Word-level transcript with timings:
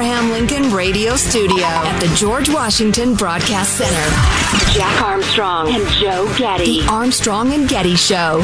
Abraham 0.00 0.30
Lincoln 0.30 0.72
Radio 0.72 1.14
Studio 1.14 1.66
at 1.66 2.00
the 2.00 2.06
George 2.16 2.48
Washington 2.48 3.14
Broadcast 3.14 3.76
Center, 3.76 4.72
Jack 4.72 5.02
Armstrong 5.02 5.68
and 5.74 5.86
Joe 5.90 6.24
Getty. 6.38 6.80
The 6.80 6.88
Armstrong 6.88 7.52
and 7.52 7.68
Getty 7.68 7.96
Show. 7.96 8.42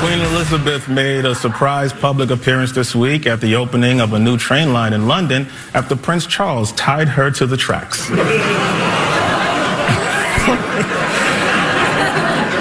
Queen 0.00 0.18
Elizabeth 0.18 0.88
made 0.88 1.26
a 1.26 1.32
surprise 1.32 1.92
public 1.92 2.30
appearance 2.30 2.72
this 2.72 2.92
week 2.92 3.28
at 3.28 3.40
the 3.40 3.54
opening 3.54 4.00
of 4.00 4.14
a 4.14 4.18
new 4.18 4.36
train 4.36 4.72
line 4.72 4.92
in 4.92 5.06
London 5.06 5.46
after 5.74 5.94
Prince 5.94 6.26
Charles 6.26 6.72
tied 6.72 7.06
her 7.06 7.30
to 7.30 7.46
the 7.46 7.56
tracks. 7.56 8.00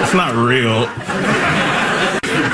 it's 0.04 0.14
not 0.14 0.36
real. 0.36 1.43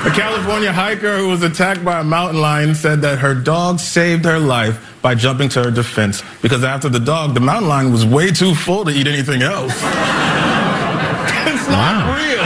A 0.05 0.11
California 0.11 0.71
hiker 0.71 1.17
who 1.17 1.27
was 1.27 1.43
attacked 1.43 1.83
by 1.83 1.99
a 1.99 2.03
mountain 2.03 2.39
lion 2.39 2.73
said 2.73 3.01
that 3.01 3.19
her 3.19 3.35
dog 3.35 3.79
saved 3.79 4.23
her 4.23 4.39
life 4.39 4.97
by 5.01 5.13
jumping 5.13 5.49
to 5.49 5.63
her 5.63 5.71
defense 5.71 6.23
because 6.41 6.63
after 6.63 6.87
the 6.87 6.99
dog, 7.01 7.33
the 7.33 7.39
mountain 7.41 7.67
lion 7.67 7.91
was 7.91 8.05
way 8.05 8.31
too 8.31 8.55
full 8.55 8.85
to 8.85 8.91
eat 8.91 9.07
anything 9.07 9.41
else. 9.41 9.73
it's 9.73 11.67
not 11.67 12.07
Wow. 12.07 12.15
real. 12.15 12.43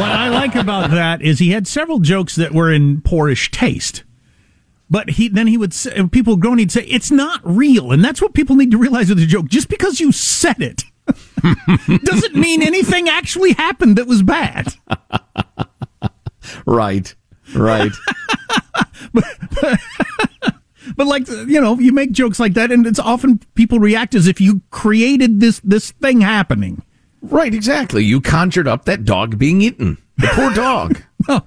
what 0.00 0.10
I 0.10 0.28
like 0.30 0.54
about 0.54 0.90
that 0.90 1.20
is 1.20 1.38
he 1.38 1.50
had 1.50 1.66
several 1.66 1.98
jokes 1.98 2.34
that 2.36 2.52
were 2.52 2.72
in 2.72 3.02
poorish 3.02 3.50
taste. 3.50 4.04
But 4.88 5.10
he 5.10 5.28
then 5.28 5.46
he 5.46 5.58
would 5.58 5.74
say, 5.74 6.06
people 6.08 6.36
groan 6.36 6.58
he'd 6.58 6.72
say 6.72 6.82
it's 6.84 7.10
not 7.10 7.40
real, 7.44 7.92
and 7.92 8.02
that's 8.04 8.20
what 8.22 8.32
people 8.34 8.56
need 8.56 8.70
to 8.70 8.78
realize 8.78 9.10
with 9.10 9.18
the 9.18 9.26
joke. 9.26 9.48
Just 9.48 9.68
because 9.68 10.00
you 10.00 10.12
said 10.12 10.60
it 10.60 10.84
doesn't 12.04 12.34
mean 12.34 12.62
anything 12.62 13.08
actually 13.08 13.52
happened 13.52 13.96
that 13.96 14.06
was 14.06 14.22
bad. 14.22 14.74
Right. 16.66 17.14
Right. 17.54 17.92
But 20.96 21.06
like 21.06 21.28
you 21.28 21.60
know, 21.60 21.78
you 21.78 21.92
make 21.92 22.12
jokes 22.12 22.40
like 22.40 22.54
that, 22.54 22.72
and 22.72 22.86
it's 22.86 22.98
often 22.98 23.40
people 23.54 23.78
react 23.78 24.14
as 24.14 24.26
if 24.26 24.40
you 24.40 24.62
created 24.70 25.40
this 25.40 25.60
this 25.60 25.92
thing 25.92 26.20
happening. 26.20 26.82
right, 27.22 27.54
exactly. 27.54 28.04
You 28.04 28.20
conjured 28.20 28.68
up 28.68 28.84
that 28.86 29.04
dog 29.04 29.38
being 29.38 29.62
eaten. 29.62 29.98
The 30.18 30.28
poor 30.32 30.52
dog. 30.52 31.00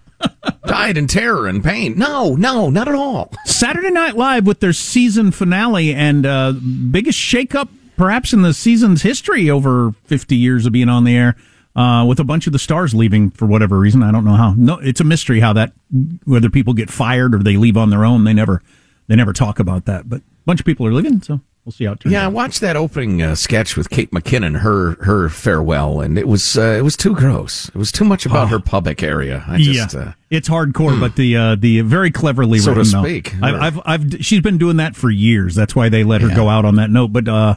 Died 0.65 0.97
in 0.97 1.07
terror 1.07 1.47
and 1.47 1.63
pain. 1.63 1.97
No, 1.97 2.35
no, 2.35 2.69
not 2.69 2.87
at 2.87 2.95
all. 2.95 3.31
Saturday 3.45 3.91
Night 3.91 4.15
Live 4.15 4.47
with 4.47 4.61
their 4.61 4.73
season 4.73 5.31
finale 5.31 5.93
and 5.93 6.25
uh, 6.25 6.53
biggest 6.53 7.19
shakeup 7.19 7.67
perhaps 7.97 8.33
in 8.33 8.41
the 8.41 8.53
season's 8.53 9.01
history 9.03 9.49
over 9.49 9.91
50 10.05 10.35
years 10.35 10.65
of 10.65 10.73
being 10.73 10.89
on 10.89 11.03
the 11.03 11.15
air. 11.15 11.35
Uh, 11.75 12.05
with 12.07 12.19
a 12.21 12.23
bunch 12.23 12.47
of 12.47 12.53
the 12.53 12.59
stars 12.59 12.93
leaving 12.95 13.29
for 13.31 13.45
whatever 13.45 13.77
reason, 13.77 14.01
I 14.01 14.11
don't 14.11 14.23
know 14.23 14.35
how. 14.35 14.53
No, 14.55 14.79
it's 14.79 15.01
a 15.01 15.03
mystery 15.03 15.41
how 15.41 15.51
that 15.53 15.73
whether 16.23 16.49
people 16.49 16.73
get 16.73 16.89
fired 16.89 17.35
or 17.35 17.39
they 17.39 17.57
leave 17.57 17.75
on 17.75 17.89
their 17.89 18.05
own. 18.05 18.23
They 18.23 18.33
never 18.33 18.61
they 19.07 19.15
never 19.15 19.33
talk 19.33 19.59
about 19.59 19.83
that. 19.85 20.07
But 20.07 20.21
a 20.21 20.23
bunch 20.45 20.61
of 20.61 20.65
people 20.65 20.87
are 20.87 20.93
leaving, 20.93 21.21
so 21.21 21.41
we'll 21.65 21.73
see 21.73 21.83
how 21.83 21.91
it 21.91 21.99
turns 21.99 22.15
out. 22.15 22.17
Yeah, 22.17 22.25
I 22.25 22.29
watched 22.29 22.61
that 22.61 22.77
opening 22.77 23.21
uh, 23.21 23.35
sketch 23.35 23.75
with 23.75 23.89
Kate 23.89 24.09
McKinnon, 24.11 24.61
her 24.61 24.91
her 25.03 25.27
farewell, 25.27 25.99
and 25.99 26.17
it 26.17 26.29
was 26.29 26.57
uh, 26.57 26.61
it 26.79 26.81
was 26.83 26.95
too 26.95 27.13
gross. 27.13 27.67
It 27.67 27.75
was 27.75 27.91
too 27.91 28.05
much 28.05 28.25
about 28.25 28.47
her 28.47 28.59
pubic 28.61 29.03
area. 29.03 29.43
I 29.45 29.57
just 29.57 29.93
yeah, 29.93 29.99
uh, 29.99 30.11
it's 30.29 30.47
hardcore, 30.47 30.97
but 30.97 31.17
the 31.17 31.35
uh, 31.35 31.55
the 31.55 31.81
very 31.81 32.09
cleverly 32.09 32.59
So 32.59 32.73
to 32.73 32.79
written. 32.79 32.93
though. 32.93 33.03
speak. 33.03 33.35
I've, 33.43 33.55
I've 33.75 33.81
I've 33.85 34.25
she's 34.25 34.39
been 34.39 34.57
doing 34.57 34.77
that 34.77 34.95
for 34.95 35.09
years. 35.09 35.55
That's 35.55 35.75
why 35.75 35.89
they 35.89 36.05
let 36.05 36.21
her 36.21 36.33
go 36.33 36.47
out 36.47 36.63
on 36.63 36.75
that 36.75 36.89
note. 36.89 37.11
But 37.11 37.27
uh, 37.27 37.55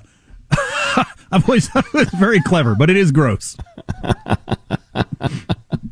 I've 1.31 1.49
always 1.49 1.69
thought 1.69 1.85
it 1.87 1.93
was 1.95 2.09
very 2.11 2.41
clever, 2.41 2.75
but 2.75 2.91
it 2.91 2.97
is 2.97 3.13
gross. 3.13 3.57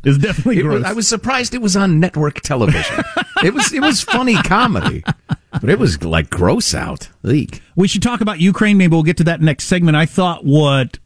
it's 0.04 0.18
definitely 0.18 0.58
it 0.58 0.62
gross. 0.62 0.74
was, 0.80 0.84
I 0.84 0.92
was 0.92 1.08
surprised 1.08 1.54
it 1.54 1.62
was 1.62 1.76
on 1.76 2.00
network 2.00 2.40
television. 2.40 3.04
it 3.42 3.52
was 3.52 3.72
it 3.72 3.80
was 3.80 4.02
funny 4.02 4.34
comedy, 4.42 5.04
but 5.52 5.68
it 5.68 5.78
was 5.78 6.02
like 6.02 6.30
gross 6.30 6.74
out. 6.74 7.08
Eek. 7.26 7.60
We 7.74 7.88
should 7.88 8.02
talk 8.02 8.20
about 8.20 8.40
Ukraine. 8.40 8.78
Maybe 8.78 8.92
we'll 8.92 9.02
get 9.02 9.16
to 9.18 9.24
that 9.24 9.40
next 9.40 9.64
segment. 9.64 9.96
I 9.96 10.06
thought 10.06 10.44
what 10.44 10.98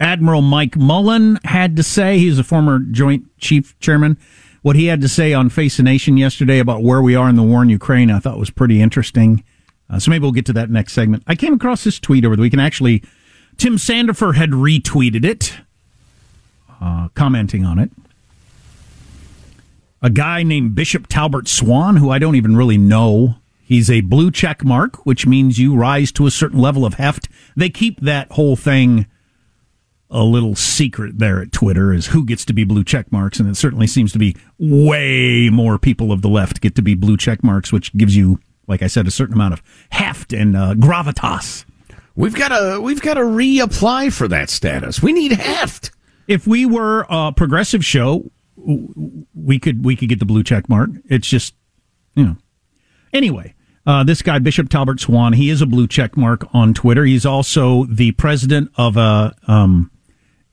Admiral 0.00 0.42
Mike 0.42 0.76
Mullen 0.76 1.38
had 1.44 1.76
to 1.76 1.82
say, 1.82 2.18
he's 2.18 2.38
a 2.38 2.44
former 2.44 2.80
Joint 2.80 3.24
Chief 3.38 3.78
Chairman, 3.78 4.18
what 4.62 4.76
he 4.76 4.86
had 4.86 5.00
to 5.00 5.08
say 5.08 5.32
on 5.32 5.48
Face 5.48 5.76
the 5.76 5.82
Nation 5.82 6.16
yesterday 6.16 6.58
about 6.58 6.82
where 6.82 7.02
we 7.02 7.14
are 7.14 7.28
in 7.28 7.36
the 7.36 7.42
war 7.42 7.62
in 7.62 7.68
Ukraine, 7.68 8.10
I 8.10 8.18
thought 8.18 8.38
was 8.38 8.50
pretty 8.50 8.80
interesting. 8.80 9.44
Uh, 9.90 9.98
so 9.98 10.10
maybe 10.10 10.22
we'll 10.22 10.32
get 10.32 10.46
to 10.46 10.52
that 10.54 10.70
next 10.70 10.92
segment. 10.92 11.22
I 11.26 11.34
came 11.34 11.52
across 11.54 11.84
this 11.84 11.98
tweet 11.98 12.24
over 12.24 12.34
the 12.34 12.42
weekend. 12.42 12.62
Actually, 12.62 13.02
Tim 13.56 13.76
Sandefur 13.76 14.34
had 14.34 14.50
retweeted 14.50 15.24
it, 15.24 15.54
uh, 16.80 17.08
commenting 17.14 17.64
on 17.64 17.78
it. 17.78 17.90
A 20.00 20.10
guy 20.10 20.42
named 20.42 20.74
Bishop 20.74 21.06
Talbert 21.06 21.46
Swan, 21.46 21.96
who 21.96 22.10
I 22.10 22.18
don't 22.18 22.34
even 22.34 22.56
really 22.56 22.78
know. 22.78 23.36
He's 23.62 23.88
a 23.88 24.00
blue 24.00 24.30
check 24.30 24.64
mark, 24.64 25.06
which 25.06 25.26
means 25.26 25.58
you 25.58 25.76
rise 25.76 26.10
to 26.12 26.26
a 26.26 26.30
certain 26.30 26.58
level 26.58 26.84
of 26.84 26.94
heft. 26.94 27.28
They 27.56 27.70
keep 27.70 28.00
that 28.00 28.32
whole 28.32 28.56
thing 28.56 29.06
a 30.10 30.24
little 30.24 30.54
secret 30.54 31.18
there 31.18 31.40
at 31.40 31.52
Twitter 31.52 31.92
is 31.92 32.08
who 32.08 32.26
gets 32.26 32.44
to 32.44 32.52
be 32.52 32.64
blue 32.64 32.84
check 32.84 33.10
marks, 33.10 33.40
and 33.40 33.48
it 33.48 33.56
certainly 33.56 33.86
seems 33.86 34.12
to 34.12 34.18
be 34.18 34.36
way 34.58 35.48
more 35.50 35.78
people 35.78 36.12
of 36.12 36.20
the 36.20 36.28
left 36.28 36.60
get 36.60 36.74
to 36.74 36.82
be 36.82 36.94
blue 36.94 37.16
check 37.16 37.42
marks, 37.42 37.72
which 37.72 37.96
gives 37.96 38.14
you, 38.14 38.38
like 38.66 38.82
I 38.82 38.88
said, 38.88 39.06
a 39.06 39.10
certain 39.10 39.34
amount 39.34 39.54
of 39.54 39.62
heft 39.90 40.32
and 40.34 40.54
uh, 40.54 40.74
gravitas. 40.74 41.64
We've 42.14 42.34
got 42.34 42.48
to 42.48 42.80
we've 42.80 43.00
got 43.00 43.14
to 43.14 43.20
reapply 43.20 44.12
for 44.12 44.28
that 44.28 44.50
status. 44.50 45.02
We 45.02 45.12
need 45.12 45.32
heft. 45.32 45.90
If 46.28 46.46
we 46.46 46.66
were 46.66 47.06
a 47.08 47.32
progressive 47.32 47.84
show, 47.84 48.30
we 48.56 49.58
could 49.58 49.84
we 49.84 49.96
could 49.96 50.08
get 50.08 50.18
the 50.18 50.26
blue 50.26 50.42
check 50.42 50.68
mark. 50.68 50.90
It's 51.06 51.28
just 51.28 51.54
you 52.14 52.24
know. 52.24 52.36
Anyway, 53.12 53.54
uh, 53.86 54.04
this 54.04 54.22
guy 54.22 54.38
Bishop 54.38 54.68
Talbert 54.68 55.00
Swan, 55.00 55.32
he 55.32 55.50
is 55.50 55.60
a 55.62 55.66
blue 55.66 55.86
check 55.86 56.16
mark 56.16 56.46
on 56.54 56.74
Twitter. 56.74 57.04
He's 57.04 57.26
also 57.26 57.84
the 57.84 58.12
president 58.12 58.70
of 58.76 58.96
a 58.96 59.34
um, 59.46 59.90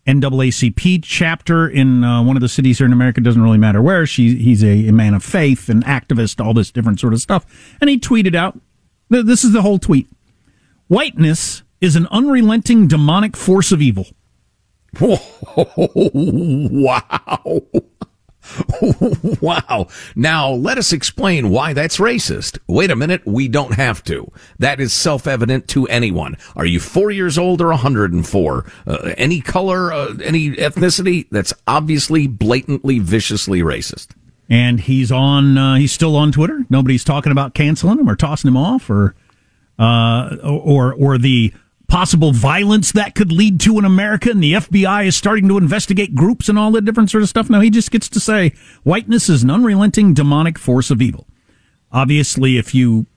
NAACP 0.08 1.02
chapter 1.04 1.68
in 1.68 2.04
uh, 2.04 2.24
one 2.24 2.36
of 2.36 2.42
the 2.42 2.50
cities 2.50 2.80
here 2.80 2.88
in 2.88 2.94
America. 2.94 3.22
Doesn't 3.22 3.42
really 3.42 3.58
matter 3.58 3.82
where. 3.82 4.06
She, 4.06 4.36
he's 4.36 4.64
a, 4.64 4.88
a 4.88 4.92
man 4.92 5.14
of 5.14 5.24
faith, 5.24 5.70
an 5.70 5.84
activist, 5.84 6.44
all 6.44 6.54
this 6.54 6.72
different 6.72 7.00
sort 7.00 7.14
of 7.14 7.22
stuff. 7.22 7.46
And 7.80 7.90
he 7.90 8.00
tweeted 8.00 8.36
out. 8.36 8.60
This 9.10 9.44
is 9.44 9.54
the 9.54 9.64
whole 9.64 9.80
tweet. 9.80 10.08
Whiteness 10.90 11.62
is 11.82 11.96
an 11.96 12.08
unrelenting 12.08 12.88
demonic 12.88 13.38
force 13.38 13.72
of 13.72 13.80
evil. 13.80 14.08
wow. 15.00 15.22
wow. 19.40 19.88
Now, 20.16 20.50
let 20.50 20.80
us 20.80 20.92
explain 20.92 21.52
why 21.52 21.74
that's 21.74 21.98
racist. 21.98 22.58
Wait 22.66 22.90
a 22.90 22.96
minute, 22.96 23.22
we 23.24 23.48
don't 23.48 23.76
have 23.76 24.04
to. 24.06 24.32
That 24.58 24.80
is 24.80 24.92
self 24.92 25.28
evident 25.28 25.68
to 25.68 25.88
anyone. 25.90 26.38
Are 26.56 26.66
you 26.66 26.80
four 26.80 27.12
years 27.12 27.38
old 27.38 27.62
or 27.62 27.68
104? 27.68 28.72
Uh, 28.88 29.14
any 29.16 29.42
color, 29.42 29.94
uh, 29.94 30.16
any 30.24 30.56
ethnicity? 30.56 31.28
That's 31.30 31.54
obviously, 31.68 32.26
blatantly, 32.26 32.98
viciously 32.98 33.60
racist. 33.60 34.08
And 34.50 34.80
he's 34.80 35.12
on, 35.12 35.56
uh, 35.56 35.76
he's 35.76 35.92
still 35.92 36.16
on 36.16 36.32
Twitter. 36.32 36.66
Nobody's 36.68 37.04
talking 37.04 37.32
about 37.32 37.54
canceling 37.54 38.00
him 38.00 38.10
or 38.10 38.16
tossing 38.16 38.48
him 38.48 38.58
off 38.58 38.90
or 38.90 39.14
uh, 39.80 40.36
or 40.44 40.94
or 40.94 41.18
the 41.18 41.54
possible 41.88 42.32
violence 42.32 42.92
that 42.92 43.16
could 43.16 43.32
lead 43.32 43.60
to 43.62 43.80
in 43.80 43.86
America, 43.86 44.30
and 44.30 44.44
the 44.44 44.54
FBI 44.54 45.08
is 45.08 45.16
starting 45.16 45.48
to 45.48 45.58
investigate 45.58 46.14
groups 46.14 46.48
and 46.48 46.60
all 46.60 46.72
that 46.72 46.86
different 46.86 47.10
sort 47.10 47.24
of 47.24 47.30
stuff. 47.30 47.50
Now 47.50 47.62
he 47.62 47.70
just 47.70 47.90
gets 47.92 48.08
to 48.10 48.20
say 48.20 48.54
whiteness 48.84 49.28
is 49.28 49.44
an 49.44 49.50
unrelenting 49.50 50.14
demonic 50.14 50.60
force 50.60 50.92
of 50.92 51.02
evil. 51.02 51.28
Obviously, 51.92 52.58
if 52.58 52.76
you 52.76 53.08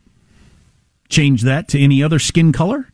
change 1.10 1.42
that 1.42 1.68
to 1.68 1.78
any 1.78 2.02
other 2.02 2.18
skin 2.18 2.52
color, 2.52 2.88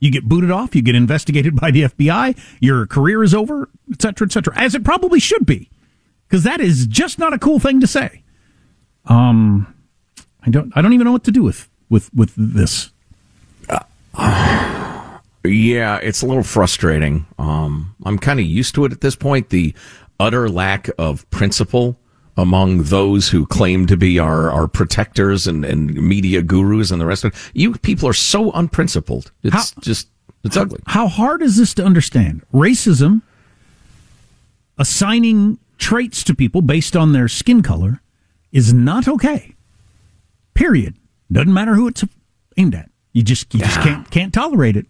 you 0.00 0.10
get 0.10 0.28
booted 0.28 0.50
off, 0.50 0.74
you 0.74 0.82
get 0.82 0.96
investigated 0.96 1.54
by 1.60 1.70
the 1.70 1.84
FBI, 1.84 2.36
your 2.60 2.86
career 2.86 3.22
is 3.22 3.32
over, 3.32 3.70
etc., 3.92 4.26
etc., 4.26 4.52
as 4.56 4.74
it 4.74 4.82
probably 4.82 5.20
should 5.20 5.46
be, 5.46 5.70
because 6.26 6.42
that 6.42 6.60
is 6.60 6.86
just 6.86 7.18
not 7.18 7.32
a 7.32 7.38
cool 7.38 7.60
thing 7.60 7.78
to 7.80 7.86
say. 7.86 8.24
Um, 9.04 9.72
I 10.42 10.50
don't, 10.50 10.72
I 10.74 10.82
don't 10.82 10.92
even 10.92 11.04
know 11.04 11.12
what 11.12 11.24
to 11.24 11.30
do 11.30 11.42
with 11.42 11.69
with 11.90 12.12
with 12.14 12.32
this? 12.36 12.90
Uh, 13.68 15.18
yeah, 15.44 15.96
it's 15.96 16.22
a 16.22 16.26
little 16.26 16.42
frustrating. 16.42 17.26
Um, 17.38 17.94
I'm 18.04 18.18
kind 18.18 18.40
of 18.40 18.46
used 18.46 18.74
to 18.76 18.84
it 18.86 18.92
at 18.92 19.00
this 19.00 19.16
point. 19.16 19.50
The 19.50 19.74
utter 20.18 20.48
lack 20.48 20.88
of 20.98 21.28
principle 21.30 21.98
among 22.36 22.84
those 22.84 23.28
who 23.28 23.46
claim 23.46 23.86
to 23.86 23.96
be 23.96 24.18
our, 24.18 24.50
our 24.50 24.68
protectors 24.68 25.46
and, 25.46 25.64
and 25.64 25.94
media 25.94 26.42
gurus 26.42 26.90
and 26.90 27.00
the 27.00 27.06
rest 27.06 27.24
of 27.24 27.34
it. 27.34 27.50
You 27.54 27.74
people 27.74 28.08
are 28.08 28.14
so 28.14 28.50
unprincipled. 28.52 29.32
It's 29.42 29.54
how, 29.54 29.80
just, 29.80 30.08
it's 30.44 30.56
how, 30.56 30.62
ugly. 30.62 30.80
How 30.86 31.08
hard 31.08 31.42
is 31.42 31.56
this 31.56 31.74
to 31.74 31.84
understand? 31.84 32.42
Racism, 32.52 33.22
assigning 34.78 35.58
traits 35.78 36.22
to 36.24 36.34
people 36.34 36.62
based 36.62 36.96
on 36.96 37.12
their 37.12 37.28
skin 37.28 37.62
color, 37.62 38.02
is 38.52 38.72
not 38.72 39.08
okay. 39.08 39.54
Period. 40.54 40.96
Doesn't 41.32 41.52
matter 41.52 41.74
who 41.74 41.88
it's 41.88 42.04
aimed 42.56 42.74
at. 42.74 42.90
You 43.12 43.22
just 43.22 43.52
you 43.54 43.60
yeah. 43.60 43.66
just 43.66 43.80
can't 43.80 44.10
can't 44.10 44.34
tolerate 44.34 44.76
it. 44.76 44.86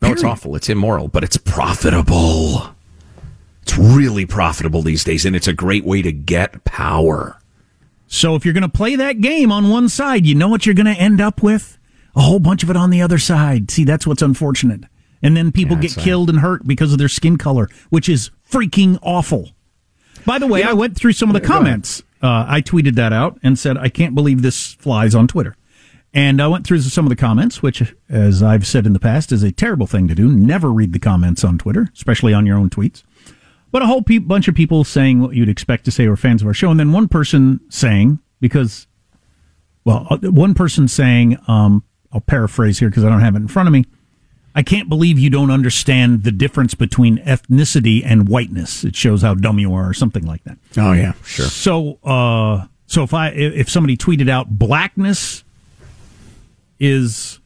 No, 0.00 0.12
it's 0.12 0.24
awful. 0.24 0.54
It's 0.54 0.68
immoral, 0.68 1.08
but 1.08 1.24
it's 1.24 1.36
profitable. 1.36 2.74
It's 3.62 3.76
really 3.76 4.26
profitable 4.26 4.82
these 4.82 5.04
days, 5.04 5.26
and 5.26 5.34
it's 5.34 5.48
a 5.48 5.52
great 5.52 5.84
way 5.84 6.02
to 6.02 6.12
get 6.12 6.64
power. 6.64 7.38
So 8.06 8.34
if 8.34 8.44
you're 8.44 8.54
going 8.54 8.62
to 8.62 8.68
play 8.68 8.96
that 8.96 9.20
game 9.20 9.52
on 9.52 9.68
one 9.68 9.88
side, 9.88 10.24
you 10.24 10.34
know 10.34 10.48
what 10.48 10.64
you're 10.64 10.74
going 10.74 10.86
to 10.86 10.92
end 10.92 11.20
up 11.20 11.42
with? 11.42 11.78
A 12.16 12.22
whole 12.22 12.38
bunch 12.38 12.62
of 12.62 12.70
it 12.70 12.76
on 12.76 12.90
the 12.90 13.02
other 13.02 13.18
side. 13.18 13.70
See, 13.70 13.84
that's 13.84 14.06
what's 14.06 14.22
unfortunate. 14.22 14.84
And 15.20 15.36
then 15.36 15.52
people 15.52 15.76
yeah, 15.76 15.82
get 15.82 15.96
killed 15.96 16.30
and 16.30 16.40
hurt 16.40 16.66
because 16.66 16.92
of 16.92 16.98
their 16.98 17.08
skin 17.08 17.36
color, 17.36 17.68
which 17.90 18.08
is 18.08 18.30
freaking 18.50 18.98
awful. 19.02 19.50
By 20.24 20.38
the 20.38 20.46
way, 20.46 20.60
yeah. 20.60 20.70
I 20.70 20.72
went 20.72 20.96
through 20.96 21.12
some 21.12 21.28
of 21.28 21.34
the 21.34 21.46
comments. 21.46 22.02
Uh, 22.22 22.46
I 22.48 22.62
tweeted 22.62 22.94
that 22.94 23.12
out 23.12 23.38
and 23.42 23.58
said, 23.58 23.76
I 23.76 23.88
can't 23.88 24.14
believe 24.14 24.42
this 24.42 24.72
flies 24.74 25.14
on 25.14 25.28
Twitter. 25.28 25.54
And 26.18 26.42
I 26.42 26.48
went 26.48 26.66
through 26.66 26.80
some 26.80 27.04
of 27.04 27.10
the 27.10 27.16
comments, 27.16 27.62
which, 27.62 27.94
as 28.08 28.42
I've 28.42 28.66
said 28.66 28.86
in 28.86 28.92
the 28.92 28.98
past, 28.98 29.30
is 29.30 29.44
a 29.44 29.52
terrible 29.52 29.86
thing 29.86 30.08
to 30.08 30.16
do. 30.16 30.28
Never 30.28 30.72
read 30.72 30.92
the 30.92 30.98
comments 30.98 31.44
on 31.44 31.58
Twitter, 31.58 31.86
especially 31.94 32.34
on 32.34 32.44
your 32.44 32.58
own 32.58 32.70
tweets. 32.70 33.04
But 33.70 33.82
a 33.82 33.86
whole 33.86 34.02
pe- 34.02 34.18
bunch 34.18 34.48
of 34.48 34.56
people 34.56 34.82
saying 34.82 35.20
what 35.20 35.36
you'd 35.36 35.48
expect 35.48 35.84
to 35.84 35.92
say 35.92 36.08
were 36.08 36.16
fans 36.16 36.42
of 36.42 36.48
our 36.48 36.54
show. 36.54 36.72
And 36.72 36.80
then 36.80 36.90
one 36.90 37.06
person 37.06 37.60
saying, 37.68 38.18
because, 38.40 38.88
well, 39.84 40.08
uh, 40.10 40.18
one 40.22 40.54
person 40.54 40.88
saying, 40.88 41.38
um, 41.46 41.84
I'll 42.12 42.20
paraphrase 42.20 42.80
here 42.80 42.88
because 42.88 43.04
I 43.04 43.10
don't 43.10 43.20
have 43.20 43.36
it 43.36 43.42
in 43.42 43.46
front 43.46 43.68
of 43.68 43.72
me. 43.72 43.84
I 44.56 44.64
can't 44.64 44.88
believe 44.88 45.20
you 45.20 45.30
don't 45.30 45.52
understand 45.52 46.24
the 46.24 46.32
difference 46.32 46.74
between 46.74 47.18
ethnicity 47.18 48.02
and 48.04 48.28
whiteness. 48.28 48.82
It 48.82 48.96
shows 48.96 49.22
how 49.22 49.34
dumb 49.34 49.60
you 49.60 49.72
are, 49.72 49.88
or 49.88 49.94
something 49.94 50.26
like 50.26 50.42
that. 50.44 50.58
Oh 50.76 50.94
yeah, 50.94 51.12
sure. 51.24 51.46
So, 51.46 52.00
uh, 52.02 52.66
so 52.86 53.04
if 53.04 53.14
I 53.14 53.28
if 53.28 53.70
somebody 53.70 53.96
tweeted 53.96 54.28
out 54.28 54.58
blackness 54.58 55.44
is 56.80 57.38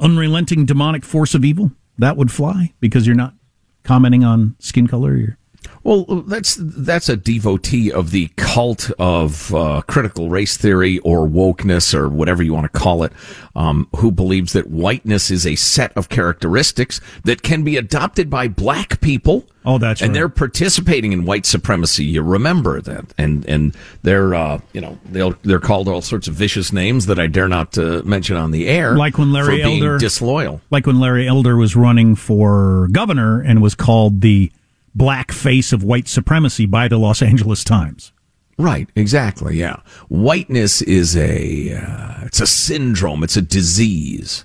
unrelenting 0.00 0.64
demonic 0.66 1.04
force 1.04 1.34
of 1.34 1.44
evil, 1.44 1.72
that 1.98 2.16
would 2.16 2.30
fly 2.30 2.72
because 2.80 3.06
you're 3.06 3.16
not 3.16 3.34
commenting 3.82 4.24
on 4.24 4.54
skin 4.58 4.86
color. 4.86 5.36
Well, 5.84 6.04
that's 6.26 6.58
that's 6.60 7.08
a 7.08 7.16
devotee 7.16 7.92
of 7.92 8.10
the 8.10 8.28
cult 8.36 8.90
of 8.98 9.54
uh, 9.54 9.82
critical 9.86 10.28
race 10.28 10.56
theory 10.56 10.98
or 11.00 11.26
wokeness 11.26 11.94
or 11.94 12.08
whatever 12.08 12.42
you 12.42 12.52
want 12.52 12.70
to 12.70 12.78
call 12.78 13.04
it, 13.04 13.12
um, 13.54 13.88
who 13.96 14.10
believes 14.10 14.52
that 14.52 14.68
whiteness 14.68 15.30
is 15.30 15.46
a 15.46 15.54
set 15.54 15.96
of 15.96 16.08
characteristics 16.08 17.00
that 17.24 17.42
can 17.42 17.64
be 17.64 17.76
adopted 17.76 18.28
by 18.28 18.48
black 18.48 19.00
people. 19.00 19.46
Oh, 19.64 19.78
that's 19.78 20.00
and 20.00 20.10
right. 20.10 20.14
they're 20.14 20.28
participating 20.28 21.12
in 21.12 21.24
white 21.26 21.44
supremacy. 21.44 22.04
You 22.04 22.22
remember 22.22 22.80
that, 22.80 23.12
and 23.18 23.44
and 23.46 23.76
they're 24.02 24.34
uh, 24.34 24.60
you 24.72 24.80
know 24.80 24.98
they 25.04 25.30
they're 25.42 25.60
called 25.60 25.88
all 25.88 26.02
sorts 26.02 26.26
of 26.26 26.34
vicious 26.34 26.72
names 26.72 27.06
that 27.06 27.18
I 27.18 27.26
dare 27.26 27.48
not 27.48 27.76
uh, 27.76 28.02
mention 28.04 28.36
on 28.36 28.50
the 28.50 28.68
air. 28.68 28.96
Like 28.96 29.18
when 29.18 29.32
Larry 29.32 29.62
Elder 29.62 29.98
disloyal. 29.98 30.60
Like 30.70 30.86
when 30.86 30.98
Larry 31.00 31.28
Elder 31.28 31.56
was 31.56 31.76
running 31.76 32.14
for 32.14 32.88
governor 32.92 33.40
and 33.40 33.60
was 33.62 33.74
called 33.74 34.22
the 34.22 34.50
black 34.98 35.32
face 35.32 35.72
of 35.72 35.82
white 35.82 36.08
supremacy 36.08 36.66
by 36.66 36.88
the 36.88 36.98
Los 36.98 37.22
Angeles 37.22 37.64
Times. 37.64 38.12
Right, 38.58 38.88
exactly. 38.96 39.56
Yeah, 39.56 39.80
whiteness 40.08 40.82
is 40.82 41.16
a 41.16 41.74
uh, 41.74 42.26
it's 42.26 42.40
a 42.40 42.46
syndrome. 42.46 43.22
It's 43.22 43.36
a 43.36 43.42
disease. 43.42 44.44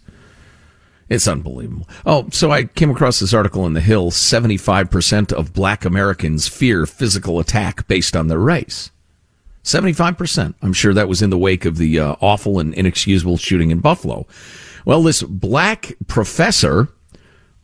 It's 1.09 1.27
unbelievable. 1.27 1.89
Oh, 2.05 2.29
so 2.31 2.51
I 2.51 2.63
came 2.63 2.91
across 2.91 3.19
this 3.19 3.33
article 3.33 3.65
in 3.65 3.73
the 3.73 3.81
Hill. 3.81 4.11
Seventy-five 4.11 4.91
percent 4.91 5.33
of 5.33 5.51
Black 5.51 5.83
Americans 5.83 6.47
fear 6.47 6.85
physical 6.85 7.39
attack 7.39 7.87
based 7.87 8.15
on 8.15 8.27
their 8.27 8.39
race. 8.39 8.91
Seventy-five 9.63 10.17
percent. 10.17 10.55
I'm 10.61 10.73
sure 10.73 10.93
that 10.93 11.09
was 11.09 11.23
in 11.23 11.31
the 11.31 11.37
wake 11.37 11.65
of 11.65 11.77
the 11.77 11.99
uh, 11.99 12.15
awful 12.21 12.59
and 12.59 12.73
inexcusable 12.75 13.37
shooting 13.37 13.71
in 13.71 13.79
Buffalo. 13.79 14.27
Well, 14.85 15.01
this 15.01 15.23
black 15.23 15.93
professor 16.07 16.89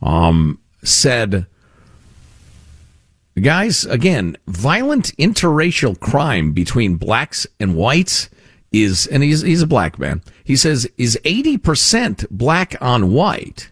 um, 0.02 0.58
said 0.82 1.46
Guys, 3.40 3.86
again, 3.86 4.36
violent 4.48 5.16
interracial 5.16 5.98
crime 5.98 6.52
between 6.52 6.96
blacks 6.96 7.46
and 7.58 7.74
whites 7.74 8.28
is, 8.72 9.06
and 9.06 9.22
he's, 9.22 9.40
he's 9.40 9.62
a 9.62 9.66
black 9.66 9.98
man. 9.98 10.20
He 10.44 10.56
says 10.56 10.86
is 10.98 11.18
80% 11.24 12.26
black 12.30 12.76
on 12.80 13.12
white. 13.12 13.70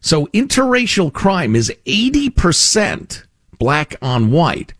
So 0.00 0.26
interracial 0.28 1.12
crime 1.12 1.54
is 1.54 1.72
80% 1.86 3.24
black 3.58 3.94
on 4.02 4.30
white. 4.30 4.74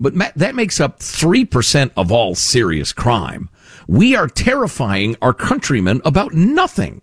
But 0.00 0.14
that 0.36 0.54
makes 0.54 0.80
up 0.80 1.00
3% 1.00 1.90
of 1.96 2.10
all 2.10 2.34
serious 2.34 2.92
crime. 2.92 3.50
We 3.86 4.16
are 4.16 4.28
terrifying 4.28 5.16
our 5.20 5.34
countrymen 5.34 6.00
about 6.04 6.32
nothing. 6.32 7.02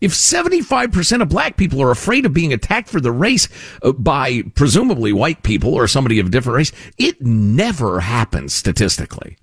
If 0.00 0.12
75% 0.12 1.20
of 1.22 1.28
black 1.28 1.56
people 1.56 1.82
are 1.82 1.90
afraid 1.90 2.24
of 2.24 2.32
being 2.32 2.52
attacked 2.52 2.88
for 2.88 3.00
the 3.00 3.12
race 3.12 3.48
uh, 3.82 3.92
by 3.92 4.42
presumably 4.54 5.12
white 5.12 5.42
people 5.42 5.74
or 5.74 5.86
somebody 5.86 6.18
of 6.18 6.26
a 6.26 6.30
different 6.30 6.56
race, 6.56 6.72
it 6.96 7.20
never 7.20 8.00
happens 8.00 8.54
statistically. 8.54 9.36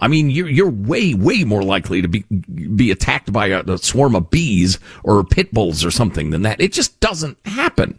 I 0.00 0.08
mean, 0.08 0.30
you're, 0.30 0.48
you're 0.48 0.70
way, 0.70 1.14
way 1.14 1.44
more 1.44 1.62
likely 1.62 2.02
to 2.02 2.08
be, 2.08 2.24
be 2.74 2.90
attacked 2.90 3.32
by 3.32 3.48
a, 3.48 3.62
a 3.62 3.78
swarm 3.78 4.16
of 4.16 4.30
bees 4.30 4.78
or 5.04 5.22
pit 5.22 5.52
bulls 5.52 5.84
or 5.84 5.90
something 5.90 6.30
than 6.30 6.42
that. 6.42 6.60
It 6.60 6.72
just 6.72 6.98
doesn't 7.00 7.38
happen. 7.44 7.98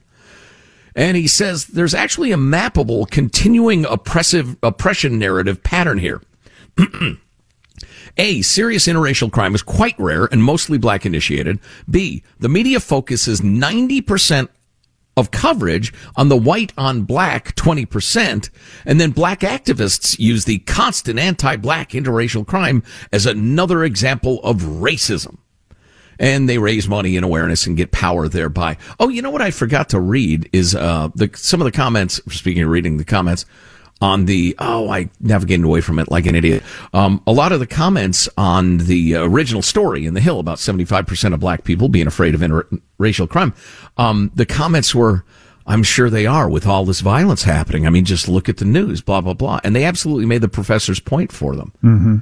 And 0.96 1.15
he 1.15 1.27
says 1.27 1.68
there's 1.68 1.94
actually 1.94 2.32
a 2.32 2.38
mappable 2.38 3.10
continuing 3.10 3.86
oppressive 3.86 4.58
oppression 4.62 5.18
narrative 5.20 5.63
pattern 5.63 6.00
here. 6.00 6.22
A, 8.18 8.41
serious 8.41 8.88
interracial 8.88 9.32
crime 9.32 9.56
is 9.56 9.62
quite 9.62 9.98
rare 10.00 10.25
and 10.25 10.44
mostly 10.44 10.77
black 10.77 11.06
initiated. 11.06 11.60
B, 11.89 12.24
the 12.39 12.50
media 12.50 12.80
focuses 12.80 13.41
90% 13.41 14.50
of 15.18 15.32
coverage 15.32 15.94
on 16.15 16.30
the 16.30 16.38
white 16.38 16.74
on 16.77 17.03
black 17.03 17.56
20%. 17.56 18.50
And 18.86 19.00
then 19.00 19.12
black 19.12 19.41
activists 19.41 20.18
use 20.20 20.46
the 20.46 20.60
constant 20.60 21.20
anti-black 21.20 21.91
interracial 21.91 22.46
crime 22.46 22.84
as 23.12 23.25
another 23.25 23.84
example 23.84 24.41
of 24.44 24.58
racism. 24.58 25.38
And 26.20 26.48
they 26.48 26.60
raise 26.60 26.88
money 26.88 27.15
and 27.15 27.25
awareness 27.25 27.65
and 27.65 27.75
get 27.75 27.91
power 27.91 28.27
thereby. 28.27 28.77
Oh, 29.00 29.10
you 29.10 29.22
know 29.22 29.32
what 29.32 29.41
I 29.41 29.51
forgot 29.51 29.89
to 29.89 30.00
read 30.00 30.50
is, 30.53 30.75
uh, 30.75 31.10
the, 31.15 31.32
some 31.34 31.62
of 31.62 31.65
the 31.65 31.72
comments, 31.72 32.22
speaking 32.32 32.63
of 32.63 32.70
reading 32.70 32.98
the 32.98 33.06
comments, 33.06 33.46
on 34.01 34.25
the 34.25 34.55
oh 34.60 34.89
I 34.89 35.10
navigated 35.20 35.65
away 35.65 35.81
from 35.81 36.00
it 36.00 36.10
like 36.10 36.25
an 36.25 36.36
idiot. 36.36 36.63
Um, 36.93 37.22
a 37.27 37.31
lot 37.31 37.51
of 37.51 37.60
the 37.60 37.67
comments 37.67 38.27
on 38.38 38.79
the 38.79 39.15
original 39.15 39.62
story 39.62 40.05
in 40.05 40.13
the 40.13 40.22
Hill 40.22 40.39
about 40.39 40.60
seventy 40.60 40.86
five 40.86 41.08
percent 41.08 41.34
of 41.34 41.39
black 41.39 41.63
people 41.63 41.89
being 41.89 42.08
afraid 42.08 42.36
of 42.36 42.41
interracial 42.41 43.29
crime. 43.29 43.53
Um, 43.98 44.31
the 44.36 44.46
comments 44.46 44.93
were. 44.96 45.24
I'm 45.67 45.84
sure 45.84 46.10
they 46.10 46.25
are 46.25 46.50
with 46.50 46.65
all 46.65 46.86
this 46.86 47.01
violence 47.01 47.43
happening. 47.43 47.86
I 47.86 47.91
mean, 47.91 48.03
just 48.03 48.27
look 48.27 48.50
at 48.50 48.58
the 48.58 48.65
news, 48.65 49.01
blah 49.01 49.22
blah 49.22 49.36
blah, 49.36 49.60
and 49.63 49.75
they 49.75 49.86
absolutely 49.86 50.25
made 50.25 50.41
the 50.41 50.50
professor's 50.50 51.00
point 51.00 51.31
for 51.31 51.55
them. 51.55 51.72
Mm-hmm 51.84 52.17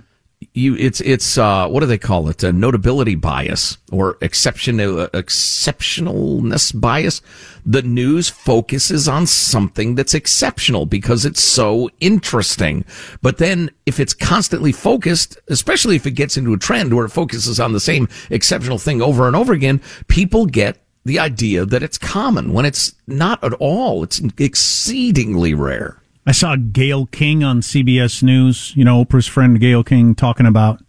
you 0.60 0.76
it's 0.76 1.02
it's 1.02 1.38
uh, 1.38 1.68
what 1.68 1.80
do 1.80 1.86
they 1.86 1.98
call 1.98 2.30
it? 2.30 2.44
A 2.44 2.52
notability 2.52 3.16
bias 3.16 3.78
or 3.92 4.18
exception 4.22 4.80
uh, 4.80 5.08
exceptionalness 5.14 6.80
bias. 6.80 7.22
The 7.66 7.82
news 7.82 8.30
focuses 8.30 9.08
on 9.08 9.28
something 9.28 9.96
that's 9.96 10.14
exceptional 10.14 10.86
because 10.86 11.26
it's 11.26 11.42
so 11.42 11.90
interesting. 12.00 12.86
But 13.22 13.38
then 13.38 13.72
if 13.86 14.00
it's 14.00 14.14
constantly 14.14 14.72
focused, 14.72 15.38
especially 15.48 15.96
if 15.96 16.06
it 16.06 16.12
gets 16.12 16.38
into 16.38 16.54
a 16.54 16.58
trend 16.58 16.94
where 16.94 17.06
it 17.06 17.12
focuses 17.12 17.60
on 17.60 17.74
the 17.74 17.80
same 17.80 18.08
exceptional 18.30 18.78
thing 18.78 19.02
over 19.02 19.28
and 19.28 19.36
over 19.36 19.54
again, 19.54 19.82
people 20.08 20.46
get 20.46 20.78
the 21.06 21.20
idea 21.20 21.66
that 21.66 21.84
it's 21.84 21.98
common 21.98 22.54
when 22.54 22.66
it's 22.66 22.94
not 23.08 23.44
at 23.44 23.54
all. 23.54 24.04
It's 24.04 24.22
exceedingly 24.38 25.54
rare. 25.54 26.02
I 26.30 26.32
saw 26.32 26.56
Gayle 26.56 27.08
King 27.08 27.44
on 27.44 27.62
CBS 27.62 28.22
News, 28.22 28.72
you 28.76 28.86
know, 28.86 29.04
Oprah's 29.04 29.26
friend 29.26 29.60
Gayle 29.60 29.84
King, 29.84 30.14
talking 30.14 30.46
about 30.46 30.80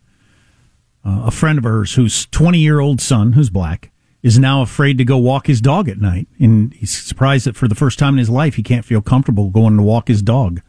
uh, 1.02 1.22
a 1.24 1.30
friend 1.30 1.56
of 1.56 1.64
hers 1.64 1.94
whose 1.94 2.26
20 2.26 2.58
year 2.58 2.78
old 2.78 3.00
son, 3.00 3.32
who's 3.32 3.48
black, 3.48 3.90
is 4.22 4.38
now 4.38 4.60
afraid 4.60 4.98
to 4.98 5.04
go 5.06 5.16
walk 5.16 5.46
his 5.46 5.62
dog 5.62 5.88
at 5.88 5.98
night. 5.98 6.28
And 6.38 6.74
he's 6.74 6.90
surprised 6.90 7.46
that 7.46 7.56
for 7.56 7.68
the 7.68 7.74
first 7.74 7.98
time 7.98 8.16
in 8.16 8.18
his 8.18 8.28
life, 8.28 8.56
he 8.56 8.62
can't 8.62 8.84
feel 8.84 9.00
comfortable 9.00 9.48
going 9.48 9.78
to 9.78 9.82
walk 9.82 10.08
his 10.08 10.20
dog 10.20 10.60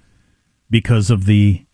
because 0.69 1.09
of 1.09 1.25
the 1.25 1.65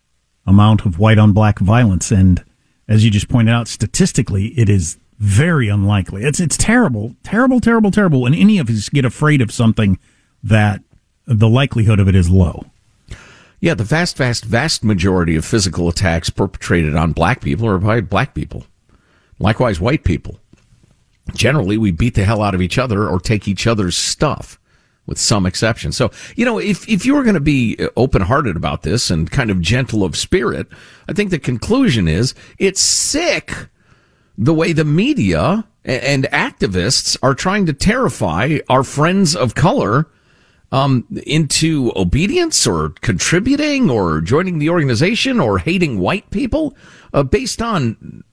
amount 0.44 0.84
of 0.84 0.98
white 0.98 1.18
on 1.18 1.32
black 1.32 1.60
violence. 1.60 2.10
And 2.10 2.44
as 2.88 3.04
you 3.04 3.12
just 3.12 3.28
pointed 3.28 3.54
out, 3.54 3.68
statistically, 3.68 4.46
it 4.58 4.68
is 4.68 4.98
very 5.20 5.68
unlikely. 5.68 6.24
It's, 6.24 6.40
it's 6.40 6.56
terrible, 6.56 7.14
terrible, 7.22 7.60
terrible, 7.60 7.92
terrible. 7.92 8.22
When 8.22 8.34
any 8.34 8.58
of 8.58 8.68
us 8.68 8.88
get 8.88 9.04
afraid 9.04 9.40
of 9.40 9.52
something 9.52 10.00
that 10.42 10.82
the 11.26 11.48
likelihood 11.48 12.00
of 12.00 12.08
it 12.08 12.16
is 12.16 12.28
low. 12.28 12.64
Yeah, 13.60 13.74
the 13.74 13.84
vast, 13.84 14.16
vast, 14.16 14.44
vast 14.44 14.84
majority 14.84 15.34
of 15.34 15.44
physical 15.44 15.88
attacks 15.88 16.30
perpetrated 16.30 16.94
on 16.94 17.12
black 17.12 17.40
people 17.40 17.68
are 17.68 17.78
by 17.78 18.00
black 18.00 18.34
people. 18.34 18.64
Likewise, 19.38 19.80
white 19.80 20.04
people. 20.04 20.38
Generally, 21.34 21.78
we 21.78 21.90
beat 21.90 22.14
the 22.14 22.24
hell 22.24 22.42
out 22.42 22.54
of 22.54 22.62
each 22.62 22.78
other 22.78 23.08
or 23.08 23.18
take 23.18 23.48
each 23.48 23.66
other's 23.66 23.96
stuff, 23.96 24.58
with 25.06 25.18
some 25.18 25.44
exceptions. 25.44 25.96
So, 25.96 26.10
you 26.36 26.44
know, 26.44 26.58
if, 26.58 26.88
if 26.88 27.04
you 27.04 27.14
were 27.14 27.22
going 27.22 27.34
to 27.34 27.40
be 27.40 27.76
uh, 27.78 27.88
open 27.96 28.22
hearted 28.22 28.56
about 28.56 28.82
this 28.82 29.10
and 29.10 29.30
kind 29.30 29.50
of 29.50 29.60
gentle 29.60 30.04
of 30.04 30.16
spirit, 30.16 30.68
I 31.08 31.12
think 31.12 31.30
the 31.30 31.38
conclusion 31.38 32.08
is 32.08 32.34
it's 32.58 32.80
sick 32.80 33.52
the 34.36 34.54
way 34.54 34.72
the 34.72 34.84
media 34.84 35.66
and 35.84 36.24
activists 36.24 37.16
are 37.22 37.34
trying 37.34 37.66
to 37.66 37.72
terrify 37.72 38.58
our 38.68 38.84
friends 38.84 39.34
of 39.34 39.54
color 39.54 40.06
um, 40.72 41.06
into 41.26 41.92
obedience 41.96 42.66
or 42.66 42.90
contributing 43.00 43.90
or 43.90 44.20
joining 44.20 44.58
the 44.58 44.70
organization 44.70 45.40
or 45.40 45.58
hating 45.58 45.98
white 45.98 46.30
people 46.30 46.76
uh, 47.12 47.22
based 47.22 47.62
on 47.62 48.24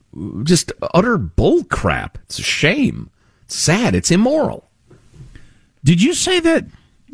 just 0.44 0.72
utter 0.94 1.18
bull 1.18 1.64
crap. 1.64 2.18
It's 2.24 2.38
a 2.38 2.42
shame. 2.42 3.10
It's 3.44 3.56
sad. 3.56 3.94
It's 3.94 4.10
immoral. 4.10 4.68
Did 5.84 6.02
you 6.02 6.14
say 6.14 6.40
that 6.40 6.66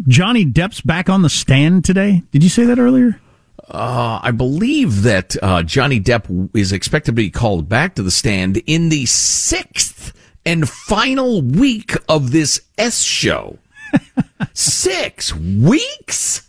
Johnny 0.09 0.47
Depp's 0.47 0.81
back 0.81 1.09
on 1.09 1.23
the 1.23 1.29
stand 1.29 1.85
today? 1.85 2.23
Did 2.33 2.43
you 2.43 2.49
say 2.49 2.65
that 2.65 2.79
earlier? 2.79 3.21
Uh, 3.69 4.21
I 4.23 4.31
believe 4.33 5.03
that 5.03 5.37
uh, 5.43 5.63
Johnny 5.63 6.01
Depp 6.01 6.51
is 6.57 6.73
expected 6.73 7.13
to 7.13 7.17
be 7.17 7.31
called 7.31 7.69
back 7.69 7.95
to 7.95 8.03
the 8.03 8.11
stand 8.11 8.59
in 8.67 8.89
the 8.89 9.07
sixth 9.07 10.13
and 10.45 10.69
final 10.69 11.43
week 11.43 11.95
of 12.09 12.33
this 12.33 12.63
S 12.77 13.03
show. 13.03 13.59
Six 14.55 15.35
weeks? 15.35 16.49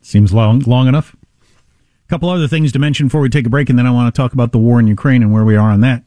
Seems 0.00 0.32
long, 0.32 0.60
long 0.60 0.88
enough. 0.88 1.14
A 1.42 2.08
couple 2.08 2.28
other 2.28 2.48
things 2.48 2.72
to 2.72 2.78
mention 2.78 3.06
before 3.06 3.20
we 3.20 3.28
take 3.28 3.46
a 3.46 3.50
break, 3.50 3.70
and 3.70 3.78
then 3.78 3.86
I 3.86 3.90
want 3.90 4.14
to 4.14 4.20
talk 4.20 4.32
about 4.32 4.52
the 4.52 4.58
war 4.58 4.78
in 4.78 4.86
Ukraine 4.86 5.22
and 5.22 5.32
where 5.32 5.44
we 5.44 5.56
are 5.56 5.70
on 5.70 5.80
that. 5.80 6.04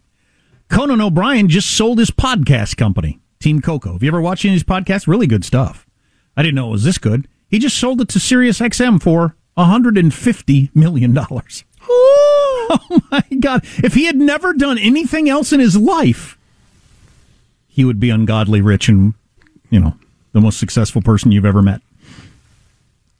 Conan 0.69 1.01
O'Brien 1.01 1.49
just 1.49 1.71
sold 1.75 1.99
his 1.99 2.11
podcast 2.11 2.77
company, 2.77 3.19
Team 3.39 3.61
Coco. 3.61 3.93
Have 3.93 4.03
you 4.03 4.09
ever 4.09 4.21
watched 4.21 4.45
any 4.45 4.53
of 4.53 4.55
his 4.55 4.63
podcasts? 4.63 5.07
Really 5.07 5.27
good 5.27 5.45
stuff. 5.45 5.85
I 6.37 6.43
didn't 6.43 6.55
know 6.55 6.67
it 6.67 6.71
was 6.71 6.83
this 6.83 6.97
good. 6.97 7.27
He 7.49 7.59
just 7.59 7.77
sold 7.77 8.01
it 8.01 8.09
to 8.09 8.19
SiriusXM 8.19 9.01
for 9.01 9.35
$150 9.57 10.75
million. 10.75 11.17
oh 11.87 13.01
my 13.11 13.23
God. 13.39 13.63
If 13.83 13.93
he 13.93 14.05
had 14.05 14.17
never 14.17 14.53
done 14.53 14.77
anything 14.77 15.29
else 15.29 15.53
in 15.53 15.59
his 15.59 15.77
life, 15.77 16.37
he 17.67 17.85
would 17.85 17.99
be 17.99 18.09
ungodly 18.09 18.61
rich 18.61 18.89
and, 18.89 19.13
you 19.69 19.79
know, 19.79 19.95
the 20.35 20.41
most 20.41 20.59
successful 20.59 21.01
person 21.01 21.31
you've 21.31 21.45
ever 21.45 21.61
met. 21.61 21.81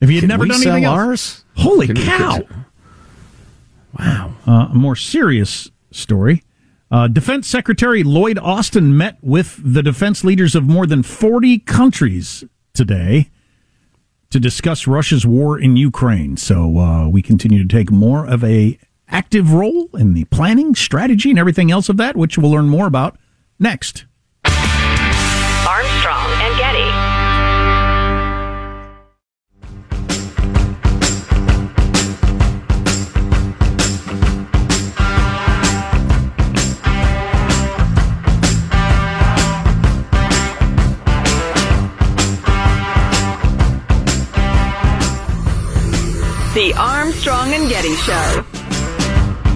If 0.01 0.09
he 0.09 0.15
had 0.15 0.23
Can 0.23 0.27
never 0.27 0.45
done 0.45 0.61
anything 0.61 0.85
ours? 0.85 1.45
else, 1.55 1.65
holy 1.65 1.87
Can 1.87 1.95
cow! 1.95 2.39
wow. 3.97 4.33
Uh, 4.45 4.67
a 4.71 4.75
more 4.75 4.97
serious 4.97 5.71
story. 5.91 6.43
Uh, 6.91 7.07
Defense 7.07 7.47
Secretary 7.47 8.03
Lloyd 8.03 8.37
Austin 8.37 8.97
met 8.97 9.17
with 9.21 9.57
the 9.63 9.81
defense 9.81 10.25
leaders 10.25 10.55
of 10.55 10.65
more 10.65 10.85
than 10.85 11.03
40 11.03 11.59
countries 11.59 12.43
today 12.73 13.29
to 14.29 14.37
discuss 14.39 14.85
Russia's 14.85 15.25
war 15.25 15.57
in 15.57 15.77
Ukraine. 15.77 16.35
So 16.35 16.77
uh, 16.77 17.07
we 17.07 17.21
continue 17.21 17.65
to 17.65 17.67
take 17.77 17.91
more 17.91 18.27
of 18.27 18.43
a 18.43 18.77
active 19.07 19.53
role 19.53 19.87
in 19.93 20.13
the 20.15 20.25
planning, 20.25 20.75
strategy, 20.75 21.29
and 21.29 21.39
everything 21.39 21.71
else 21.71 21.87
of 21.87 21.95
that, 21.95 22.17
which 22.17 22.37
we'll 22.37 22.51
learn 22.51 22.67
more 22.67 22.87
about 22.87 23.17
next. 23.57 24.03
Armstrong 25.65 26.24
The 46.55 46.73
Armstrong 46.77 47.51
and 47.51 47.67
Getty 47.67 47.93
Show. 47.95 48.41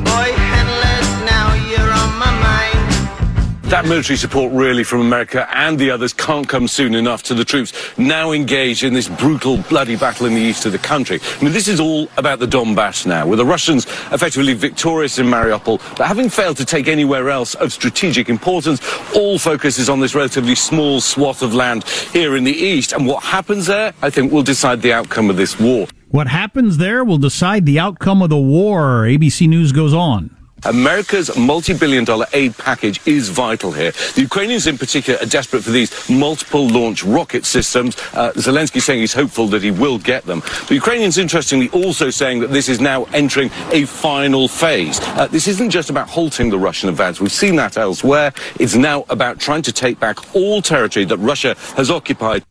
Boy, 0.03 0.33
headless, 0.35 1.07
now 1.23 1.53
you're 1.69 1.79
on 1.79 2.19
my 2.19 2.29
mind. 2.41 3.63
That 3.71 3.85
military 3.85 4.17
support 4.17 4.51
really 4.51 4.83
from 4.83 4.99
America 4.99 5.47
and 5.55 5.79
the 5.79 5.91
others 5.91 6.11
can't 6.11 6.45
come 6.45 6.67
soon 6.67 6.93
enough 6.93 7.23
to 7.23 7.33
the 7.33 7.45
troops 7.45 7.71
now 7.97 8.33
engaged 8.33 8.83
in 8.83 8.93
this 8.93 9.07
brutal, 9.07 9.59
bloody 9.69 9.95
battle 9.95 10.25
in 10.25 10.33
the 10.33 10.41
east 10.41 10.65
of 10.65 10.73
the 10.73 10.77
country. 10.77 11.21
I 11.39 11.41
mean, 11.41 11.53
this 11.53 11.69
is 11.69 11.79
all 11.79 12.09
about 12.17 12.39
the 12.39 12.47
Donbass 12.47 13.05
now, 13.05 13.25
with 13.25 13.39
the 13.39 13.45
Russians 13.45 13.85
effectively 14.11 14.53
victorious 14.53 15.19
in 15.19 15.27
Mariupol, 15.27 15.79
but 15.97 16.05
having 16.05 16.27
failed 16.27 16.57
to 16.57 16.65
take 16.65 16.89
anywhere 16.89 17.29
else 17.29 17.55
of 17.55 17.71
strategic 17.71 18.27
importance, 18.27 18.81
all 19.15 19.39
focus 19.39 19.79
is 19.79 19.87
on 19.87 20.01
this 20.01 20.15
relatively 20.15 20.55
small 20.55 20.99
swath 20.99 21.43
of 21.43 21.53
land 21.53 21.85
here 22.11 22.35
in 22.35 22.43
the 22.43 22.51
east. 22.51 22.91
And 22.91 23.07
what 23.07 23.23
happens 23.23 23.67
there, 23.67 23.93
I 24.01 24.09
think, 24.09 24.33
will 24.33 24.43
decide 24.43 24.81
the 24.81 24.91
outcome 24.91 25.29
of 25.29 25.37
this 25.37 25.57
war. 25.57 25.87
What 26.11 26.27
happens 26.27 26.77
there 26.77 27.03
will 27.03 27.19
decide 27.19 27.67
the 27.67 27.77
outcome 27.77 28.23
of 28.23 28.31
the 28.31 28.37
war. 28.37 29.03
ABC 29.03 29.47
News 29.47 29.71
goes 29.71 29.93
on. 29.93 30.35
America's 30.65 31.37
multi-billion 31.37 32.03
dollar 32.03 32.25
aid 32.33 32.57
package 32.57 32.99
is 33.05 33.29
vital 33.29 33.71
here. 33.71 33.91
The 34.15 34.21
Ukrainians 34.21 34.65
in 34.65 34.77
particular 34.77 35.19
are 35.21 35.27
desperate 35.27 35.63
for 35.63 35.69
these 35.69 36.09
multiple 36.09 36.67
launch 36.67 37.03
rocket 37.03 37.45
systems. 37.45 37.95
Uh, 38.13 38.31
Zelensky 38.35 38.81
saying 38.81 39.01
he's 39.01 39.13
hopeful 39.13 39.47
that 39.49 39.61
he 39.61 39.69
will 39.69 39.99
get 39.99 40.25
them. 40.25 40.41
The 40.67 40.73
Ukrainians, 40.73 41.19
interestingly, 41.19 41.69
also 41.69 42.09
saying 42.09 42.39
that 42.39 42.49
this 42.49 42.69
is 42.69 42.81
now 42.81 43.03
entering 43.13 43.51
a 43.71 43.85
final 43.85 44.47
phase. 44.47 44.99
Uh, 45.01 45.27
this 45.27 45.47
isn't 45.47 45.69
just 45.69 45.91
about 45.91 46.09
halting 46.09 46.49
the 46.49 46.57
Russian 46.57 46.89
advance. 46.89 47.21
We've 47.21 47.31
seen 47.31 47.55
that 47.57 47.77
elsewhere. 47.77 48.33
It's 48.59 48.75
now 48.75 49.05
about 49.09 49.39
trying 49.39 49.61
to 49.61 49.71
take 49.71 49.99
back 49.99 50.35
all 50.35 50.63
territory 50.63 51.05
that 51.05 51.17
Russia 51.17 51.55
has 51.77 51.91
occupied. 51.91 52.43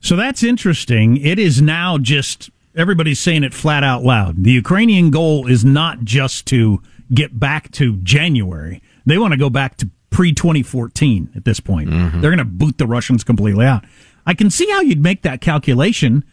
So 0.00 0.16
that's 0.16 0.42
interesting. 0.42 1.16
It 1.16 1.38
is 1.38 1.60
now 1.62 1.96
just 1.96 2.50
everybody's 2.74 3.20
saying 3.20 3.44
it 3.44 3.54
flat 3.54 3.84
out 3.84 4.02
loud. 4.02 4.44
The 4.44 4.52
Ukrainian 4.52 5.10
goal 5.10 5.46
is 5.46 5.64
not 5.64 6.04
just 6.04 6.46
to 6.46 6.82
get 7.12 7.38
back 7.38 7.70
to 7.72 7.96
January. 7.98 8.82
They 9.06 9.18
want 9.18 9.32
to 9.32 9.38
go 9.38 9.50
back 9.50 9.76
to 9.78 9.90
pre 10.10 10.32
2014 10.32 11.30
at 11.34 11.44
this 11.44 11.60
point. 11.60 11.90
Mm-hmm. 11.90 12.20
They're 12.20 12.30
going 12.30 12.38
to 12.38 12.44
boot 12.44 12.78
the 12.78 12.86
Russians 12.86 13.24
completely 13.24 13.66
out. 13.66 13.84
I 14.26 14.34
can 14.34 14.50
see 14.50 14.70
how 14.70 14.80
you'd 14.80 15.02
make 15.02 15.22
that 15.22 15.40
calculation. 15.40 16.24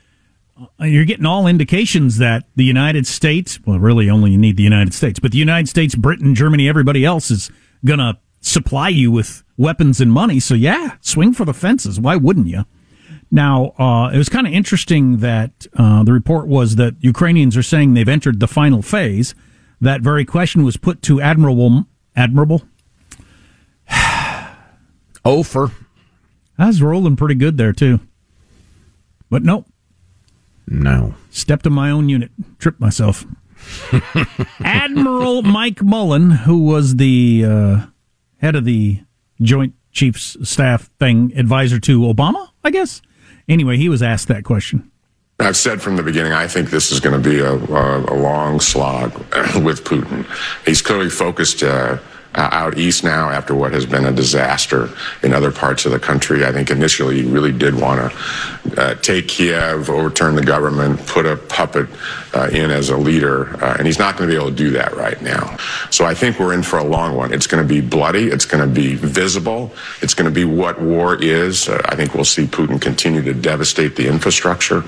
Uh, 0.79 0.85
You're 0.85 1.05
getting 1.05 1.25
all 1.25 1.47
indications 1.47 2.17
that 2.17 2.45
the 2.55 2.65
United 2.65 3.07
States, 3.07 3.59
well, 3.65 3.79
really 3.79 4.09
only 4.09 4.31
you 4.31 4.37
need 4.37 4.57
the 4.57 4.63
United 4.63 4.93
States, 4.93 5.19
but 5.19 5.31
the 5.31 5.37
United 5.37 5.69
States, 5.69 5.95
Britain, 5.95 6.35
Germany, 6.35 6.67
everybody 6.67 7.05
else 7.05 7.31
is 7.31 7.49
going 7.85 7.99
to 7.99 8.17
supply 8.41 8.89
you 8.89 9.11
with 9.11 9.43
weapons 9.57 10.01
and 10.01 10.11
money. 10.11 10.39
So, 10.39 10.53
yeah, 10.53 10.95
swing 11.01 11.33
for 11.33 11.45
the 11.45 11.53
fences. 11.53 11.99
Why 11.99 12.15
wouldn't 12.15 12.47
you? 12.47 12.65
Now, 13.29 13.73
uh, 13.77 14.09
it 14.13 14.17
was 14.17 14.29
kind 14.29 14.47
of 14.47 14.53
interesting 14.53 15.17
that 15.17 15.67
uh, 15.77 16.03
the 16.03 16.13
report 16.13 16.47
was 16.47 16.75
that 16.77 16.95
Ukrainians 17.01 17.57
are 17.57 17.63
saying 17.63 17.93
they've 17.93 18.07
entered 18.07 18.39
the 18.39 18.47
final 18.47 18.81
phase. 18.81 19.35
That 19.81 20.01
very 20.01 20.25
question 20.25 20.63
was 20.63 20.77
put 20.77 21.01
to 21.03 21.21
Admirable. 21.21 21.85
Admirable. 22.15 22.63
Ofer. 25.25 25.71
I 26.57 26.67
was 26.67 26.81
rolling 26.81 27.15
pretty 27.15 27.35
good 27.35 27.57
there 27.57 27.73
too, 27.73 27.99
but 29.29 29.43
nope. 29.43 29.67
No. 30.67 31.13
Stepped 31.29 31.67
on 31.67 31.73
my 31.73 31.91
own 31.91 32.09
unit, 32.09 32.31
tripped 32.59 32.79
myself. 32.79 33.25
Admiral 34.59 35.43
Mike 35.43 35.83
Mullen, 35.83 36.31
who 36.31 36.63
was 36.63 36.95
the 36.95 37.45
uh, 37.45 37.85
head 38.37 38.55
of 38.55 38.65
the 38.65 39.01
Joint 39.41 39.75
Chiefs 39.91 40.37
Staff 40.43 40.89
thing, 40.99 41.31
advisor 41.35 41.79
to 41.81 42.01
Obama, 42.01 42.49
I 42.63 42.71
guess. 42.71 43.01
Anyway, 43.47 43.77
he 43.77 43.89
was 43.89 44.01
asked 44.03 44.27
that 44.27 44.43
question. 44.43 44.91
I've 45.39 45.55
said 45.55 45.81
from 45.81 45.95
the 45.95 46.03
beginning, 46.03 46.33
I 46.33 46.47
think 46.47 46.71
this 46.71 46.91
is 46.91 46.99
going 46.99 47.21
to 47.21 47.29
be 47.29 47.39
a, 47.39 47.53
a, 47.53 48.13
a 48.13 48.17
long 48.17 48.59
slog 48.59 49.13
with 49.63 49.83
Putin. 49.83 50.25
He's 50.65 50.81
clearly 50.81 51.09
focused 51.09 51.61
uh, 51.61 51.97
uh, 52.37 52.49
out 52.51 52.77
east 52.77 53.03
now 53.03 53.29
after 53.29 53.55
what 53.55 53.73
has 53.73 53.85
been 53.85 54.05
a 54.05 54.11
disaster 54.11 54.89
in 55.23 55.33
other 55.33 55.51
parts 55.51 55.85
of 55.85 55.91
the 55.91 55.99
country. 55.99 56.45
I 56.45 56.51
think 56.51 56.69
initially 56.69 57.23
he 57.23 57.27
really 57.27 57.51
did 57.51 57.75
want 57.75 58.11
to 58.11 58.81
uh, 58.81 58.95
take 58.95 59.27
Kiev, 59.27 59.89
overturn 59.89 60.35
the 60.35 60.43
government, 60.43 61.05
put 61.07 61.25
a 61.25 61.35
puppet 61.35 61.87
uh, 62.33 62.49
in 62.51 62.69
as 62.69 62.89
a 62.89 62.97
leader, 62.97 63.61
uh, 63.63 63.75
and 63.77 63.87
he's 63.87 63.97
not 63.97 64.17
going 64.17 64.29
to 64.29 64.35
be 64.35 64.39
able 64.39 64.51
to 64.51 64.55
do 64.55 64.69
that 64.71 64.95
right 64.95 65.21
now. 65.21 65.57
So 65.89 66.05
I 66.05 66.13
think 66.13 66.39
we're 66.39 66.53
in 66.53 66.61
for 66.61 66.77
a 66.77 66.83
long 66.83 67.15
one. 67.15 67.33
It's 67.33 67.47
going 67.47 67.63
to 67.63 67.67
be 67.67 67.81
bloody. 67.81 68.27
It's 68.27 68.45
going 68.45 68.67
to 68.67 68.73
be 68.73 68.95
visible. 68.95 69.73
It's 70.01 70.13
going 70.13 70.31
to 70.31 70.33
be 70.33 70.45
what 70.45 70.79
war 70.81 71.15
is. 71.15 71.67
Uh, 71.67 71.81
I 71.85 71.95
think 71.95 72.13
we'll 72.13 72.25
see 72.25 72.45
Putin 72.45 72.79
continue 72.79 73.21
to 73.23 73.33
devastate 73.33 73.95
the 73.95 74.07
infrastructure. 74.07 74.79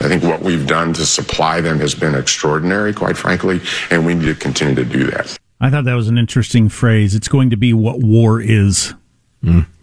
I 0.00 0.08
think 0.08 0.24
what 0.24 0.42
we've 0.42 0.66
done 0.66 0.92
to 0.94 1.06
supply 1.06 1.60
them 1.60 1.78
has 1.78 1.94
been 1.94 2.14
extraordinary, 2.14 2.92
quite 2.92 3.16
frankly, 3.16 3.60
and 3.90 4.04
we 4.04 4.14
need 4.14 4.26
to 4.26 4.34
continue 4.34 4.74
to 4.74 4.84
do 4.84 5.10
that. 5.10 5.38
I 5.60 5.70
thought 5.70 5.84
that 5.84 5.94
was 5.94 6.08
an 6.08 6.18
interesting 6.18 6.68
phrase. 6.68 7.14
It's 7.14 7.28
going 7.28 7.50
to 7.50 7.56
be 7.56 7.72
what 7.72 8.00
war 8.00 8.40
is. 8.40 8.94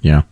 Yeah. 0.02 0.24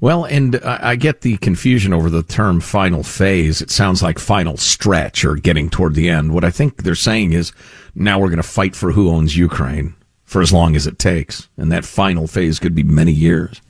Well, 0.00 0.24
and 0.24 0.56
I 0.64 0.96
get 0.96 1.20
the 1.20 1.36
confusion 1.36 1.92
over 1.92 2.10
the 2.10 2.24
term 2.24 2.60
final 2.60 3.04
phase. 3.04 3.62
It 3.62 3.70
sounds 3.70 4.02
like 4.02 4.18
final 4.18 4.56
stretch 4.56 5.24
or 5.24 5.36
getting 5.36 5.70
toward 5.70 5.94
the 5.94 6.08
end. 6.08 6.34
What 6.34 6.42
I 6.42 6.50
think 6.50 6.82
they're 6.82 6.96
saying 6.96 7.34
is 7.34 7.52
now 7.94 8.18
we're 8.18 8.28
going 8.28 8.38
to 8.38 8.42
fight 8.42 8.74
for 8.74 8.92
who 8.92 9.10
owns 9.10 9.36
Ukraine 9.36 9.94
for 10.24 10.42
as 10.42 10.52
long 10.52 10.74
as 10.74 10.86
it 10.88 10.98
takes. 10.98 11.48
And 11.56 11.70
that 11.70 11.84
final 11.84 12.26
phase 12.26 12.58
could 12.58 12.74
be 12.74 12.82
many 12.82 13.12
years. 13.12 13.60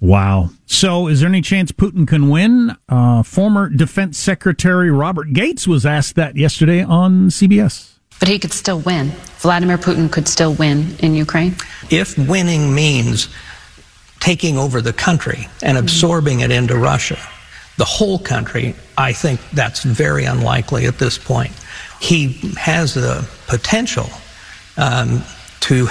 Wow. 0.00 0.50
So, 0.66 1.08
is 1.08 1.20
there 1.20 1.28
any 1.28 1.42
chance 1.42 1.70
Putin 1.72 2.08
can 2.08 2.30
win? 2.30 2.76
Uh, 2.88 3.22
former 3.22 3.68
Defense 3.68 4.18
Secretary 4.18 4.90
Robert 4.90 5.32
Gates 5.32 5.68
was 5.68 5.84
asked 5.84 6.16
that 6.16 6.36
yesterday 6.36 6.82
on 6.82 7.28
CBS. 7.28 7.98
But 8.22 8.28
he 8.28 8.38
could 8.38 8.52
still 8.52 8.78
win. 8.78 9.08
Vladimir 9.38 9.78
Putin 9.78 10.08
could 10.08 10.28
still 10.28 10.54
win 10.54 10.94
in 11.00 11.16
Ukraine. 11.16 11.56
If 11.90 12.16
winning 12.16 12.72
means 12.72 13.28
taking 14.20 14.56
over 14.56 14.80
the 14.80 14.92
country 14.92 15.48
and 15.60 15.76
absorbing 15.76 16.38
it 16.38 16.52
into 16.52 16.76
Russia, 16.76 17.18
the 17.78 17.84
whole 17.84 18.20
country, 18.20 18.76
I 18.96 19.12
think 19.12 19.40
that's 19.50 19.82
very 19.82 20.24
unlikely 20.24 20.86
at 20.86 21.00
this 21.00 21.18
point. 21.18 21.50
He 22.00 22.34
has 22.56 22.94
the 22.94 23.28
potential 23.48 24.06
um, 24.76 25.24
to 25.62 25.88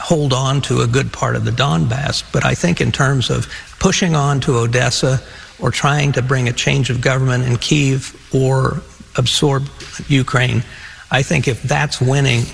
hold 0.00 0.32
on 0.32 0.62
to 0.62 0.80
a 0.80 0.86
good 0.86 1.12
part 1.12 1.36
of 1.36 1.44
the 1.44 1.50
Donbass, 1.50 2.24
but 2.32 2.46
I 2.46 2.54
think 2.54 2.80
in 2.80 2.90
terms 2.90 3.28
of 3.28 3.52
pushing 3.80 4.16
on 4.16 4.40
to 4.40 4.56
Odessa 4.56 5.20
or 5.60 5.70
trying 5.70 6.12
to 6.12 6.22
bring 6.22 6.48
a 6.48 6.54
change 6.54 6.88
of 6.88 7.02
government 7.02 7.44
in 7.44 7.58
Kiev 7.58 8.16
or 8.34 8.80
absorb 9.16 9.68
Ukraine, 10.08 10.64
I 11.10 11.22
think 11.22 11.48
if 11.48 11.62
that's 11.62 12.00
winning, 12.00 12.44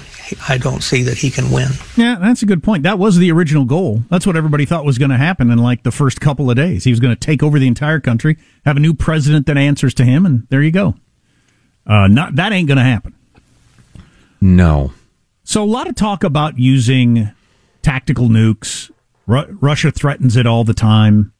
I 0.48 0.58
don't 0.58 0.82
see 0.82 1.02
that 1.04 1.18
he 1.18 1.30
can 1.30 1.50
win. 1.50 1.68
Yeah, 1.96 2.16
that's 2.20 2.42
a 2.42 2.46
good 2.46 2.62
point. 2.62 2.82
That 2.82 2.98
was 2.98 3.16
the 3.16 3.30
original 3.32 3.64
goal. 3.64 4.02
That's 4.10 4.26
what 4.26 4.36
everybody 4.36 4.64
thought 4.66 4.84
was 4.84 4.98
going 4.98 5.10
to 5.10 5.16
happen 5.16 5.50
in 5.50 5.58
like 5.58 5.82
the 5.82 5.90
first 5.90 6.20
couple 6.20 6.50
of 6.50 6.56
days. 6.56 6.84
He 6.84 6.90
was 6.90 7.00
going 7.00 7.14
to 7.14 7.18
take 7.18 7.42
over 7.42 7.58
the 7.58 7.66
entire 7.66 8.00
country, 8.00 8.36
have 8.64 8.76
a 8.76 8.80
new 8.80 8.94
president 8.94 9.46
that 9.46 9.56
answers 9.56 9.94
to 9.94 10.04
him, 10.04 10.26
and 10.26 10.46
there 10.50 10.62
you 10.62 10.70
go. 10.70 10.94
Uh, 11.86 12.06
not 12.06 12.36
that 12.36 12.52
ain't 12.52 12.68
going 12.68 12.78
to 12.78 12.84
happen. 12.84 13.14
No. 14.40 14.92
So 15.44 15.62
a 15.62 15.66
lot 15.66 15.88
of 15.88 15.96
talk 15.96 16.22
about 16.22 16.58
using 16.58 17.30
tactical 17.82 18.28
nukes. 18.28 18.90
Ru- 19.26 19.58
Russia 19.60 19.90
threatens 19.90 20.36
it 20.36 20.46
all 20.46 20.64
the 20.64 20.74
time. 20.74 21.32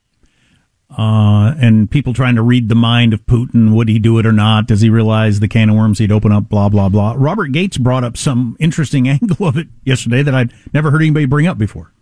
Uh, 0.97 1.55
and 1.61 1.89
people 1.89 2.13
trying 2.13 2.35
to 2.35 2.43
read 2.43 2.69
the 2.69 2.75
mind 2.75 3.13
of 3.13 3.25
Putin. 3.27 3.73
Would 3.75 3.89
he 3.89 3.99
do 3.99 4.19
it 4.19 4.27
or 4.27 4.33
not? 4.33 4.67
Does 4.67 4.81
he 4.81 4.91
realize 4.91 5.39
the 5.39 5.49
can 5.49 5.71
of 5.71 5.77
worms 5.77 5.99
he'd 5.99 6.11
open 6.11 6.33
up? 6.33 6.49
Blah, 6.49 6.69
blah, 6.69 6.89
blah. 6.89 7.15
Robert 7.17 7.53
Gates 7.53 7.79
brought 7.79 8.03
up 8.03 8.17
some 8.17 8.57
interesting 8.59 9.09
angle 9.09 9.47
of 9.47 9.57
it 9.57 9.69
yesterday 9.85 10.23
that 10.23 10.35
I'd 10.35 10.53
never 10.75 10.91
heard 10.91 11.03
anybody 11.03 11.27
bring 11.27 11.47
up 11.47 11.59
before. 11.59 11.93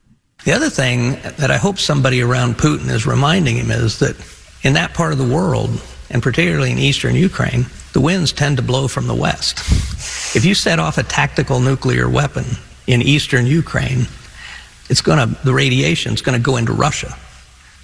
The 0.44 0.52
other 0.52 0.70
thing 0.70 1.12
that 1.38 1.50
I 1.50 1.56
hope 1.56 1.78
somebody 1.78 2.22
around 2.22 2.54
Putin 2.54 2.88
is 2.88 3.06
reminding 3.06 3.56
him 3.56 3.70
is 3.70 3.98
that 3.98 4.16
in 4.62 4.74
that 4.74 4.94
part 4.94 5.12
of 5.12 5.18
the 5.18 5.34
world, 5.34 5.70
and 6.10 6.22
particularly 6.22 6.70
in 6.70 6.78
eastern 6.78 7.14
Ukraine, 7.14 7.66
the 7.92 8.00
winds 8.00 8.32
tend 8.32 8.56
to 8.56 8.62
blow 8.62 8.88
from 8.88 9.06
the 9.06 9.14
west. 9.14 9.58
If 10.34 10.44
you 10.44 10.54
set 10.54 10.78
off 10.78 10.96
a 10.96 11.02
tactical 11.02 11.60
nuclear 11.60 12.08
weapon 12.08 12.44
in 12.86 13.02
eastern 13.02 13.46
Ukraine, 13.46 14.06
it's 14.88 15.02
going 15.02 15.18
to 15.18 15.44
the 15.44 15.52
radiation's 15.52 16.22
going 16.22 16.38
to 16.38 16.42
go 16.42 16.56
into 16.56 16.72
Russia. 16.72 17.14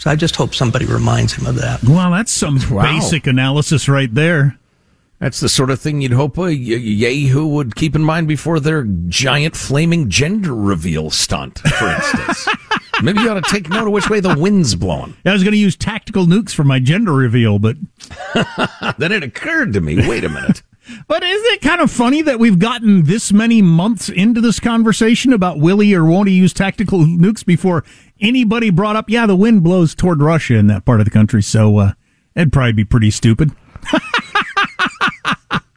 So 0.04 0.10
I 0.10 0.16
just 0.16 0.36
hope 0.36 0.54
somebody 0.54 0.84
reminds 0.84 1.32
him 1.32 1.46
of 1.46 1.54
that. 1.54 1.82
Well, 1.82 2.10
that's 2.10 2.30
some 2.30 2.60
Wow. 2.70 2.82
basic 2.82 3.26
analysis 3.26 3.88
right 3.88 4.12
there. 4.14 4.58
That's 5.18 5.40
the 5.40 5.48
sort 5.48 5.70
of 5.70 5.80
thing 5.80 6.02
you'd 6.02 6.12
hope 6.12 6.36
a 6.36 6.42
y- 6.42 6.50
Yahoo 6.52 7.46
would 7.46 7.74
keep 7.74 7.96
in 7.96 8.02
mind 8.02 8.28
before 8.28 8.60
their 8.60 8.84
giant 9.08 9.56
flaming 9.56 10.10
gender 10.10 10.54
reveal 10.54 11.08
stunt, 11.08 11.60
for 11.60 11.88
instance. 11.88 12.46
Maybe 13.02 13.20
you 13.22 13.30
ought 13.30 13.42
to 13.42 13.50
take 13.50 13.70
note 13.70 13.86
of 13.86 13.94
which 13.94 14.10
way 14.10 14.20
the 14.20 14.36
wind's 14.38 14.74
blowing. 14.74 15.16
I 15.24 15.32
was 15.32 15.42
going 15.42 15.52
to 15.52 15.58
use 15.58 15.74
tactical 15.74 16.26
nukes 16.26 16.54
for 16.54 16.64
my 16.64 16.80
gender 16.80 17.14
reveal, 17.14 17.58
but 17.58 17.78
then 18.98 19.10
it 19.10 19.22
occurred 19.22 19.72
to 19.72 19.80
me, 19.80 20.06
wait 20.06 20.24
a 20.24 20.28
minute. 20.28 20.60
But 21.08 21.22
isn't 21.22 21.52
it 21.54 21.62
kind 21.62 21.80
of 21.80 21.90
funny 21.90 22.20
that 22.20 22.38
we've 22.38 22.58
gotten 22.58 23.04
this 23.04 23.32
many 23.32 23.62
months 23.62 24.10
into 24.10 24.42
this 24.42 24.60
conversation 24.60 25.32
about 25.32 25.58
will 25.58 25.78
he 25.80 25.94
or 25.96 26.04
won't 26.04 26.28
he 26.28 26.34
use 26.34 26.52
tactical 26.52 26.98
nukes 26.98 27.42
before 27.42 27.84
anybody 28.20 28.70
brought 28.70 28.96
up, 28.96 29.08
yeah, 29.10 29.26
the 29.26 29.36
wind 29.36 29.62
blows 29.62 29.94
toward 29.94 30.22
Russia 30.22 30.54
in 30.56 30.66
that 30.68 30.84
part 30.84 31.00
of 31.00 31.04
the 31.04 31.10
country, 31.10 31.42
so 31.42 31.78
uh, 31.78 31.92
it'd 32.34 32.52
probably 32.52 32.72
be 32.72 32.84
pretty 32.84 33.10
stupid. 33.10 33.52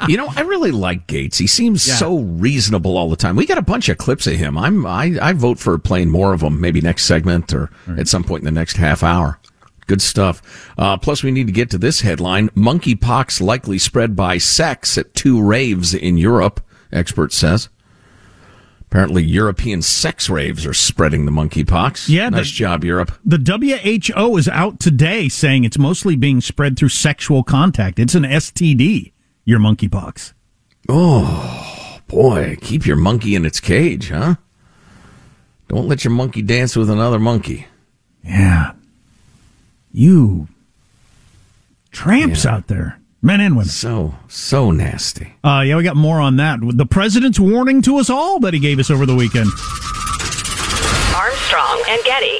You 0.08 0.16
know, 0.16 0.28
I 0.34 0.42
really 0.42 0.72
like 0.72 1.08
Gates. 1.08 1.38
He 1.38 1.48
seems 1.48 1.86
Yeah. 1.86 1.96
so 1.96 2.20
reasonable 2.20 2.96
all 2.98 3.10
the 3.10 3.18
time. 3.18 3.36
We 3.36 3.46
got 3.46 3.58
a 3.58 3.62
bunch 3.64 3.90
of 3.90 3.98
clips 3.98 4.26
of 4.26 4.36
him. 4.36 4.58
I'm 4.58 4.86
I, 4.86 5.18
I 5.22 5.34
vote 5.34 5.60
for 5.60 5.78
playing 5.78 6.12
more 6.12 6.32
of 6.34 6.40
them, 6.40 6.62
maybe 6.62 6.80
next 6.80 7.04
segment 7.06 7.52
or 7.54 7.72
at 7.98 8.08
some 8.08 8.24
point 8.24 8.42
in 8.42 8.46
the 8.46 8.52
next 8.58 8.78
half 8.78 9.04
hour. 9.04 9.38
Good 9.86 10.02
stuff. 10.02 10.42
Uh, 10.78 10.96
plus, 10.96 11.24
we 11.24 11.32
need 11.32 11.48
to 11.48 11.52
get 11.52 11.70
to 11.72 11.78
this 11.78 12.02
headline: 12.02 12.48
monkeypox 12.52 13.42
likely 13.42 13.78
spread 13.80 14.16
by 14.16 14.38
sex 14.38 14.98
at 14.98 15.14
two 15.14 15.42
raves 15.42 15.94
in 15.94 16.18
Europe. 16.18 16.62
Expert 16.94 17.34
says. 17.34 17.68
Apparently, 18.90 19.22
European 19.24 19.82
sex 19.82 20.30
raves 20.30 20.66
are 20.66 20.74
spreading 20.74 21.26
the 21.26 21.32
monkeypox. 21.32 22.08
Yeah, 22.08 22.30
nice 22.30 22.50
the- 22.50 22.56
job, 22.56 22.84
Europe. 22.86 23.12
The 23.26 23.38
WHO 23.38 24.38
is 24.38 24.48
out 24.48 24.80
today 24.80 25.28
saying 25.28 25.66
it's 25.66 25.78
mostly 25.78 26.16
being 26.16 26.40
spread 26.40 26.78
through 26.78 26.90
sexual 26.90 27.44
contact. 27.44 28.00
It's 28.00 28.16
an 28.16 28.24
STD, 28.24 29.12
your 29.44 29.60
monkeypox. 29.60 30.34
Oh 30.88 32.00
boy, 32.08 32.56
keep 32.62 32.86
your 32.86 32.96
monkey 32.96 33.36
in 33.36 33.46
its 33.46 33.60
cage, 33.60 34.10
huh? 34.10 34.36
Don't 35.68 35.90
let 35.90 36.06
your 36.06 36.12
monkey 36.14 36.42
dance 36.42 36.78
with 36.78 36.90
another 36.90 37.20
monkey. 37.20 37.68
Yeah. 38.24 38.72
You 39.92 40.48
tramps 41.92 42.46
out 42.46 42.68
there, 42.68 43.00
men 43.22 43.42
and 43.42 43.56
women. 43.56 43.70
So, 43.70 44.16
so 44.28 44.72
nasty. 44.72 45.34
Uh, 45.44 45.64
yeah, 45.66 45.78
we 45.78 45.84
got 45.84 45.96
more 45.96 46.20
on 46.20 46.38
that. 46.38 46.60
The 46.62 46.86
president's 46.86 47.40
warning 47.40 47.82
to 47.84 47.98
us 47.98 48.10
all 48.10 48.40
that 48.42 48.54
he 48.54 48.60
gave 48.60 48.80
us 48.80 48.90
over 48.90 49.06
the 49.06 49.16
weekend. 49.16 49.48
Armstrong 51.16 51.84
and 51.90 52.04
Getty. 52.04 52.40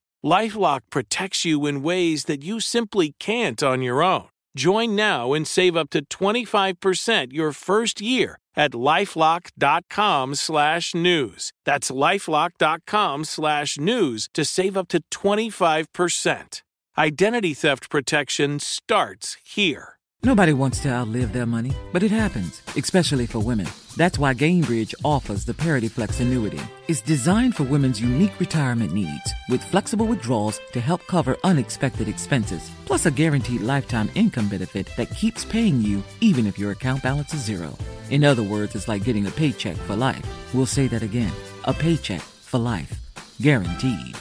Lifelock 0.23 0.81
protects 0.91 1.43
you 1.45 1.65
in 1.65 1.81
ways 1.81 2.25
that 2.25 2.43
you 2.43 2.59
simply 2.59 3.15
can't 3.19 3.63
on 3.63 3.81
your 3.81 4.03
own. 4.03 4.27
Join 4.55 4.95
now 4.95 5.33
and 5.33 5.47
save 5.47 5.75
up 5.75 5.89
to 5.91 6.05
25% 6.05 7.33
your 7.33 7.51
first 7.53 8.01
year 8.01 8.37
at 8.55 8.71
lifelock.com 8.71 10.35
slash 10.35 10.93
news. 10.93 11.51
That's 11.65 11.89
lifelock.com 11.89 13.23
slash 13.25 13.79
news 13.79 14.29
to 14.33 14.45
save 14.45 14.77
up 14.77 14.87
to 14.89 15.01
25%. 15.09 16.61
Identity 16.97 17.53
theft 17.53 17.89
protection 17.89 18.59
starts 18.59 19.37
here. 19.43 19.97
Nobody 20.23 20.53
wants 20.53 20.81
to 20.81 20.89
outlive 20.89 21.33
their 21.33 21.47
money, 21.47 21.73
but 21.91 22.03
it 22.03 22.11
happens, 22.11 22.61
especially 22.75 23.25
for 23.25 23.39
women. 23.39 23.67
That's 23.97 24.17
why 24.17 24.33
Gainbridge 24.33 24.95
offers 25.03 25.43
the 25.43 25.53
Parity 25.53 25.89
Flex 25.89 26.19
annuity. 26.21 26.61
It's 26.87 27.01
designed 27.01 27.55
for 27.55 27.63
women's 27.63 27.99
unique 27.99 28.39
retirement 28.39 28.93
needs 28.93 29.33
with 29.49 29.63
flexible 29.63 30.05
withdrawals 30.05 30.59
to 30.71 30.79
help 30.79 31.05
cover 31.07 31.37
unexpected 31.43 32.07
expenses, 32.07 32.71
plus 32.85 33.05
a 33.05 33.11
guaranteed 33.11 33.61
lifetime 33.61 34.09
income 34.15 34.47
benefit 34.47 34.87
that 34.95 35.15
keeps 35.15 35.43
paying 35.43 35.81
you 35.81 36.03
even 36.21 36.47
if 36.47 36.57
your 36.57 36.71
account 36.71 37.03
balance 37.03 37.33
is 37.33 37.43
zero. 37.43 37.77
In 38.09 38.23
other 38.23 38.43
words, 38.43 38.75
it's 38.75 38.87
like 38.87 39.03
getting 39.03 39.27
a 39.27 39.31
paycheck 39.31 39.75
for 39.75 39.95
life. 39.95 40.25
We'll 40.53 40.65
say 40.65 40.87
that 40.87 41.03
again 41.03 41.33
a 41.65 41.73
paycheck 41.73 42.21
for 42.21 42.59
life. 42.59 42.99
Guaranteed. 43.41 44.15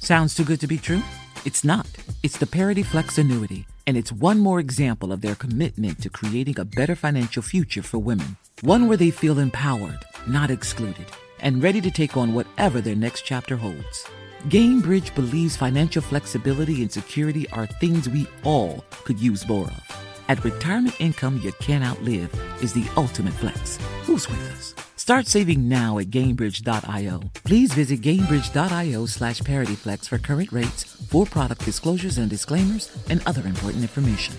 Sounds 0.00 0.34
too 0.34 0.44
good 0.44 0.60
to 0.60 0.66
be 0.66 0.78
true? 0.78 1.02
It's 1.44 1.64
not. 1.64 1.86
It's 2.22 2.38
the 2.38 2.46
Parity 2.46 2.82
Flex 2.82 3.18
annuity, 3.18 3.66
and 3.86 3.96
it's 3.96 4.12
one 4.12 4.38
more 4.38 4.58
example 4.58 5.12
of 5.12 5.20
their 5.20 5.34
commitment 5.34 6.02
to 6.02 6.10
creating 6.10 6.58
a 6.58 6.64
better 6.64 6.94
financial 6.94 7.42
future 7.42 7.82
for 7.82 7.98
women. 7.98 8.36
One 8.62 8.88
where 8.88 8.96
they 8.96 9.12
feel 9.12 9.38
empowered, 9.38 10.04
not 10.26 10.50
excluded, 10.50 11.06
and 11.38 11.62
ready 11.62 11.80
to 11.80 11.92
take 11.92 12.16
on 12.16 12.34
whatever 12.34 12.80
their 12.80 12.96
next 12.96 13.22
chapter 13.22 13.56
holds. 13.56 14.04
Gainbridge 14.48 15.14
believes 15.14 15.56
financial 15.56 16.02
flexibility 16.02 16.82
and 16.82 16.90
security 16.90 17.48
are 17.50 17.66
things 17.66 18.08
we 18.08 18.26
all 18.42 18.84
could 19.04 19.20
use 19.20 19.46
more 19.46 19.66
of. 19.66 20.04
At 20.26 20.42
retirement 20.42 21.00
income 21.00 21.40
you 21.40 21.52
can't 21.60 21.84
outlive 21.84 22.34
is 22.60 22.72
the 22.72 22.84
ultimate 22.96 23.34
flex. 23.34 23.78
Who's 24.02 24.28
with 24.28 24.40
us? 24.50 24.74
Start 24.96 25.28
saving 25.28 25.68
now 25.68 25.98
at 26.00 26.06
Gainbridge.io. 26.06 27.30
Please 27.44 27.72
visit 27.72 28.00
Gainbridge.io 28.00 29.06
slash 29.06 29.40
ParityFlex 29.40 30.08
for 30.08 30.18
current 30.18 30.50
rates, 30.50 30.82
for 30.82 31.26
product 31.26 31.64
disclosures 31.64 32.18
and 32.18 32.28
disclaimers, 32.28 32.90
and 33.08 33.22
other 33.24 33.46
important 33.46 33.82
information. 33.82 34.34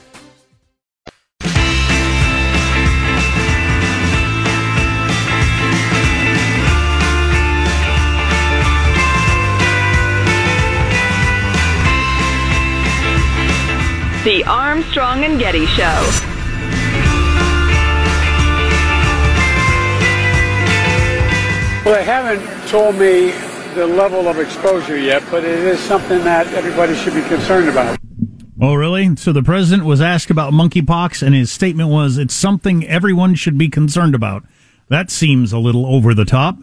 The 14.26 14.44
Armstrong 14.44 15.24
and 15.24 15.40
Getty 15.40 15.66
Show. 15.66 15.84
Well, 21.86 21.96
they 21.96 22.04
haven't 22.04 22.68
told 22.68 22.96
me 22.96 23.32
the 23.76 23.88
level 23.88 24.28
of 24.28 24.38
exposure 24.38 24.98
yet, 24.98 25.24
but 25.32 25.46
it 25.46 25.60
is 25.60 25.80
something 25.80 26.22
that 26.26 26.48
everybody 26.48 26.96
should 26.96 27.14
be 27.14 27.22
concerned 27.30 27.70
about. 27.70 27.98
Oh, 28.62 28.74
really? 28.74 29.16
So 29.16 29.32
the 29.32 29.42
president 29.42 29.88
was 29.88 30.02
asked 30.02 30.30
about 30.30 30.52
monkeypox, 30.52 31.24
and 31.26 31.34
his 31.34 31.50
statement 31.50 31.88
was, 31.88 32.18
it's 32.18 32.34
something 32.34 32.86
everyone 32.86 33.36
should 33.36 33.58
be 33.58 33.70
concerned 33.70 34.16
about. 34.16 34.44
That 34.90 35.10
seems 35.10 35.54
a 35.54 35.60
little 35.60 35.86
over 35.86 36.14
the 36.14 36.26
top. 36.26 36.58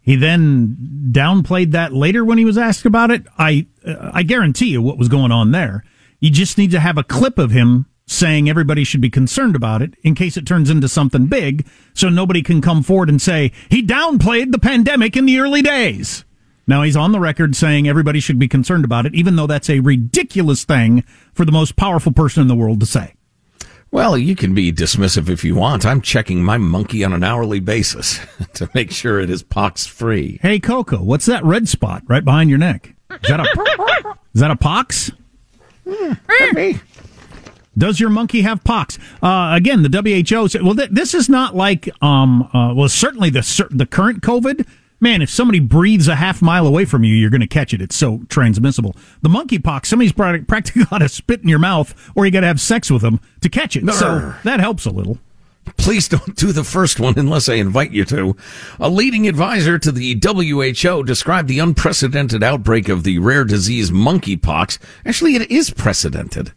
He 0.00 0.14
then 0.14 1.10
downplayed 1.10 1.72
that 1.72 1.92
later 1.92 2.24
when 2.24 2.38
he 2.38 2.44
was 2.44 2.56
asked 2.56 2.86
about 2.86 3.10
it. 3.10 3.26
I, 3.36 3.66
uh, 3.84 4.12
I 4.14 4.22
guarantee 4.22 4.68
you 4.68 4.80
what 4.80 4.96
was 4.96 5.08
going 5.08 5.32
on 5.32 5.50
there. 5.50 5.82
You 6.20 6.30
just 6.30 6.58
need 6.58 6.70
to 6.72 6.80
have 6.80 6.98
a 6.98 7.02
clip 7.02 7.38
of 7.38 7.50
him 7.50 7.86
saying 8.06 8.48
everybody 8.48 8.84
should 8.84 9.00
be 9.00 9.08
concerned 9.08 9.56
about 9.56 9.80
it 9.80 9.94
in 10.02 10.14
case 10.14 10.36
it 10.36 10.46
turns 10.46 10.68
into 10.68 10.88
something 10.88 11.26
big 11.26 11.66
so 11.94 12.08
nobody 12.08 12.42
can 12.42 12.60
come 12.60 12.82
forward 12.82 13.08
and 13.08 13.22
say 13.22 13.52
he 13.70 13.82
downplayed 13.82 14.52
the 14.52 14.58
pandemic 14.58 15.16
in 15.16 15.24
the 15.24 15.38
early 15.38 15.62
days. 15.62 16.24
Now 16.66 16.82
he's 16.82 16.96
on 16.96 17.12
the 17.12 17.20
record 17.20 17.56
saying 17.56 17.88
everybody 17.88 18.20
should 18.20 18.38
be 18.38 18.48
concerned 18.48 18.84
about 18.84 19.06
it, 19.06 19.14
even 19.14 19.36
though 19.36 19.46
that's 19.46 19.70
a 19.70 19.80
ridiculous 19.80 20.64
thing 20.64 21.04
for 21.32 21.44
the 21.44 21.52
most 21.52 21.76
powerful 21.76 22.12
person 22.12 22.42
in 22.42 22.48
the 22.48 22.54
world 22.54 22.80
to 22.80 22.86
say. 22.86 23.14
Well, 23.90 24.18
you 24.18 24.36
can 24.36 24.54
be 24.54 24.72
dismissive 24.72 25.28
if 25.28 25.42
you 25.42 25.54
want. 25.54 25.86
I'm 25.86 26.00
checking 26.00 26.44
my 26.44 26.58
monkey 26.58 27.02
on 27.02 27.12
an 27.12 27.24
hourly 27.24 27.60
basis 27.60 28.20
to 28.54 28.68
make 28.74 28.90
sure 28.92 29.18
it 29.18 29.30
is 29.30 29.42
pox 29.42 29.86
free. 29.86 30.38
Hey, 30.42 30.60
Coco, 30.60 31.02
what's 31.02 31.26
that 31.26 31.44
red 31.44 31.68
spot 31.68 32.02
right 32.06 32.24
behind 32.24 32.50
your 32.50 32.58
neck? 32.58 32.94
Is 33.10 33.28
that 33.28 33.40
a, 33.40 34.14
is 34.34 34.40
that 34.40 34.50
a 34.50 34.56
pox? 34.56 35.10
Does 37.78 38.00
your 38.00 38.10
monkey 38.10 38.42
have 38.42 38.62
pox? 38.64 38.98
Uh, 39.22 39.52
again, 39.54 39.82
the 39.82 39.88
WHO 39.88 40.48
said, 40.48 40.62
well, 40.62 40.74
th- 40.74 40.90
this 40.90 41.14
is 41.14 41.28
not 41.28 41.56
like, 41.56 41.88
um, 42.02 42.42
uh, 42.52 42.74
well, 42.74 42.88
certainly 42.88 43.30
the, 43.30 43.66
the 43.70 43.86
current 43.86 44.22
COVID. 44.22 44.66
Man, 45.02 45.22
if 45.22 45.30
somebody 45.30 45.60
breathes 45.60 46.08
a 46.08 46.16
half 46.16 46.42
mile 46.42 46.66
away 46.66 46.84
from 46.84 47.04
you, 47.04 47.14
you're 47.14 47.30
going 47.30 47.40
to 47.40 47.46
catch 47.46 47.72
it. 47.72 47.80
It's 47.80 47.96
so 47.96 48.20
transmissible. 48.28 48.94
The 49.22 49.30
monkeypox, 49.30 49.86
somebody's 49.86 50.12
pra- 50.12 50.42
practically 50.46 50.84
got 50.84 50.98
to 50.98 51.08
spit 51.08 51.40
in 51.42 51.48
your 51.48 51.58
mouth 51.58 51.94
or 52.14 52.26
you 52.26 52.30
got 52.32 52.40
to 52.40 52.46
have 52.48 52.60
sex 52.60 52.90
with 52.90 53.00
them 53.00 53.18
to 53.40 53.48
catch 53.48 53.76
it. 53.76 53.84
So 53.92 54.34
that 54.44 54.60
helps 54.60 54.84
a 54.84 54.90
little. 54.90 55.18
Please 55.76 56.08
don't 56.08 56.36
do 56.36 56.52
the 56.52 56.64
first 56.64 57.00
one 57.00 57.14
unless 57.16 57.48
I 57.48 57.54
invite 57.54 57.92
you 57.92 58.04
to. 58.06 58.36
A 58.78 58.88
leading 58.88 59.26
advisor 59.28 59.78
to 59.78 59.92
the 59.92 60.20
WHO 60.22 61.02
described 61.04 61.48
the 61.48 61.58
unprecedented 61.58 62.42
outbreak 62.42 62.88
of 62.88 63.02
the 63.02 63.18
rare 63.18 63.44
disease 63.44 63.90
monkeypox. 63.90 64.78
Actually, 65.06 65.36
it 65.36 65.50
is 65.50 65.70
precedented. 65.70 66.52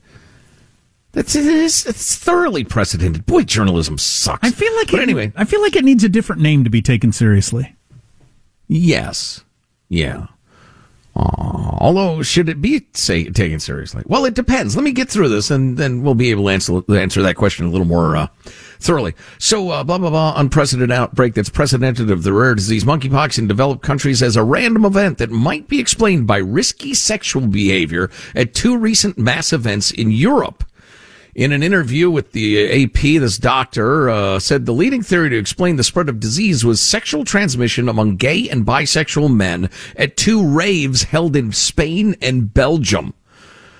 That's 1.13 1.35
it 1.35 1.45
is 1.45 1.85
it's 1.85 2.15
thoroughly 2.15 2.63
precedented. 2.63 3.25
Boy, 3.25 3.43
journalism 3.43 3.97
sucks. 3.97 4.45
I 4.45 4.51
feel 4.51 4.75
like 4.75 4.89
but 4.91 4.99
it, 4.99 5.03
anyway, 5.03 5.31
I 5.35 5.45
feel 5.45 5.61
like 5.61 5.75
it 5.75 5.85
needs 5.85 6.03
a 6.03 6.09
different 6.09 6.41
name 6.41 6.63
to 6.63 6.69
be 6.71 6.81
taken 6.81 7.11
seriously. 7.11 7.75
yes, 8.67 9.43
yeah. 9.89 10.27
Uh, 11.15 11.77
although, 11.79 12.23
should 12.23 12.49
it 12.49 12.59
be 12.59 12.87
say, 12.93 13.29
taken 13.29 13.59
seriously? 13.59 14.03
Well, 14.07 14.25
it 14.25 14.33
depends. 14.33 14.75
Let 14.75 14.83
me 14.83 14.91
get 14.91 15.09
through 15.09 15.29
this, 15.29 15.51
and 15.51 15.77
then 15.77 16.01
we'll 16.01 16.15
be 16.15 16.31
able 16.31 16.45
to 16.45 16.49
answer 16.49 16.81
answer 16.95 17.21
that 17.21 17.35
question 17.35 17.67
a 17.67 17.69
little 17.69 17.85
more 17.85 18.15
uh, 18.15 18.27
thoroughly. 18.79 19.13
So, 19.37 19.69
uh, 19.69 19.83
blah 19.83 19.99
blah 19.99 20.09
blah. 20.09 20.33
Unprecedented 20.37 20.91
outbreak 20.91 21.35
that's 21.35 21.49
precedented 21.49 22.09
of 22.09 22.23
the 22.23 22.33
rare 22.33 22.55
disease 22.55 22.83
monkeypox 22.83 23.37
in 23.37 23.47
developed 23.47 23.83
countries 23.83 24.23
as 24.23 24.35
a 24.35 24.43
random 24.43 24.85
event 24.85 25.19
that 25.19 25.29
might 25.29 25.67
be 25.67 25.79
explained 25.79 26.25
by 26.25 26.37
risky 26.37 26.95
sexual 26.95 27.45
behavior 27.45 28.09
at 28.33 28.55
two 28.55 28.75
recent 28.75 29.17
mass 29.17 29.53
events 29.53 29.91
in 29.91 30.09
Europe. 30.09 30.63
In 31.35 31.51
an 31.51 31.63
interview 31.63 32.11
with 32.11 32.33
the 32.33 32.83
AP, 32.83 33.01
this 33.01 33.39
doctor 33.39 34.07
uh, 34.07 34.37
said 34.37 34.67
the 34.67 34.71
leading 34.71 35.01
theory 35.01 35.31
to 35.31 35.37
explain 35.37 35.77
the 35.77 35.83
spread 35.83 36.07
of 36.07 36.19
disease 36.19 36.63
was 36.63 36.79
sexual 36.79 37.25
transmission 37.25 37.89
among 37.89 38.17
gay 38.17 38.47
and 38.47 38.67
bisexual 38.67 39.33
men 39.33 39.71
at 39.95 40.15
two 40.15 40.47
raves 40.47 41.03
held 41.03 41.35
in 41.35 41.51
Spain 41.51 42.15
and 42.21 42.53
Belgium. 42.53 43.15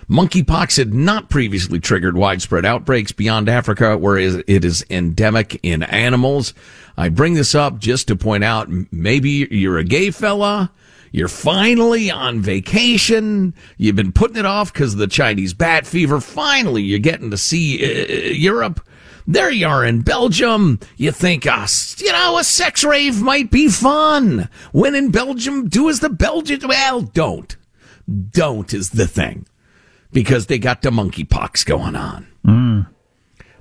Monkeypox 0.09 0.77
had 0.77 0.95
not 0.95 1.29
previously 1.29 1.79
triggered 1.79 2.17
widespread 2.17 2.65
outbreaks 2.65 3.11
beyond 3.11 3.47
Africa, 3.47 3.99
where 3.99 4.17
it 4.17 4.65
is 4.65 4.83
endemic 4.89 5.59
in 5.61 5.83
animals. 5.83 6.55
I 6.97 7.09
bring 7.09 7.35
this 7.35 7.53
up 7.53 7.77
just 7.77 8.07
to 8.07 8.15
point 8.15 8.43
out 8.43 8.67
maybe 8.91 9.47
you're 9.51 9.77
a 9.77 9.83
gay 9.83 10.09
fella 10.09 10.71
you're 11.13 11.27
finally 11.27 12.09
on 12.09 12.41
vacation. 12.41 13.53
You've 13.77 13.95
been 13.95 14.11
putting 14.11 14.35
it 14.35 14.47
off 14.47 14.73
because 14.73 14.93
of 14.93 14.99
the 14.99 15.05
Chinese 15.05 15.53
bat 15.53 15.85
fever. 15.85 16.19
Finally, 16.19 16.81
you're 16.81 16.97
getting 16.97 17.29
to 17.29 17.37
see 17.37 17.83
uh, 17.85 18.31
Europe. 18.31 18.83
There 19.27 19.51
you 19.51 19.67
are 19.67 19.85
in 19.85 20.01
Belgium. 20.01 20.79
You 20.97 21.11
think, 21.11 21.45
uh, 21.45 21.67
you 21.97 22.11
know, 22.11 22.39
a 22.39 22.43
sex 22.43 22.83
rave 22.83 23.21
might 23.21 23.51
be 23.51 23.69
fun. 23.69 24.49
When 24.71 24.95
in 24.95 25.11
Belgium, 25.11 25.69
do 25.69 25.87
as 25.87 25.99
the 25.99 26.09
Belgians. 26.09 26.65
Well, 26.65 27.01
don't. 27.01 27.55
Don't 28.31 28.73
is 28.73 28.89
the 28.89 29.07
thing. 29.07 29.45
Because 30.11 30.47
they 30.47 30.57
got 30.57 30.81
the 30.81 30.89
monkeypox 30.89 31.63
going 31.63 31.95
on. 31.95 32.27
Mm. 32.43 32.87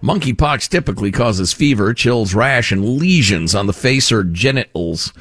Monkeypox 0.03 0.71
typically 0.71 1.13
causes 1.13 1.53
fever, 1.53 1.93
chills, 1.93 2.35
rash, 2.35 2.73
and 2.73 2.97
lesions 2.97 3.55
on 3.55 3.67
the 3.67 3.75
face 3.75 4.11
or 4.11 4.25
genitals 4.25 5.13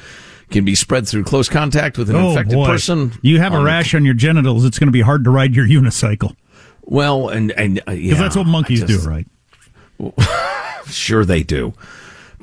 can 0.52 0.64
be 0.64 0.74
spread 0.74 1.08
through 1.08 1.24
close 1.24 1.48
contact 1.48 1.98
with 1.98 2.10
an 2.10 2.16
oh, 2.16 2.30
infected 2.30 2.54
boy. 2.54 2.66
person. 2.66 3.12
You 3.22 3.38
have 3.40 3.54
a 3.54 3.62
rash 3.62 3.94
on 3.94 4.04
your 4.04 4.14
genitals, 4.14 4.64
it's 4.64 4.78
going 4.78 4.88
to 4.88 4.92
be 4.92 5.00
hard 5.00 5.24
to 5.24 5.30
ride 5.30 5.54
your 5.54 5.66
unicycle. 5.66 6.36
Well, 6.82 7.28
and 7.28 7.52
and 7.52 7.80
uh, 7.88 7.92
yeah, 7.92 8.10
because 8.10 8.18
that's 8.18 8.36
what 8.36 8.46
monkeys 8.46 8.82
just, 8.82 9.04
do, 9.04 9.08
right? 9.08 9.26
sure, 10.86 11.24
they 11.24 11.42
do. 11.42 11.74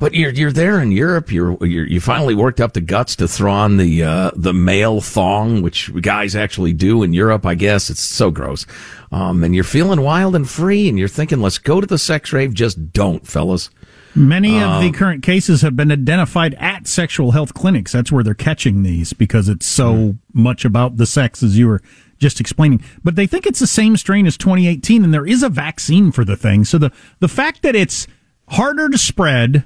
But 0.00 0.14
you're 0.14 0.30
you're 0.30 0.50
there 0.50 0.80
in 0.80 0.92
Europe. 0.92 1.30
You're, 1.30 1.62
you're 1.64 1.86
you 1.86 2.00
finally 2.00 2.34
worked 2.34 2.58
up 2.58 2.72
the 2.72 2.80
guts 2.80 3.16
to 3.16 3.28
throw 3.28 3.52
on 3.52 3.76
the 3.76 4.02
uh, 4.02 4.30
the 4.34 4.54
male 4.54 5.02
thong, 5.02 5.60
which 5.60 5.94
guys 6.00 6.34
actually 6.34 6.72
do 6.72 7.02
in 7.02 7.12
Europe. 7.12 7.44
I 7.44 7.54
guess 7.54 7.90
it's 7.90 8.00
so 8.00 8.30
gross. 8.30 8.64
Um, 9.12 9.44
and 9.44 9.54
you're 9.54 9.62
feeling 9.62 10.00
wild 10.00 10.34
and 10.34 10.48
free, 10.48 10.88
and 10.88 10.98
you're 10.98 11.06
thinking, 11.06 11.42
let's 11.42 11.58
go 11.58 11.82
to 11.82 11.86
the 11.86 11.98
sex 11.98 12.32
rave. 12.32 12.54
Just 12.54 12.94
don't, 12.94 13.26
fellas. 13.26 13.68
Many 14.14 14.56
of 14.58 14.68
Um, 14.70 14.82
the 14.82 14.90
current 14.90 15.22
cases 15.22 15.62
have 15.62 15.76
been 15.76 15.92
identified 15.92 16.54
at 16.54 16.86
sexual 16.88 17.30
health 17.32 17.54
clinics. 17.54 17.92
That's 17.92 18.10
where 18.10 18.24
they're 18.24 18.34
catching 18.34 18.82
these 18.82 19.12
because 19.12 19.48
it's 19.48 19.66
so 19.66 19.94
Hmm. 20.34 20.42
much 20.42 20.64
about 20.64 20.96
the 20.96 21.06
sex 21.06 21.42
as 21.42 21.56
you 21.58 21.68
were 21.68 21.80
just 22.18 22.40
explaining. 22.40 22.82
But 23.04 23.14
they 23.16 23.26
think 23.26 23.46
it's 23.46 23.60
the 23.60 23.66
same 23.66 23.96
strain 23.96 24.26
as 24.26 24.36
2018 24.36 25.04
and 25.04 25.14
there 25.14 25.26
is 25.26 25.42
a 25.42 25.48
vaccine 25.48 26.12
for 26.12 26.24
the 26.24 26.36
thing. 26.36 26.64
So 26.64 26.76
the, 26.76 26.90
the 27.20 27.28
fact 27.28 27.62
that 27.62 27.76
it's 27.76 28.06
harder 28.48 28.88
to 28.88 28.98
spread, 28.98 29.64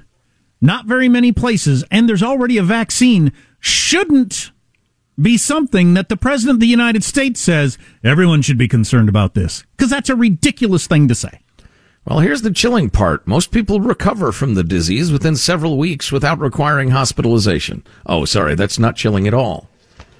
not 0.61 0.85
very 0.85 1.09
many 1.09 1.31
places, 1.31 1.83
and 1.91 2.07
there's 2.07 2.23
already 2.23 2.57
a 2.57 2.63
vaccine 2.63 3.31
shouldn't 3.59 4.51
be 5.19 5.37
something 5.37 5.93
that 5.95 6.09
the 6.09 6.17
president 6.17 6.57
of 6.57 6.59
the 6.59 6.67
United 6.67 7.03
States 7.03 7.39
says 7.39 7.77
everyone 8.03 8.41
should 8.41 8.57
be 8.57 8.67
concerned 8.67 9.09
about 9.09 9.33
this 9.33 9.63
because 9.75 9.89
that's 9.89 10.09
a 10.09 10.15
ridiculous 10.15 10.87
thing 10.87 11.07
to 11.07 11.15
say. 11.15 11.39
Well, 12.05 12.19
here's 12.19 12.43
the 12.43 12.51
chilling 12.51 12.91
part. 12.91 13.25
Most 13.27 13.49
people 13.51 13.79
recover 13.81 14.31
from 14.31 14.53
the 14.53 14.63
disease 14.63 15.11
within 15.11 15.35
several 15.35 15.77
weeks 15.77 16.11
without 16.11 16.39
requiring 16.39 16.91
hospitalization. 16.91 17.83
Oh, 18.05 18.25
sorry, 18.25 18.53
that's 18.53 18.77
not 18.77 18.95
chilling 18.95 19.27
at 19.27 19.33
all. 19.33 19.67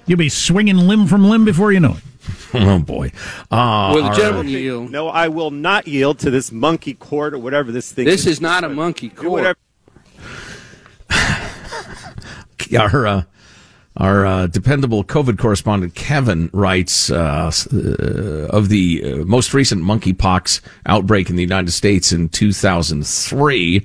You'll 0.04 0.18
be 0.18 0.28
swinging 0.28 0.76
limb 0.78 1.06
from 1.06 1.28
limb 1.28 1.44
before 1.44 1.70
you 1.72 1.78
know 1.80 1.96
it. 1.98 2.02
oh 2.54 2.80
boy. 2.80 3.12
Uh, 3.52 3.92
Will 3.94 4.02
the 4.02 4.08
our- 4.08 4.14
gentleman 4.14 4.48
yield? 4.48 4.90
No, 4.90 5.08
I 5.08 5.28
will 5.28 5.52
not 5.52 5.86
yield 5.86 6.18
to 6.20 6.30
this 6.30 6.50
monkey 6.50 6.94
court 6.94 7.34
or 7.34 7.38
whatever 7.38 7.70
this 7.70 7.92
thing 7.92 8.04
This 8.04 8.26
is 8.26 8.40
not 8.40 8.64
a 8.64 8.68
monkey 8.68 9.08
court. 9.08 9.30
whatever- 9.30 9.58
our 12.76 13.06
uh, 13.06 13.22
our 13.96 14.26
uh, 14.26 14.46
dependable 14.46 15.04
COVID 15.04 15.38
correspondent 15.38 15.94
Kevin 15.94 16.50
writes 16.52 17.10
uh, 17.10 17.50
uh, 17.72 17.78
of 18.48 18.68
the 18.68 19.02
uh, 19.02 19.16
most 19.24 19.54
recent 19.54 19.82
monkeypox 19.82 20.60
outbreak 20.86 21.30
in 21.30 21.36
the 21.36 21.42
United 21.42 21.72
States 21.72 22.12
in 22.12 22.28
2003. 22.28 23.84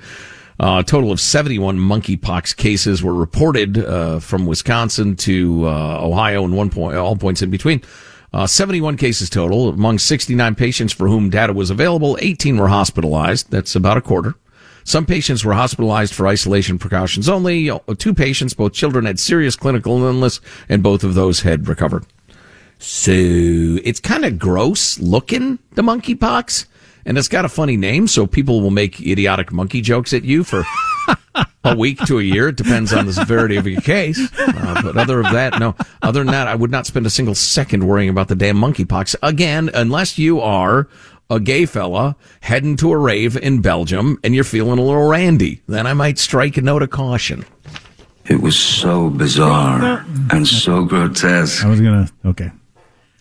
Uh, 0.60 0.80
a 0.80 0.84
total 0.84 1.12
of 1.12 1.20
71 1.20 1.78
monkeypox 1.78 2.56
cases 2.56 3.02
were 3.02 3.16
reported 3.16 3.80
uh, 3.80 4.20
from 4.20 4.46
Wisconsin 4.46 5.16
to 5.16 5.68
uh, 5.68 5.98
Ohio 6.00 6.44
and 6.46 6.56
one 6.56 6.70
point, 6.70 6.96
all 6.96 7.16
points 7.16 7.42
in 7.42 7.50
between. 7.50 7.82
Uh, 8.34 8.46
71 8.46 8.96
cases 8.96 9.30
total. 9.30 9.70
Among 9.70 9.98
69 9.98 10.56
patients 10.56 10.94
for 10.94 11.08
whom 11.08 11.30
data 11.30 11.52
was 11.52 11.70
available, 11.70 12.18
18 12.22 12.58
were 12.58 12.68
hospitalized. 12.68 13.50
That's 13.50 13.76
about 13.76 13.98
a 13.98 14.02
quarter. 14.02 14.36
Some 14.84 15.06
patients 15.06 15.46
were 15.46 15.54
hospitalized 15.54 16.14
for 16.14 16.28
isolation 16.28 16.80
precautions 16.80 17.30
only. 17.30 17.72
Two 17.98 18.14
patients, 18.14 18.54
both 18.54 18.74
children, 18.74 19.06
had 19.06 19.20
serious 19.20 19.56
clinical 19.56 20.04
illness, 20.04 20.40
and 20.68 20.82
both 20.84 21.04
of 21.04 21.14
those 21.14 21.42
had 21.42 21.68
recovered. 21.68 22.06
So 22.80 23.12
it's 23.12 24.00
kind 24.00 24.26
of 24.26 24.40
gross 24.40 25.00
looking, 25.00 25.60
the 25.74 25.84
monkeypox, 25.84 26.66
and 27.06 27.18
it's 27.18 27.28
got 27.28 27.46
a 27.46 27.50
funny 27.50 27.78
name, 27.78 28.08
so 28.08 28.26
people 28.26 28.62
will 28.62 28.72
make 28.72 29.00
idiotic 29.00 29.52
monkey 29.52 29.82
jokes 29.82 30.14
at 30.14 30.24
you 30.24 30.44
for 30.44 30.64
a 31.64 31.76
week 31.76 32.00
to 32.06 32.20
a 32.20 32.24
year. 32.24 32.50
It 32.50 32.56
depends 32.56 32.94
on 32.94 33.06
the 33.06 33.14
severity 33.14 33.56
of 33.56 33.68
your 33.68 33.82
case. 33.82 34.20
Uh, 34.40 34.82
but 34.82 34.98
other 34.98 35.20
of 35.20 35.32
that, 35.32 35.60
no. 35.60 35.76
Other 36.02 36.24
than 36.24 36.32
that, 36.32 36.48
I 36.48 36.56
would 36.56 36.72
not 36.72 36.86
spend 36.86 37.06
a 37.06 37.10
single 37.10 37.36
second 37.36 37.88
worrying 37.88 38.10
about 38.10 38.28
the 38.28 38.36
damn 38.36 38.58
monkeypox 38.58 39.16
again, 39.24 39.70
unless 39.74 40.18
you 40.18 40.40
are 40.42 40.88
a 41.32 41.40
gay 41.40 41.66
fella 41.66 42.16
heading 42.42 42.76
to 42.78 42.92
a 42.92 42.98
rave 42.98 43.38
in 43.38 43.62
Belgium 43.62 44.20
and 44.24 44.36
you're 44.36 44.44
feeling 44.44 44.78
a 44.80 44.82
little 44.82 45.08
randy. 45.08 45.62
Then 45.68 45.88
I 45.88 45.94
might 45.94 46.20
strike 46.20 46.58
a 46.58 46.62
note 46.62 46.84
of 46.84 46.90
caution. 46.90 47.46
It 48.26 48.42
was 48.42 48.58
so 48.58 49.10
bizarre 49.10 50.06
and 50.32 50.48
so 50.48 50.86
grotesque. 50.86 51.64
I 51.66 51.70
was 51.70 51.82
gonna 51.82 52.08
okay. 52.26 52.52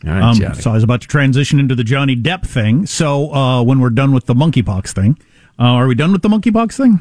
All 0.06 0.10
right, 0.12 0.22
Um, 0.22 0.54
so 0.54 0.70
I 0.70 0.74
was 0.74 0.82
about 0.82 1.02
to 1.02 1.08
transition 1.08 1.58
into 1.60 1.74
the 1.74 1.84
Johnny 1.84 2.16
Depp 2.16 2.46
thing. 2.46 2.86
So 2.86 3.32
uh, 3.34 3.62
when 3.62 3.80
we're 3.80 3.90
done 3.90 4.12
with 4.12 4.26
the 4.26 4.34
monkeypox 4.34 4.92
thing, 4.92 5.18
uh, 5.58 5.64
are 5.64 5.86
we 5.86 5.94
done 5.94 6.12
with 6.12 6.22
the 6.22 6.28
monkeypox 6.28 6.74
thing? 6.76 7.00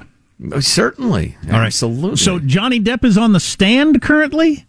Certainly, 0.62 1.38
All 1.46 1.52
right. 1.60 1.66
absolutely. 1.68 2.18
So 2.18 2.40
Johnny 2.40 2.80
Depp 2.80 3.04
is 3.06 3.18
on 3.18 3.32
the 3.34 3.40
stand 3.40 4.02
currently, 4.02 4.66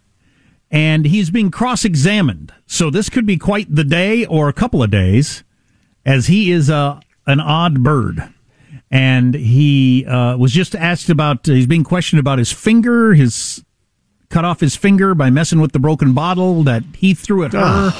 and 0.69 1.05
he's 1.05 1.29
being 1.29 1.51
cross-examined. 1.51 2.53
So 2.67 2.89
this 2.89 3.09
could 3.09 3.25
be 3.25 3.37
quite 3.37 3.73
the 3.73 3.83
day 3.83 4.25
or 4.25 4.47
a 4.49 4.53
couple 4.53 4.81
of 4.83 4.91
days, 4.91 5.43
as 6.05 6.27
he 6.27 6.51
is 6.51 6.69
uh, 6.69 6.99
an 7.27 7.39
odd 7.39 7.83
bird. 7.83 8.33
And 8.89 9.33
he 9.33 10.05
uh, 10.05 10.35
was 10.37 10.51
just 10.51 10.75
asked 10.75 11.09
about. 11.09 11.45
he's 11.45 11.67
being 11.67 11.83
questioned 11.85 12.19
about 12.19 12.39
his 12.39 12.51
finger. 12.51 13.13
His 13.13 13.63
cut 14.29 14.43
off 14.43 14.59
his 14.59 14.75
finger 14.75 15.15
by 15.15 15.29
messing 15.29 15.61
with 15.61 15.71
the 15.71 15.79
broken 15.79 16.13
bottle 16.13 16.63
that 16.63 16.83
he 16.97 17.13
threw 17.13 17.45
at 17.45 17.53
her. 17.53 17.93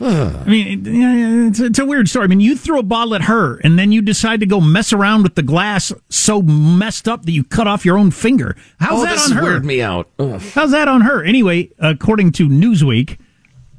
I 0.00 0.44
mean, 0.46 0.86
it- 0.86 0.90
yeah, 0.92 1.14
yeah, 1.14 1.48
it's, 1.48 1.58
it's 1.58 1.78
a 1.78 1.86
weird 1.86 2.08
story. 2.08 2.24
I 2.24 2.26
mean, 2.28 2.40
you 2.40 2.54
threw 2.56 2.78
a 2.78 2.82
bottle 2.82 3.14
at 3.14 3.22
her, 3.22 3.56
and 3.58 3.78
then 3.78 3.92
you 3.92 4.02
decide 4.02 4.40
to 4.40 4.46
go 4.46 4.60
mess 4.60 4.92
around 4.92 5.22
with 5.22 5.36
the 5.36 5.42
glass 5.42 5.92
so 6.10 6.42
messed 6.42 7.08
up 7.08 7.24
that 7.24 7.32
you 7.32 7.42
cut 7.44 7.66
off 7.66 7.84
your 7.84 7.96
own 7.96 8.10
finger. 8.10 8.56
How's 8.78 9.00
oh, 9.00 9.04
that 9.04 9.30
on 9.30 9.36
her? 9.38 9.60
weirded 9.60 9.64
me 9.64 9.80
out. 9.80 10.10
Ugh. 10.18 10.40
How's 10.54 10.70
that 10.72 10.86
on 10.86 11.00
her? 11.00 11.24
Anyway, 11.24 11.70
according 11.78 12.32
to 12.32 12.48
Newsweek, 12.48 13.18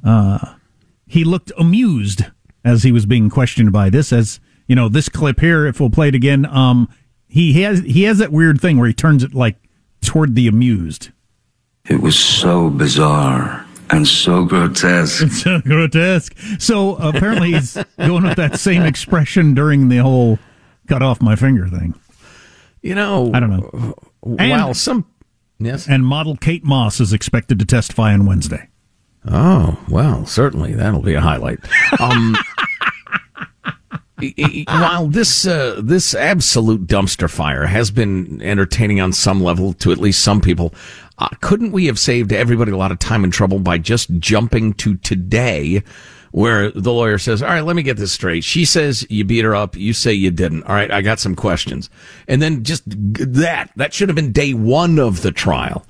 uh, 0.04 0.54
he 1.06 1.24
looked 1.24 1.52
amused 1.56 2.24
as 2.68 2.82
he 2.82 2.92
was 2.92 3.06
being 3.06 3.30
questioned 3.30 3.72
by 3.72 3.90
this. 3.90 4.12
As 4.12 4.40
you 4.66 4.76
know, 4.76 4.88
this 4.88 5.08
clip 5.08 5.40
here, 5.40 5.66
if 5.66 5.80
we'll 5.80 5.90
play 5.90 6.08
it 6.08 6.14
again, 6.14 6.46
um, 6.46 6.88
he 7.26 7.62
has 7.62 7.80
he 7.80 8.04
has 8.04 8.18
that 8.18 8.32
weird 8.32 8.60
thing 8.60 8.78
where 8.78 8.88
he 8.88 8.94
turns 8.94 9.22
it 9.24 9.34
like 9.34 9.56
toward 10.02 10.34
the 10.34 10.46
amused. 10.48 11.10
It 11.88 12.00
was 12.00 12.18
so 12.18 12.68
bizarre 12.70 13.66
and 13.90 14.06
so 14.06 14.44
grotesque. 14.44 15.22
It's 15.22 15.42
so 15.42 15.60
grotesque. 15.60 16.36
So 16.58 16.96
apparently 16.96 17.52
he's 17.52 17.74
going 17.98 18.24
with 18.24 18.36
that 18.36 18.58
same 18.58 18.82
expression 18.82 19.54
during 19.54 19.88
the 19.88 19.98
whole 19.98 20.38
cut 20.86 21.02
off 21.02 21.20
my 21.22 21.36
finger 21.36 21.68
thing. 21.68 21.94
You 22.82 22.94
know, 22.94 23.30
I 23.34 23.40
don't 23.40 23.50
know. 23.50 23.94
Wow, 24.22 24.72
some 24.72 25.06
yes, 25.58 25.88
and 25.88 26.06
model 26.06 26.36
Kate 26.36 26.64
Moss 26.64 27.00
is 27.00 27.12
expected 27.12 27.58
to 27.58 27.64
testify 27.64 28.12
on 28.12 28.24
Wednesday. 28.26 28.68
Oh 29.26 29.78
well, 29.88 30.26
certainly 30.26 30.74
that'll 30.74 31.02
be 31.02 31.14
a 31.14 31.20
highlight. 31.20 31.58
Um, 32.00 32.36
while 34.66 35.06
this 35.06 35.46
uh, 35.46 35.80
this 35.82 36.14
absolute 36.14 36.86
dumpster 36.86 37.30
fire 37.30 37.66
has 37.66 37.90
been 37.90 38.42
entertaining 38.42 39.00
on 39.00 39.12
some 39.12 39.42
level 39.42 39.72
to 39.74 39.92
at 39.92 39.98
least 39.98 40.22
some 40.22 40.40
people, 40.40 40.74
uh, 41.18 41.28
couldn't 41.40 41.72
we 41.72 41.86
have 41.86 41.98
saved 41.98 42.32
everybody 42.32 42.72
a 42.72 42.76
lot 42.76 42.92
of 42.92 42.98
time 42.98 43.24
and 43.24 43.32
trouble 43.32 43.58
by 43.58 43.78
just 43.78 44.10
jumping 44.18 44.72
to 44.74 44.96
today? 44.96 45.82
Where 46.30 46.70
the 46.70 46.92
lawyer 46.92 47.16
says, 47.16 47.42
all 47.42 47.48
right, 47.48 47.62
let 47.64 47.74
me 47.74 47.82
get 47.82 47.96
this 47.96 48.12
straight. 48.12 48.44
She 48.44 48.66
says 48.66 49.06
you 49.08 49.24
beat 49.24 49.46
her 49.46 49.56
up. 49.56 49.74
You 49.76 49.94
say 49.94 50.12
you 50.12 50.30
didn't. 50.30 50.64
All 50.64 50.74
right. 50.74 50.90
I 50.90 51.00
got 51.00 51.18
some 51.18 51.34
questions. 51.34 51.88
And 52.28 52.42
then 52.42 52.64
just 52.64 52.82
that, 52.86 53.70
that 53.76 53.94
should 53.94 54.10
have 54.10 54.16
been 54.16 54.32
day 54.32 54.52
one 54.52 54.98
of 54.98 55.22
the 55.22 55.32
trial. 55.32 55.86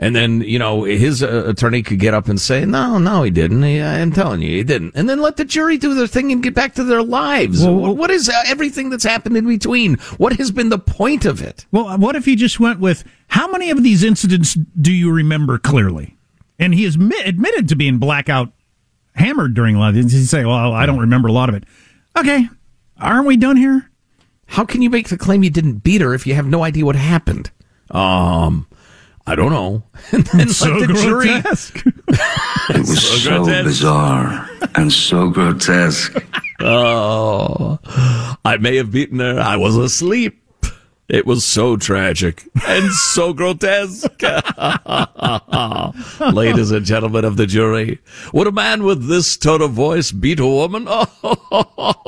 And 0.00 0.14
then, 0.14 0.42
you 0.42 0.60
know, 0.60 0.84
his 0.84 1.24
uh, 1.24 1.46
attorney 1.46 1.82
could 1.82 1.98
get 1.98 2.14
up 2.14 2.28
and 2.28 2.40
say, 2.40 2.64
no, 2.64 2.98
no, 2.98 3.24
he 3.24 3.30
didn't. 3.30 3.64
He, 3.64 3.82
I'm 3.82 4.12
telling 4.12 4.42
you, 4.42 4.50
he 4.50 4.62
didn't. 4.62 4.92
And 4.94 5.08
then 5.08 5.20
let 5.20 5.36
the 5.36 5.44
jury 5.44 5.76
do 5.76 5.92
their 5.94 6.06
thing 6.06 6.30
and 6.30 6.40
get 6.40 6.54
back 6.54 6.74
to 6.74 6.84
their 6.84 7.02
lives. 7.02 7.64
Well, 7.64 7.96
what 7.96 8.10
is 8.12 8.28
uh, 8.28 8.42
everything 8.46 8.90
that's 8.90 9.02
happened 9.02 9.36
in 9.36 9.48
between? 9.48 9.94
What 10.16 10.34
has 10.34 10.52
been 10.52 10.68
the 10.68 10.78
point 10.78 11.24
of 11.24 11.42
it? 11.42 11.66
Well, 11.72 11.98
what 11.98 12.14
if 12.14 12.26
he 12.26 12.36
just 12.36 12.60
went 12.60 12.78
with, 12.78 13.02
how 13.26 13.50
many 13.50 13.70
of 13.70 13.82
these 13.82 14.04
incidents 14.04 14.54
do 14.80 14.92
you 14.92 15.10
remember 15.10 15.58
clearly? 15.58 16.16
And 16.60 16.74
he 16.74 16.84
has 16.84 16.96
admi- 16.96 17.26
admitted 17.26 17.68
to 17.68 17.74
being 17.74 17.98
blackout 17.98 18.52
hammered 19.16 19.54
during 19.54 19.74
a 19.74 19.80
lot 19.80 19.88
of 19.88 19.94
these. 19.96 20.12
He'd 20.12 20.26
say, 20.26 20.44
well, 20.44 20.72
I 20.72 20.86
don't 20.86 21.00
remember 21.00 21.26
a 21.26 21.32
lot 21.32 21.48
of 21.48 21.56
it. 21.56 21.64
Okay. 22.16 22.48
Aren't 23.00 23.26
we 23.26 23.36
done 23.36 23.56
here? 23.56 23.90
How 24.46 24.64
can 24.64 24.80
you 24.80 24.90
make 24.90 25.08
the 25.08 25.18
claim 25.18 25.42
you 25.42 25.50
didn't 25.50 25.82
beat 25.82 26.02
her 26.02 26.14
if 26.14 26.24
you 26.24 26.34
have 26.34 26.46
no 26.46 26.62
idea 26.62 26.84
what 26.84 26.94
happened? 26.94 27.50
Um, 27.90 28.67
I 29.28 29.34
don't 29.34 29.50
know. 29.52 29.82
And 30.12 30.24
then 30.26 30.48
So 30.48 30.70
let 30.72 30.88
the 30.88 30.94
jury. 30.94 31.26
grotesque. 31.26 31.84
It 32.70 32.78
was 32.80 33.02
So 33.22 33.44
so, 33.44 33.62
bizarre 33.64 34.48
and 34.74 34.92
so 34.92 35.28
grotesque. 35.30 36.16
Oh, 36.60 37.78
I 38.44 38.56
may 38.58 38.76
have 38.76 38.90
beaten 38.90 39.20
her. 39.20 39.38
I 39.40 39.56
was 39.56 39.76
asleep. 39.76 40.42
It 41.08 41.24
was 41.24 41.42
so 41.42 41.78
tragic 41.78 42.44
and 42.66 42.92
so 42.92 43.32
grotesque. 43.32 44.22
Ladies 46.34 46.70
and 46.70 46.84
gentlemen 46.84 47.24
of 47.24 47.38
the 47.38 47.46
jury, 47.46 47.98
would 48.34 48.46
a 48.46 48.52
man 48.52 48.84
with 48.84 49.08
this 49.08 49.38
tone 49.38 49.62
of 49.62 49.70
voice 49.70 50.12
beat 50.12 50.40
a 50.40 50.46
woman? 50.46 50.86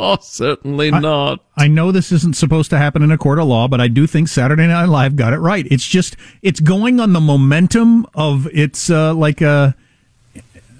Oh, 0.02 0.16
certainly 0.20 0.90
not. 0.90 1.40
I 1.56 1.68
know 1.68 1.92
this 1.92 2.10
isn't 2.12 2.36
supposed 2.36 2.70
to 2.70 2.78
happen 2.78 3.02
in 3.02 3.10
a 3.10 3.18
court 3.18 3.38
of 3.38 3.46
law, 3.46 3.68
but 3.68 3.80
I 3.80 3.88
do 3.88 4.06
think 4.06 4.28
Saturday 4.28 4.66
Night 4.66 4.86
Live 4.86 5.16
got 5.16 5.32
it 5.32 5.38
right. 5.38 5.66
It's 5.70 5.86
just 5.86 6.16
it's 6.42 6.60
going 6.60 7.00
on 7.00 7.12
the 7.12 7.20
momentum 7.20 8.06
of 8.14 8.48
it's 8.52 8.88
uh, 8.88 9.14
like 9.14 9.40
a, 9.42 9.74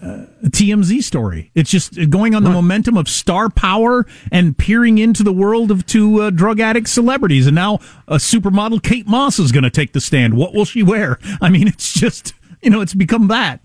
a 0.03 0.49
TMZ 0.49 1.03
story. 1.03 1.51
It's 1.55 1.71
just 1.71 2.11
going 2.11 2.35
on 2.35 2.43
the 2.45 2.51
momentum 2.51 2.97
of 2.97 3.09
star 3.09 3.51
power 3.51 4.07
and 4.33 4.57
peering 4.57 4.99
into 4.99 5.23
the 5.23 5.33
world 5.33 5.71
of 5.71 5.87
two 5.87 6.23
uh, 6.23 6.31
drug 6.31 6.61
addict 6.61 6.89
celebrities. 6.89 7.47
And 7.47 7.55
now 7.55 7.81
a 8.09 8.17
supermodel 8.17 8.83
Kate 8.83 9.07
Moss 9.07 9.39
is 9.39 9.53
going 9.53 9.65
to 9.65 9.71
take 9.71 9.93
the 9.93 10.01
stand. 10.01 10.35
What 10.35 10.55
will 10.55 10.65
she 10.65 10.83
wear? 10.83 11.19
I 11.41 11.51
mean, 11.51 11.69
it's 11.69 11.93
just 11.93 12.35
you 12.63 12.71
know, 12.71 12.81
it's 12.81 12.95
become 12.95 13.29
that. 13.29 13.61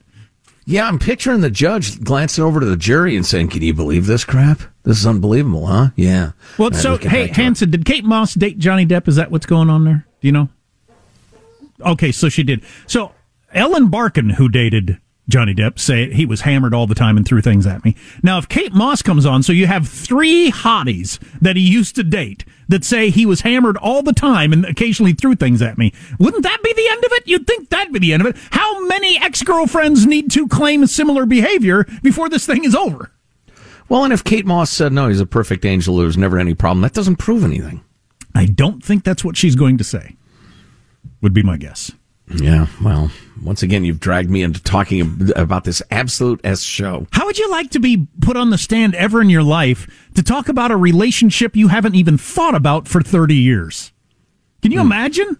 Yeah, 0.68 0.88
I'm 0.88 0.98
picturing 0.98 1.42
the 1.42 1.52
judge 1.52 2.04
glancing 2.04 2.44
over 2.44 2.60
to 2.60 2.66
the 2.66 2.78
jury 2.78 3.16
and 3.16 3.26
saying, 3.26 3.50
"Can 3.50 3.62
you 3.62 3.74
believe 3.74 4.08
this 4.08 4.26
crap? 4.26 4.62
This 4.84 4.98
is 4.98 5.06
unbelievable, 5.06 5.68
huh?" 5.68 5.90
Yeah. 5.96 6.32
Well, 6.58 6.72
right, 6.72 6.80
so 6.80 6.98
hey. 6.98 7.28
Hanson, 7.28 7.70
did 7.70 7.86
Kate 7.86 8.04
Moss 8.04 8.34
date 8.34 8.58
Johnny 8.58 8.86
Depp? 8.86 9.08
Is 9.08 9.16
that 9.18 9.30
what's 9.30 9.46
going 9.46 9.70
on 9.70 9.86
there? 9.86 10.08
Do 10.22 10.28
you 10.28 10.32
know? 10.32 10.50
Okay, 11.82 12.12
so 12.12 12.30
she 12.30 12.42
did. 12.42 12.64
So 12.88 13.12
Ellen 13.54 13.90
Barkin, 13.90 14.32
who 14.32 14.50
dated 14.50 15.00
Johnny 15.28 15.56
Depp, 15.56 15.80
say 15.80 16.14
he 16.14 16.26
was 16.26 16.42
hammered 16.42 16.74
all 16.74 16.86
the 16.86 16.94
time 16.94 17.18
and 17.18 17.26
threw 17.26 17.42
things 17.42 17.66
at 17.66 17.84
me. 17.84 17.96
Now, 18.22 18.38
if 18.38 18.48
Kate 18.48 18.74
Moss 18.74 19.02
comes 19.02 19.26
on, 19.26 19.42
so 19.42 19.52
you 19.54 19.66
have 19.66 19.88
three 19.88 20.52
hotties 20.52 21.20
that 21.42 21.56
he 21.56 21.64
used 21.64 21.96
to 21.96 22.04
date 22.04 22.46
that 22.68 22.84
say 22.84 23.10
he 23.10 23.26
was 23.26 23.42
hammered 23.42 23.78
all 23.78 24.04
the 24.04 24.14
time 24.14 24.54
and 24.54 24.66
occasionally 24.66 25.14
threw 25.14 25.36
things 25.36 25.62
at 25.62 25.78
me. 25.78 25.94
Wouldn't 26.20 26.44
that 26.44 26.62
be 26.64 26.74
the 26.74 26.88
end 26.88 27.04
of 27.06 27.12
it? 27.14 27.28
You'd 27.28 27.48
think 27.48 27.70
that'd 27.70 27.94
be 27.94 28.00
the 28.00 28.14
end 28.14 28.22
of 28.22 28.28
it. 28.28 28.38
How 28.52 28.86
many 28.86 29.20
ex-girlfriends 29.20 30.06
need 30.06 30.30
to 30.32 30.48
claim 30.48 30.86
similar 30.86 31.26
behavior 31.26 31.86
before 32.04 32.30
this 32.30 32.46
thing 32.46 32.64
is 32.64 32.76
over? 32.76 33.12
Well, 33.90 34.04
and 34.04 34.14
if 34.14 34.24
Kate 34.24 34.46
Moss 34.46 34.72
said 34.72 34.94
no, 34.94 35.10
he's 35.10 35.20
a 35.20 35.26
perfect 35.28 35.66
angel, 35.66 35.98
there's 35.98 36.18
never 36.18 36.40
any 36.40 36.54
problem, 36.54 36.82
that 36.82 36.94
doesn't 36.94 37.18
prove 37.18 37.44
anything. 37.44 37.84
I 38.34 38.46
don't 38.46 38.84
think 38.84 39.04
that's 39.04 39.24
what 39.24 39.38
she's 39.38 39.56
going 39.56 39.78
to 39.78 39.84
say. 39.84 40.16
Would 41.22 41.34
be 41.34 41.44
my 41.44 41.58
guess. 41.58 41.92
Yeah, 42.28 42.68
well, 42.84 43.12
once 43.44 43.62
again, 43.62 43.86
you've 43.86 44.00
dragged 44.00 44.30
me 44.30 44.42
into 44.42 44.62
talking 44.62 45.32
about 45.36 45.64
this 45.64 45.82
absolute 45.92 46.42
S 46.44 46.64
show. 46.64 47.06
How 47.12 47.26
would 47.26 47.38
you 47.38 47.50
like 47.52 47.70
to 47.72 47.80
be 47.80 48.08
put 48.20 48.36
on 48.36 48.50
the 48.50 48.58
stand 48.58 48.96
ever 48.96 49.22
in 49.22 49.30
your 49.30 49.44
life 49.44 50.10
to 50.16 50.24
talk 50.24 50.50
about 50.50 50.72
a 50.72 50.78
relationship 50.78 51.56
you 51.56 51.68
haven't 51.68 51.96
even 51.96 52.18
thought 52.18 52.56
about 52.56 52.88
for 52.88 53.02
30 53.02 53.36
years? 53.36 53.92
Can 54.62 54.72
you 54.72 54.82
imagine? 54.82 55.38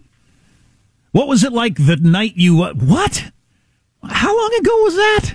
What 1.10 1.26
was 1.26 1.42
it 1.42 1.52
like 1.52 1.74
the 1.76 1.96
night 1.96 2.34
you. 2.36 2.62
Uh, 2.62 2.74
what? 2.74 3.32
How 4.04 4.36
long 4.36 4.54
ago 4.60 4.70
was 4.82 4.94
that? 4.94 5.34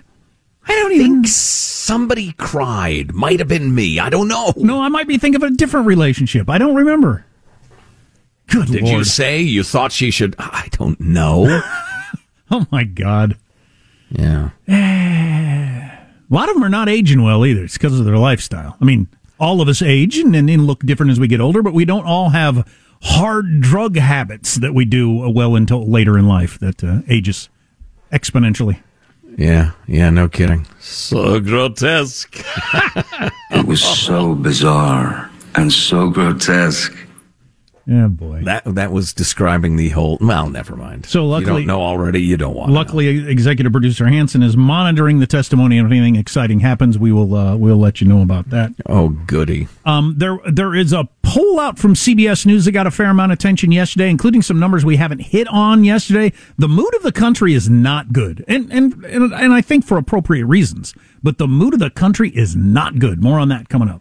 I 0.67 0.75
don't 0.75 0.91
even. 0.93 1.05
think 1.07 1.27
somebody 1.27 2.33
cried. 2.33 3.13
Might 3.13 3.39
have 3.39 3.47
been 3.47 3.73
me. 3.73 3.99
I 3.99 4.09
don't 4.09 4.27
know. 4.27 4.53
No, 4.55 4.81
I 4.81 4.89
might 4.89 5.07
be 5.07 5.17
thinking 5.17 5.43
of 5.43 5.51
a 5.51 5.55
different 5.55 5.87
relationship. 5.87 6.49
I 6.49 6.57
don't 6.57 6.75
remember. 6.75 7.25
Good 8.51 8.67
Did 8.67 8.83
Lord. 8.83 8.97
you 8.97 9.03
say 9.03 9.41
you 9.41 9.63
thought 9.63 9.91
she 9.91 10.11
should? 10.11 10.35
I 10.39 10.67
don't 10.71 10.99
know. 10.99 11.61
Oh, 12.53 12.67
my 12.69 12.83
God. 12.83 13.37
yeah. 14.09 14.49
A 14.67 15.97
lot 16.29 16.49
of 16.49 16.55
them 16.55 16.63
are 16.65 16.69
not 16.69 16.89
aging 16.89 17.23
well 17.23 17.45
either. 17.45 17.63
It's 17.63 17.77
because 17.77 17.97
of 17.97 18.05
their 18.05 18.17
lifestyle. 18.17 18.75
I 18.81 18.83
mean, 18.83 19.07
all 19.39 19.61
of 19.61 19.69
us 19.69 19.81
age 19.81 20.17
and, 20.17 20.35
and, 20.35 20.49
and 20.49 20.67
look 20.67 20.81
different 20.85 21.13
as 21.13 21.19
we 21.19 21.29
get 21.29 21.39
older, 21.39 21.63
but 21.63 21.73
we 21.73 21.85
don't 21.85 22.05
all 22.05 22.31
have 22.31 22.69
hard 23.03 23.61
drug 23.61 23.95
habits 23.95 24.55
that 24.55 24.73
we 24.73 24.83
do 24.83 25.23
uh, 25.23 25.29
well 25.29 25.55
until 25.55 25.89
later 25.89 26.17
in 26.17 26.27
life 26.27 26.59
that 26.59 26.83
uh, 26.83 27.03
ages 27.07 27.47
exponentially. 28.11 28.81
Yeah, 29.37 29.71
yeah, 29.87 30.09
no 30.09 30.27
kidding. 30.27 30.67
So 30.81 31.39
grotesque. 31.39 32.35
It 33.51 33.65
was 33.65 33.81
so 33.81 34.35
bizarre 34.35 35.29
and 35.55 35.71
so 35.71 36.09
grotesque. 36.09 36.93
Yeah, 37.85 38.07
boy. 38.07 38.43
That 38.43 38.63
that 38.75 38.91
was 38.91 39.13
describing 39.13 39.75
the 39.75 39.89
whole. 39.89 40.17
Well, 40.21 40.49
never 40.49 40.75
mind. 40.75 41.05
So 41.05 41.23
you 41.23 41.27
luckily- 41.27 41.61
don't 41.61 41.67
know 41.67 41.81
already. 41.81 42.21
You 42.21 42.37
don't 42.37 42.55
want. 42.55 42.71
Luckily, 42.71 43.07
executive 43.29 43.71
producer 43.71 44.07
Hanson 44.07 44.43
is 44.43 44.55
monitoring 44.55 45.19
the 45.19 45.27
testimony, 45.27 45.77
and 45.77 45.87
if 45.87 45.91
anything 45.91 46.15
exciting 46.15 46.59
happens, 46.59 46.97
we 46.99 47.11
will 47.11 47.35
uh, 47.35 47.55
we'll 47.55 47.77
let 47.77 48.01
you 48.01 48.07
know 48.07 48.21
about 48.21 48.49
that. 48.49 48.71
Oh, 48.87 49.09
goody. 49.09 49.67
Um, 49.85 50.15
there 50.17 50.37
there 50.49 50.75
is 50.75 50.93
a 50.93 51.07
poll 51.23 51.59
out 51.59 51.79
from 51.79 51.93
CBS 51.93 52.45
News 52.45 52.65
that 52.65 52.71
got 52.73 52.87
a 52.87 52.91
fair 52.91 53.09
amount 53.09 53.31
of 53.31 53.37
attention 53.39 53.71
yesterday, 53.71 54.09
including 54.09 54.41
some 54.41 54.59
numbers 54.59 54.83
we 54.85 54.97
haven't 54.97 55.19
hit 55.19 55.47
on 55.47 55.83
yesterday. 55.83 56.33
The 56.57 56.67
mood 56.67 56.93
of 56.95 57.03
the 57.03 57.11
country 57.11 57.53
is 57.53 57.69
not 57.69 58.13
good, 58.13 58.45
and 58.47 58.71
and 58.71 59.03
and, 59.05 59.33
and 59.33 59.53
I 59.53 59.61
think 59.61 59.85
for 59.85 59.97
appropriate 59.97 60.45
reasons. 60.45 60.93
But 61.23 61.37
the 61.37 61.47
mood 61.47 61.73
of 61.73 61.79
the 61.79 61.89
country 61.91 62.29
is 62.29 62.55
not 62.55 62.99
good. 62.99 63.21
More 63.21 63.39
on 63.39 63.49
that 63.49 63.69
coming 63.69 63.89
up. 63.89 64.00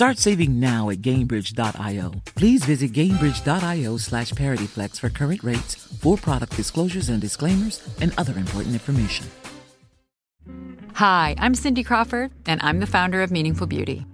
Start 0.00 0.16
saving 0.16 0.58
now 0.58 0.88
at 0.88 1.02
Gainbridge.io. 1.02 2.22
Please 2.34 2.64
visit 2.64 2.90
Gainbridge.io 2.92 3.98
slash 3.98 4.32
ParityFlex 4.32 4.98
for 4.98 5.10
current 5.10 5.44
rates, 5.44 5.74
for 5.74 6.16
product 6.16 6.56
disclosures 6.56 7.10
and 7.10 7.20
disclaimers, 7.20 7.86
and 8.00 8.10
other 8.16 8.32
important 8.38 8.72
information. 8.72 9.26
Hi, 10.94 11.34
I'm 11.36 11.54
Cindy 11.54 11.84
Crawford, 11.84 12.30
and 12.46 12.62
I'm 12.62 12.80
the 12.80 12.86
founder 12.86 13.20
of 13.20 13.30
Meaningful 13.30 13.66
Beauty. 13.66 14.06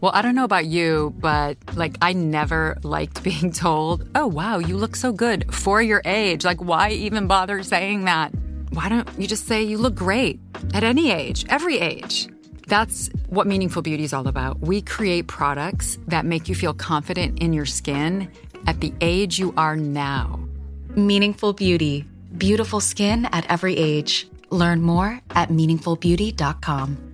Well, 0.00 0.10
I 0.12 0.22
don't 0.22 0.34
know 0.34 0.42
about 0.42 0.66
you, 0.66 1.14
but 1.20 1.56
like, 1.76 1.96
I 2.02 2.12
never 2.12 2.76
liked 2.82 3.22
being 3.30 3.52
told, 3.52 4.10
oh, 4.16 4.26
wow, 4.26 4.58
you 4.58 4.76
look 4.76 4.96
so 4.96 5.12
good 5.12 5.54
for 5.54 5.80
your 5.80 6.02
age. 6.04 6.44
Like, 6.44 6.60
why 6.60 6.90
even 6.90 7.28
bother 7.28 7.62
saying 7.62 8.06
that? 8.06 8.32
Why 8.70 8.88
don't 8.88 9.08
you 9.16 9.28
just 9.28 9.46
say 9.46 9.62
you 9.62 9.78
look 9.78 9.94
great 9.94 10.40
at 10.74 10.82
any 10.82 11.12
age, 11.12 11.46
every 11.48 11.78
age? 11.78 12.26
That's 12.70 13.10
what 13.28 13.48
Meaningful 13.48 13.82
Beauty 13.82 14.04
is 14.04 14.12
all 14.12 14.28
about. 14.28 14.60
We 14.60 14.80
create 14.80 15.26
products 15.26 15.98
that 16.06 16.24
make 16.24 16.48
you 16.48 16.54
feel 16.54 16.72
confident 16.72 17.40
in 17.40 17.52
your 17.52 17.66
skin 17.66 18.30
at 18.68 18.80
the 18.80 18.94
age 19.00 19.40
you 19.40 19.52
are 19.56 19.74
now. 19.74 20.38
Meaningful 20.94 21.52
Beauty. 21.52 22.04
Beautiful 22.38 22.78
skin 22.78 23.24
at 23.32 23.44
every 23.50 23.76
age. 23.76 24.28
Learn 24.50 24.82
more 24.82 25.20
at 25.30 25.48
meaningfulbeauty.com. 25.48 27.09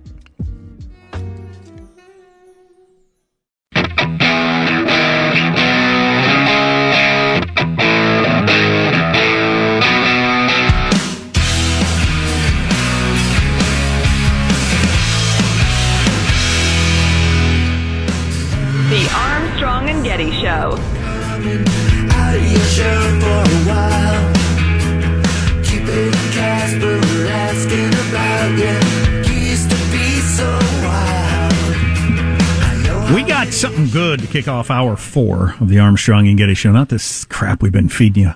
Got 33.47 33.53
something 33.53 33.87
good 33.87 34.19
to 34.19 34.27
kick 34.27 34.49
off 34.49 34.69
hour 34.69 34.97
four 34.97 35.55
of 35.61 35.69
the 35.69 35.79
Armstrong 35.79 36.27
and 36.27 36.37
Getty 36.37 36.53
Show. 36.53 36.73
Not 36.73 36.89
this 36.89 37.23
crap 37.23 37.63
we've 37.63 37.71
been 37.71 37.87
feeding 37.87 38.23
you 38.23 38.33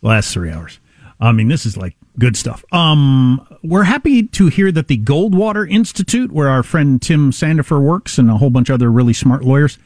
last 0.00 0.32
three 0.32 0.50
hours. 0.50 0.80
I 1.20 1.32
mean, 1.32 1.48
this 1.48 1.66
is 1.66 1.76
like 1.76 1.96
good 2.18 2.34
stuff. 2.34 2.64
Um, 2.72 3.46
we're 3.62 3.82
happy 3.82 4.22
to 4.28 4.46
hear 4.46 4.72
that 4.72 4.88
the 4.88 4.96
Goldwater 4.96 5.70
Institute, 5.70 6.32
where 6.32 6.48
our 6.48 6.62
friend 6.62 7.00
Tim 7.02 7.30
Sandefur 7.30 7.82
works, 7.82 8.16
and 8.16 8.30
a 8.30 8.38
whole 8.38 8.48
bunch 8.48 8.70
of 8.70 8.74
other 8.76 8.90
really 8.90 9.12
smart 9.12 9.44
lawyers, 9.44 9.76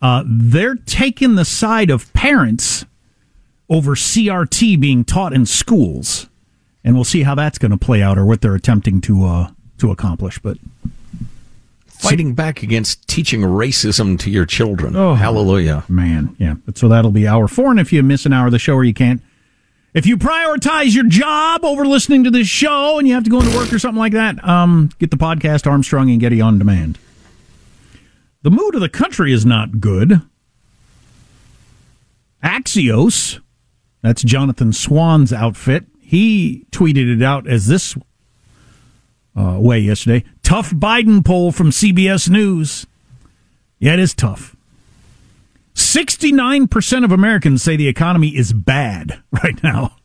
uh, 0.00 0.22
they're 0.24 0.76
taking 0.76 1.34
the 1.34 1.44
side 1.44 1.90
of 1.90 2.12
parents 2.12 2.84
over 3.68 3.96
CRT 3.96 4.78
being 4.78 5.04
taught 5.04 5.32
in 5.32 5.44
schools, 5.44 6.28
and 6.84 6.94
we'll 6.94 7.02
see 7.02 7.24
how 7.24 7.34
that's 7.34 7.58
going 7.58 7.72
to 7.72 7.76
play 7.76 8.00
out 8.00 8.16
or 8.16 8.24
what 8.24 8.42
they're 8.42 8.54
attempting 8.54 9.00
to 9.00 9.24
uh, 9.24 9.50
to 9.78 9.90
accomplish. 9.90 10.38
But 10.38 10.56
Fighting 11.98 12.34
back 12.34 12.62
against 12.62 13.06
teaching 13.08 13.40
racism 13.40 14.18
to 14.20 14.30
your 14.30 14.46
children. 14.46 14.94
Oh, 14.94 15.14
Hallelujah. 15.14 15.84
Man, 15.88 16.36
yeah. 16.38 16.54
So 16.74 16.88
that'll 16.88 17.10
be 17.10 17.26
hour 17.26 17.48
four. 17.48 17.70
And 17.70 17.80
if 17.80 17.92
you 17.92 18.02
miss 18.02 18.24
an 18.24 18.32
hour 18.32 18.46
of 18.46 18.52
the 18.52 18.58
show 18.58 18.74
or 18.74 18.84
you 18.84 18.94
can't, 18.94 19.20
if 19.94 20.06
you 20.06 20.16
prioritize 20.16 20.94
your 20.94 21.04
job 21.08 21.64
over 21.64 21.84
listening 21.86 22.24
to 22.24 22.30
this 22.30 22.46
show 22.46 22.98
and 22.98 23.08
you 23.08 23.14
have 23.14 23.24
to 23.24 23.30
go 23.30 23.40
into 23.40 23.56
work 23.56 23.72
or 23.72 23.78
something 23.78 23.98
like 23.98 24.12
that, 24.12 24.46
um, 24.46 24.90
get 24.98 25.10
the 25.10 25.16
podcast 25.16 25.66
Armstrong 25.68 26.10
and 26.10 26.20
Getty 26.20 26.40
on 26.40 26.58
demand. 26.58 26.98
The 28.42 28.50
mood 28.50 28.74
of 28.74 28.80
the 28.80 28.88
country 28.88 29.32
is 29.32 29.44
not 29.44 29.80
good. 29.80 30.22
Axios, 32.44 33.40
that's 34.02 34.22
Jonathan 34.22 34.72
Swan's 34.72 35.32
outfit, 35.32 35.86
he 36.00 36.64
tweeted 36.70 37.16
it 37.16 37.22
out 37.22 37.48
as 37.48 37.66
this 37.66 37.96
uh, 39.38 39.58
way 39.58 39.78
yesterday. 39.78 40.24
Tough 40.42 40.70
Biden 40.70 41.24
poll 41.24 41.52
from 41.52 41.70
CBS 41.70 42.28
News. 42.28 42.86
Yeah, 43.78 43.94
it 43.94 44.00
is 44.00 44.14
tough. 44.14 44.56
69% 45.74 47.04
of 47.04 47.12
Americans 47.12 47.62
say 47.62 47.76
the 47.76 47.86
economy 47.86 48.36
is 48.36 48.52
bad 48.52 49.22
right 49.30 49.62
now. 49.62 49.96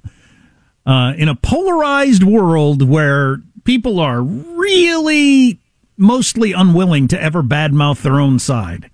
Uh, 0.85 1.13
in 1.17 1.29
a 1.29 1.35
polarized 1.35 2.23
world 2.23 2.87
where 2.87 3.37
people 3.63 3.99
are 3.99 4.21
really 4.21 5.57
mostly 5.97 6.51
unwilling 6.51 7.07
to 7.07 7.21
ever 7.21 7.41
badmouth 7.41 8.01
their 8.01 8.19
own 8.19 8.37
side, 8.37 8.91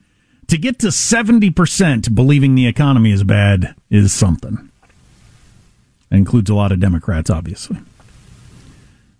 to 0.47 0.57
get 0.57 0.79
to 0.79 0.87
70% 0.87 2.15
believing 2.15 2.55
the 2.55 2.67
economy 2.67 3.11
is 3.11 3.23
bad 3.23 3.75
is 3.89 4.13
something. 4.13 4.69
That 6.09 6.17
includes 6.17 6.49
a 6.49 6.55
lot 6.55 6.71
of 6.71 6.79
Democrats, 6.79 7.29
obviously. 7.29 7.77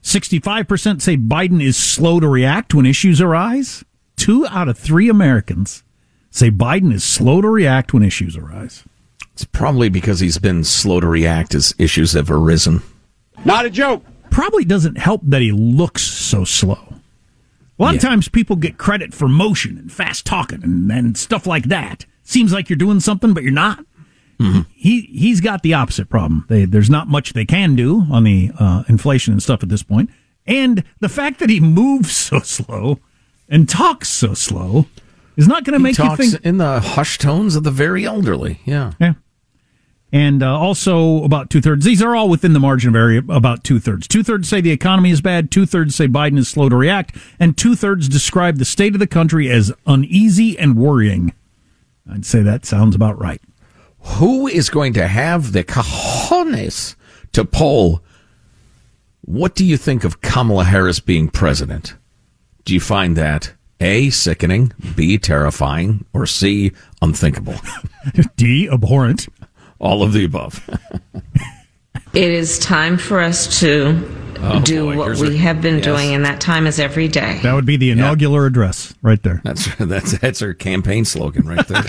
65% 0.04 1.02
say 1.02 1.18
Biden 1.18 1.62
is 1.62 1.78
slow 1.78 2.20
to 2.20 2.28
react 2.28 2.74
when 2.74 2.86
issues 2.86 3.22
arise. 3.22 3.84
Two 4.16 4.48
out 4.48 4.68
of 4.68 4.78
three 4.78 5.10
Americans 5.10 5.84
say 6.32 6.52
Biden 6.52 6.94
is 6.94 7.04
slow 7.04 7.42
to 7.42 7.50
react 7.50 7.94
when 7.94 8.04
issues 8.04 8.38
arise. 8.38 8.84
It's 9.34 9.46
probably 9.46 9.90
because 9.90 10.20
he's 10.20 10.38
been 10.38 10.64
slow 10.64 11.00
to 11.00 11.08
react 11.08 11.56
as 11.56 11.74
issues 11.78 12.14
have 12.14 12.30
arisen. 12.30 12.82
Not 13.46 13.66
a 13.66 13.70
joke. 13.70 14.04
Probably 14.30 14.66
doesn't 14.66 14.98
help 14.98 15.22
that 15.24 15.42
he 15.42 15.52
looks 15.52 16.02
so 16.02 16.44
slow. 16.44 16.96
A 17.80 17.84
lot 17.84 17.96
of 17.96 18.02
times 18.02 18.28
people 18.28 18.58
get 18.58 18.78
credit 18.78 19.14
for 19.14 19.30
motion 19.30 19.78
and 19.78 19.90
fast 19.90 20.26
talking 20.26 20.62
and, 20.64 20.92
and 20.92 21.18
stuff 21.18 21.48
like 21.48 21.66
that. 21.66 22.06
Seems 22.24 22.52
like 22.52 22.70
you're 22.70 22.76
doing 22.76 23.00
something, 23.00 23.34
but 23.34 23.44
you're 23.44 23.54
not. 23.54 23.86
He 24.74 25.02
he's 25.02 25.42
got 25.42 25.64
the 25.64 25.74
opposite 25.74 26.10
problem. 26.10 26.46
They, 26.48 26.66
there's 26.66 26.90
not 26.90 27.08
much 27.08 27.34
they 27.34 27.46
can 27.46 27.76
do 27.76 28.06
on 28.10 28.24
the 28.24 28.52
uh, 28.58 28.84
inflation 28.88 29.34
and 29.34 29.44
stuff 29.44 29.64
at 29.64 29.70
this 29.70 29.84
point. 29.84 30.10
point, 30.10 30.18
and 30.48 30.84
the 31.00 31.10
fact 31.10 31.40
that 31.40 31.50
he 31.50 31.60
moves 31.60 32.16
so 32.16 32.40
slow 32.44 33.00
and 33.50 33.68
talks 33.68 34.10
so 34.10 34.34
slow 34.34 34.86
is 35.36 35.48
not 35.48 35.64
going 35.64 35.74
to 35.74 35.80
make 35.80 35.98
you 35.98 36.16
think 36.16 36.44
in 36.46 36.58
the 36.58 36.80
hushed 36.80 37.22
tones 37.22 37.56
of 37.56 37.64
the 37.64 37.72
very 37.72 38.06
elderly. 38.06 38.60
Yeah. 38.66 38.94
Yeah. 39.00 39.14
And 40.12 40.42
uh, 40.42 40.58
also 40.58 41.24
about 41.24 41.52
two 41.52 41.62
thirds. 41.62 41.86
These 41.86 42.02
are 42.02 42.16
all 42.16 42.30
within 42.30 42.54
the 42.54 42.60
margin 42.60 42.90
of 42.90 42.96
error. 42.96 43.22
About 43.30 43.64
two 43.64 43.80
thirds. 43.80 44.08
Two 44.08 44.24
thirds 44.24 44.50
say 44.50 44.60
the 44.60 44.72
economy 44.72 45.12
is 45.12 45.22
bad. 45.22 45.52
Two 45.52 45.68
thirds 45.68 45.96
say 45.96 46.08
Biden 46.08 46.40
is 46.40 46.48
slow 46.48 46.68
to 46.68 46.76
react, 46.76 47.16
and 47.40 47.56
two 47.56 47.76
thirds 47.76 48.10
describe 48.10 48.58
the 48.58 48.66
state 48.66 48.96
of 48.96 49.00
the 49.00 49.08
country 49.08 49.50
as 49.50 49.72
uneasy 49.86 50.58
and 50.58 50.76
worrying. 50.76 51.34
I'd 52.12 52.26
say 52.26 52.42
that 52.42 52.66
sounds 52.66 52.96
about 52.96 53.20
right. 53.20 53.40
Who 54.02 54.48
is 54.48 54.70
going 54.70 54.94
to 54.94 55.08
have 55.08 55.52
the 55.52 55.64
cojones 55.64 56.96
to 57.34 57.46
poll? 57.46 58.02
What 59.22 59.56
do 59.56 59.66
you 59.66 59.78
think 59.78 60.04
of 60.04 60.22
Kamala 60.22 60.64
Harris 60.64 61.00
being 61.00 61.30
president? 61.30 61.96
Do 62.66 62.74
you 62.74 62.80
find 62.80 63.16
that 63.18 63.54
A, 63.80 64.10
sickening, 64.10 64.74
B, 64.96 65.18
terrifying, 65.18 66.06
or 66.14 66.26
C, 66.26 66.72
unthinkable? 67.02 67.56
D, 68.36 68.68
abhorrent. 68.70 69.28
All 69.80 70.04
of 70.04 70.14
the 70.14 70.26
above. 70.26 70.68
It 72.12 72.32
is 72.32 72.58
time 72.58 72.98
for 72.98 73.20
us 73.20 73.60
to 73.60 74.04
Oh, 74.42 74.60
do 74.64 74.86
boy, 74.86 74.98
what 74.98 75.06
here's 75.06 75.22
we 75.22 75.36
a- 75.36 75.38
have 75.38 75.62
been 75.62 75.76
yes. 75.76 75.84
doing, 75.84 76.16
and 76.16 76.26
that 76.26 76.42
time 76.42 76.66
is 76.66 76.80
every 76.80 77.08
day. 77.08 77.40
That 77.44 77.54
would 77.54 77.66
be 77.68 77.78
the 77.78 77.92
inaugural 77.92 78.44
address 78.46 78.96
right 79.04 79.22
there. 79.22 79.42
That's 79.44 79.76
that's 79.80 80.18
that's 80.18 80.40
her 80.40 80.56
campaign 80.56 81.06
slogan 81.06 81.46
right 81.48 81.68
there. 81.68 81.84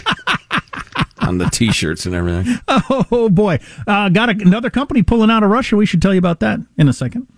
On 1.30 1.38
the 1.38 1.46
t-shirts 1.48 2.06
and 2.06 2.14
everything. 2.14 2.58
Oh 3.12 3.28
boy, 3.28 3.60
uh, 3.86 4.08
got 4.08 4.28
a, 4.30 4.32
another 4.32 4.68
company 4.68 5.04
pulling 5.04 5.30
out 5.30 5.44
of 5.44 5.50
Russia. 5.50 5.76
We 5.76 5.86
should 5.86 6.02
tell 6.02 6.12
you 6.12 6.18
about 6.18 6.40
that 6.40 6.58
in 6.76 6.88
a 6.88 6.92
second. 6.92 7.28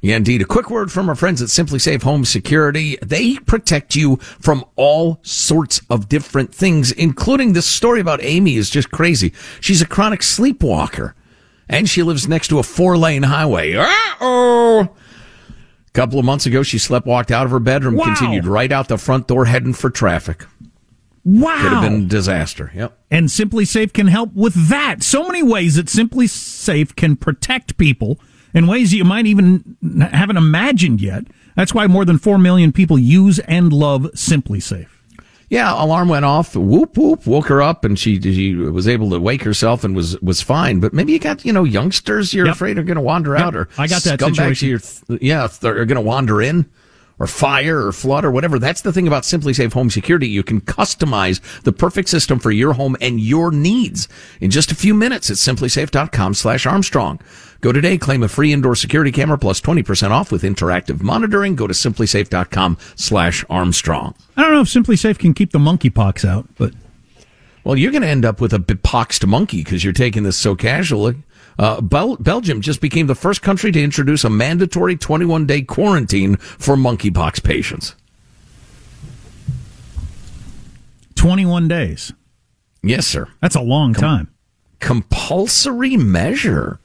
Yeah, 0.00 0.16
indeed. 0.16 0.42
A 0.42 0.44
quick 0.44 0.70
word 0.70 0.90
from 0.90 1.08
our 1.08 1.14
friends 1.14 1.40
at 1.40 1.48
SimpliSafe 1.48 2.02
Home 2.02 2.24
Security. 2.24 2.98
They 3.04 3.36
protect 3.38 3.94
you 3.94 4.16
from 4.16 4.64
all 4.74 5.20
sorts 5.22 5.80
of 5.88 6.08
different 6.08 6.52
things, 6.52 6.90
including 6.92 7.52
this 7.52 7.66
story 7.66 8.00
about 8.00 8.22
Amy 8.24 8.56
is 8.56 8.70
just 8.70 8.90
crazy. 8.90 9.32
She's 9.60 9.80
a 9.80 9.86
chronic 9.86 10.20
sleepwalker 10.22 11.14
and 11.68 11.88
she 11.88 12.02
lives 12.02 12.26
next 12.28 12.48
to 12.48 12.58
a 12.58 12.62
four 12.64 12.96
lane 12.98 13.22
highway. 13.22 13.74
Uh-oh. 13.74 14.80
A 15.88 15.90
couple 15.92 16.18
of 16.18 16.24
months 16.24 16.46
ago, 16.46 16.62
she 16.64 16.78
slept 16.78 17.06
walked 17.06 17.30
out 17.30 17.46
of 17.46 17.52
her 17.52 17.60
bedroom, 17.60 17.94
Wow. 17.96 18.04
continued 18.06 18.46
right 18.46 18.70
out 18.72 18.88
the 18.88 18.98
front 18.98 19.28
door 19.28 19.44
heading 19.46 19.72
for 19.74 19.90
traffic. 19.90 20.44
Wow. 21.28 21.60
Could 21.60 21.72
have 21.72 21.82
been 21.82 22.02
a 22.04 22.06
disaster. 22.06 22.70
Yep. 22.72 22.96
And 23.10 23.28
SimpliSafe 23.28 23.92
can 23.92 24.06
help 24.06 24.32
with 24.32 24.68
that. 24.68 25.02
So 25.02 25.26
many 25.26 25.42
ways 25.42 25.74
that 25.74 25.86
SimpliSafe 25.86 26.94
can 26.94 27.16
protect 27.16 27.76
people 27.78 28.20
in 28.54 28.68
ways 28.68 28.92
that 28.92 28.96
you 28.98 29.04
might 29.04 29.26
even 29.26 29.76
haven't 30.12 30.36
imagined 30.36 31.00
yet. 31.00 31.24
That's 31.56 31.74
why 31.74 31.88
more 31.88 32.04
than 32.04 32.18
4 32.18 32.38
million 32.38 32.70
people 32.70 32.96
use 32.96 33.40
and 33.40 33.72
love 33.72 34.02
SimpliSafe. 34.14 34.86
Yeah, 35.48 35.72
alarm 35.82 36.08
went 36.08 36.24
off. 36.24 36.54
Whoop 36.54 36.96
whoop, 36.96 37.26
woke 37.26 37.46
her 37.48 37.60
up, 37.62 37.84
and 37.84 37.96
she 37.98 38.20
she 38.20 38.54
was 38.56 38.86
able 38.88 39.10
to 39.10 39.20
wake 39.20 39.42
herself 39.42 39.84
and 39.84 39.94
was 39.94 40.20
was 40.20 40.42
fine. 40.42 40.80
But 40.80 40.92
maybe 40.92 41.12
you 41.12 41.20
got 41.20 41.44
you 41.44 41.52
know 41.52 41.62
youngsters 41.62 42.34
you're 42.34 42.46
Yep. 42.46 42.54
afraid 42.56 42.78
are 42.78 42.82
going 42.82 42.96
to 42.96 43.00
wander 43.02 43.34
Yep, 43.34 43.42
out, 43.42 43.54
or 43.56 43.68
I 43.78 43.86
got 43.86 44.02
that 44.02 44.18
scumbags 44.18 44.58
situation. 44.58 44.68
You're, 45.08 45.18
yeah, 45.20 45.46
they're 45.60 45.84
going 45.86 45.94
to 45.96 46.00
wander 46.00 46.42
in, 46.42 46.66
or 47.18 47.26
fire, 47.26 47.86
or 47.86 47.92
flood, 47.92 48.24
or 48.24 48.30
whatever. 48.30 48.58
That's 48.58 48.82
the 48.82 48.92
thing 48.92 49.06
about 49.06 49.22
SimpliSafe 49.22 49.72
Home 49.72 49.88
Security. 49.90 50.28
You 50.28 50.42
can 50.42 50.60
customize 50.60 51.40
the 51.62 51.72
perfect 51.72 52.08
system 52.08 52.38
for 52.38 52.50
your 52.50 52.74
home 52.74 52.96
and 53.00 53.18
your 53.20 53.50
needs 53.50 54.06
in 54.40 54.50
just 54.50 54.70
a 54.70 54.74
few 54.74 54.92
minutes 54.94 55.30
at 55.30 55.36
simplisafe.com 55.36 56.34
slash 56.34 56.66
Armstrong. 56.66 57.18
Go 57.62 57.72
today, 57.72 57.96
claim 57.96 58.22
a 58.22 58.28
free 58.28 58.52
indoor 58.52 58.76
security 58.76 59.10
camera 59.10 59.38
plus 59.38 59.60
20% 59.62 60.10
off 60.10 60.30
with 60.30 60.42
interactive 60.42 61.00
monitoring. 61.00 61.56
Go 61.56 61.66
to 61.66 61.72
simplisafe.com 61.74 62.76
slash 62.96 63.44
Armstrong. 63.48 64.14
I 64.36 64.42
don't 64.42 64.52
know 64.52 64.60
if 64.60 64.68
SimpliSafe 64.68 65.18
can 65.18 65.32
keep 65.32 65.52
the 65.52 65.58
monkeypox 65.58 66.28
out, 66.28 66.46
but 66.58 66.74
Well, 67.64 67.76
you're 67.76 67.92
going 67.92 68.02
to 68.02 68.08
end 68.08 68.24
up 68.26 68.40
with 68.40 68.52
a 68.52 68.58
bepoxed 68.58 69.26
monkey 69.26 69.64
because 69.64 69.82
you're 69.82 69.92
taking 69.94 70.22
this 70.22 70.36
so 70.36 70.54
casually. 70.54 71.16
Uh, 71.58 71.80
Bel- 71.80 72.16
Belgium 72.16 72.60
just 72.60 72.80
became 72.80 73.06
the 73.06 73.14
first 73.14 73.42
country 73.42 73.72
to 73.72 73.82
introduce 73.82 74.24
a 74.24 74.30
mandatory 74.30 74.96
21 74.96 75.46
day 75.46 75.62
quarantine 75.62 76.36
for 76.36 76.76
monkeypox 76.76 77.42
patients. 77.42 77.94
21 81.14 81.66
days. 81.68 82.12
Yes, 82.82 83.06
sir. 83.06 83.28
That's 83.40 83.56
a 83.56 83.60
long 83.60 83.94
time. 83.94 84.28
Compulsory 84.80 85.96
measure. 85.96 86.78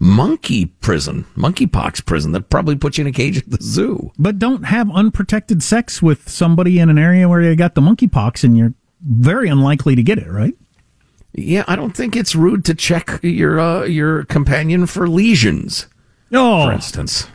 Monkey 0.00 0.66
prison, 0.66 1.24
monkeypox 1.36 2.04
prison 2.06 2.30
that 2.30 2.50
probably 2.50 2.76
puts 2.76 2.98
you 2.98 3.02
in 3.02 3.08
a 3.08 3.12
cage 3.12 3.38
at 3.38 3.50
the 3.50 3.58
zoo. 3.60 4.12
But 4.16 4.38
don't 4.38 4.64
have 4.64 4.88
unprotected 4.92 5.60
sex 5.60 6.00
with 6.00 6.28
somebody 6.28 6.78
in 6.78 6.88
an 6.88 6.98
area 6.98 7.28
where 7.28 7.42
you 7.42 7.56
got 7.56 7.74
the 7.74 7.80
monkeypox 7.80 8.44
and 8.44 8.56
you're 8.56 8.74
very 9.04 9.48
unlikely 9.48 9.96
to 9.96 10.02
get 10.02 10.18
it, 10.18 10.28
right? 10.28 10.54
Yeah, 11.40 11.64
I 11.66 11.76
don't 11.76 11.96
think 11.96 12.16
it's 12.16 12.34
rude 12.34 12.64
to 12.66 12.74
check 12.74 13.20
your 13.22 13.60
uh, 13.60 13.84
your 13.84 14.24
companion 14.24 14.86
for 14.86 15.08
lesions. 15.08 15.86
Oh. 16.32 16.66
for 16.66 16.72
instance. 16.72 17.26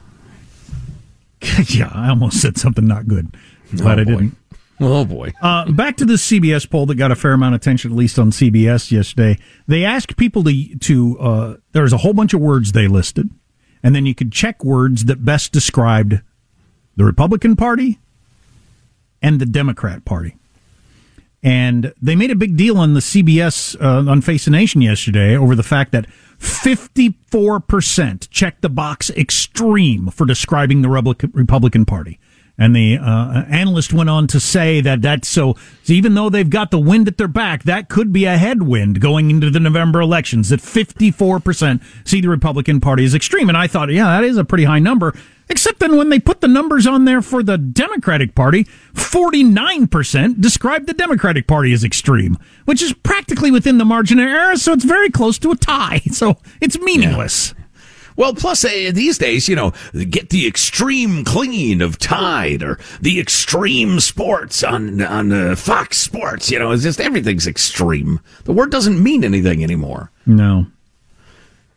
yeah, 1.68 1.90
I 1.94 2.10
almost 2.10 2.42
said 2.42 2.58
something 2.58 2.86
not 2.86 3.08
good. 3.08 3.36
Glad 3.76 4.00
I 4.00 4.04
didn't. 4.04 4.38
Oh 4.80 5.06
boy. 5.06 5.32
Uh, 5.42 5.72
back 5.72 5.98
to 5.98 6.06
the 6.06 6.14
CBS 6.14 6.70
poll 6.70 6.86
that 6.88 6.96
got 6.96 7.12
a 7.12 7.16
fair 7.16 7.34
amount 7.34 7.56
of 7.56 7.62
attention, 7.62 7.92
at 7.92 7.98
least 7.98 8.20
on 8.20 8.32
CBS 8.32 8.92
yesterday. 8.92 9.38
They 9.68 9.84
asked 9.86 10.18
people 10.18 10.44
to 10.44 10.76
to 10.80 11.20
uh, 11.20 11.56
there 11.72 11.84
was 11.84 11.94
a 11.94 11.98
whole 11.98 12.14
bunch 12.14 12.34
of 12.34 12.42
words 12.42 12.72
they 12.72 12.88
listed, 12.88 13.30
and 13.82 13.96
then 13.96 14.06
you 14.06 14.16
could 14.16 14.32
check 14.32 14.64
words 14.64 15.06
that 15.06 15.24
best 15.24 15.52
described 15.52 16.22
the 16.96 17.06
Republican 17.06 17.56
Party 17.56 18.00
and 19.22 19.40
the 19.40 19.46
Democrat 19.46 20.06
Party. 20.06 20.36
And 21.44 21.94
they 22.02 22.16
made 22.16 22.32
a 22.32 22.36
big 22.36 22.56
deal 22.56 22.78
on 22.78 22.94
the 22.94 23.02
CBS 23.02 23.76
uh, 23.82 24.10
on 24.10 24.22
Face 24.22 24.46
the 24.46 24.52
Nation 24.52 24.82
yesterday 24.82 25.36
over 25.36 25.56
the 25.56 25.64
fact 25.64 25.92
that 25.92 26.08
54% 26.40 28.30
checked 28.30 28.62
the 28.62 28.70
box 28.70 29.10
extreme 29.10 30.08
for 30.10 30.26
describing 30.26 30.82
the 30.82 30.90
Republican 30.90 31.86
Party. 31.86 32.20
And 32.58 32.76
the 32.76 32.98
uh, 32.98 33.46
analyst 33.50 33.94
went 33.94 34.10
on 34.12 34.28
to 34.28 34.40
say 34.40 34.80
that 34.82 35.02
that's 35.02 35.28
so, 35.28 35.56
so 35.84 35.94
even 35.94 36.14
though 36.14 36.30
they've 36.30 36.50
got 36.50 36.70
the 36.70 36.80
wind 36.80 37.08
at 37.08 37.18
their 37.18 37.28
back, 37.28 37.64
that 37.64 37.90
could 37.90 38.14
be 38.14 38.26
a 38.26 38.38
headwind 38.38 39.02
going 39.02 39.32
into 39.32 39.50
the 39.50 39.60
November 39.60 40.02
elections. 40.02 40.50
That 40.50 40.60
54% 40.60 41.82
see 42.08 42.22
the 42.22 42.30
Republican 42.30 42.80
Party 42.80 43.06
as 43.06 43.16
extreme. 43.16 43.50
And 43.50 43.58
I 43.58 43.66
thought, 43.66 43.92
yeah, 43.92 44.06
that 44.06 44.24
is 44.24 44.38
a 44.38 44.46
pretty 44.46 44.66
high 44.66 44.80
number. 44.80 45.16
Except 45.54 45.78
then 45.80 45.98
when 45.98 46.10
they 46.10 46.18
put 46.18 46.42
the 46.42 46.48
numbers 46.48 46.88
on 46.88 47.06
there 47.06 47.22
for 47.22 47.44
the 47.44 47.60
Democratic 47.60 48.34
Party, 48.34 48.64
49% 48.96 50.42
described 50.42 50.88
the 50.88 50.96
Democratic 50.96 51.46
Party 51.46 51.72
as 51.74 51.84
extreme, 51.84 52.40
which 52.66 52.82
is 52.82 52.92
practically 52.92 53.52
within 53.52 53.78
the 53.78 53.86
margin 53.86 54.18
of 54.18 54.26
error, 54.26 54.56
so 54.56 54.74
it's 54.74 54.84
very 54.84 55.12
close 55.12 55.38
to 55.38 55.52
a 55.52 55.56
tie. 55.56 56.02
So 56.12 56.38
it's 56.60 56.80
meaningless. 56.80 57.54
Well, 58.16 58.34
plus 58.34 58.66
uh, 58.66 58.90
these 58.94 59.20
days, 59.20 59.48
you 59.48 59.56
know, 59.56 59.74
get 60.10 60.30
the 60.32 60.48
extreme 60.48 61.24
clean 61.24 61.84
of 61.84 62.00
Tide 62.00 62.64
or 62.64 62.80
the 63.00 63.20
extreme 63.20 64.00
sports 64.00 64.64
on 64.64 65.04
on 65.04 65.32
uh, 65.32 65.56
Fox 65.56 65.98
Sports. 65.98 66.50
You 66.50 66.58
know, 66.58 66.72
it's 66.72 66.82
just 66.82 67.00
everything's 67.00 67.46
extreme. 67.46 68.20
The 68.46 68.54
word 68.54 68.72
doesn't 68.72 69.02
mean 69.02 69.24
anything 69.24 69.64
anymore. 69.64 70.12
No. 70.26 70.66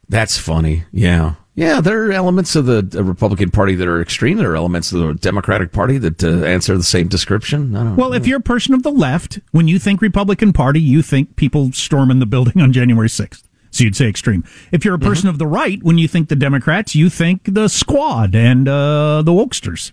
That's 0.09 0.39
funny. 0.39 0.85
Yeah. 0.93 1.35
Yeah, 1.57 1.81
there 1.81 2.05
are 2.07 2.13
elements 2.13 2.55
of 2.55 2.67
the, 2.67 3.03
Republican 3.03 3.51
Party 3.51 3.75
that 3.77 3.89
are 3.89 4.01
extreme. 4.01 4.37
There 4.37 4.53
are 4.53 4.57
elements 4.57 4.93
of 4.93 5.01
the 5.01 5.15
Democratic 5.15 5.73
Party 5.73 5.97
that 5.99 6.23
uh, 6.23 6.45
answer 6.45 6.77
the 6.77 6.83
same 6.83 7.09
description. 7.09 7.97
Well, 7.97 8.13
if 8.13 8.27
you're 8.27 8.39
a 8.39 8.43
person 8.43 8.75
of 8.75 8.83
the 8.83 8.91
left, 8.93 9.41
when 9.53 9.67
you 9.67 9.79
think 9.79 10.03
Republican 10.03 10.53
Party, 10.53 10.81
you 10.81 11.01
think 11.01 11.35
people 11.37 11.73
storming 11.73 12.19
the 12.19 12.27
building 12.27 12.61
on 12.63 12.73
January 12.75 13.09
6th. 13.09 13.43
So 13.71 13.85
you'd 13.85 13.97
say 13.97 14.07
extreme. 14.09 14.45
If 14.71 14.85
you're 14.85 14.95
a 14.95 14.99
person 14.99 15.29
of 15.29 15.39
the 15.39 15.47
right, 15.47 15.83
when 15.83 15.99
you 15.99 16.09
think 16.09 16.29
the 16.29 16.37
Democrats, 16.37 16.95
you 16.95 17.09
think 17.11 17.43
the 17.45 17.69
squad 17.69 18.35
and 18.35 18.69
uh, 18.69 19.23
the 19.23 19.33
wokesters. 19.33 19.93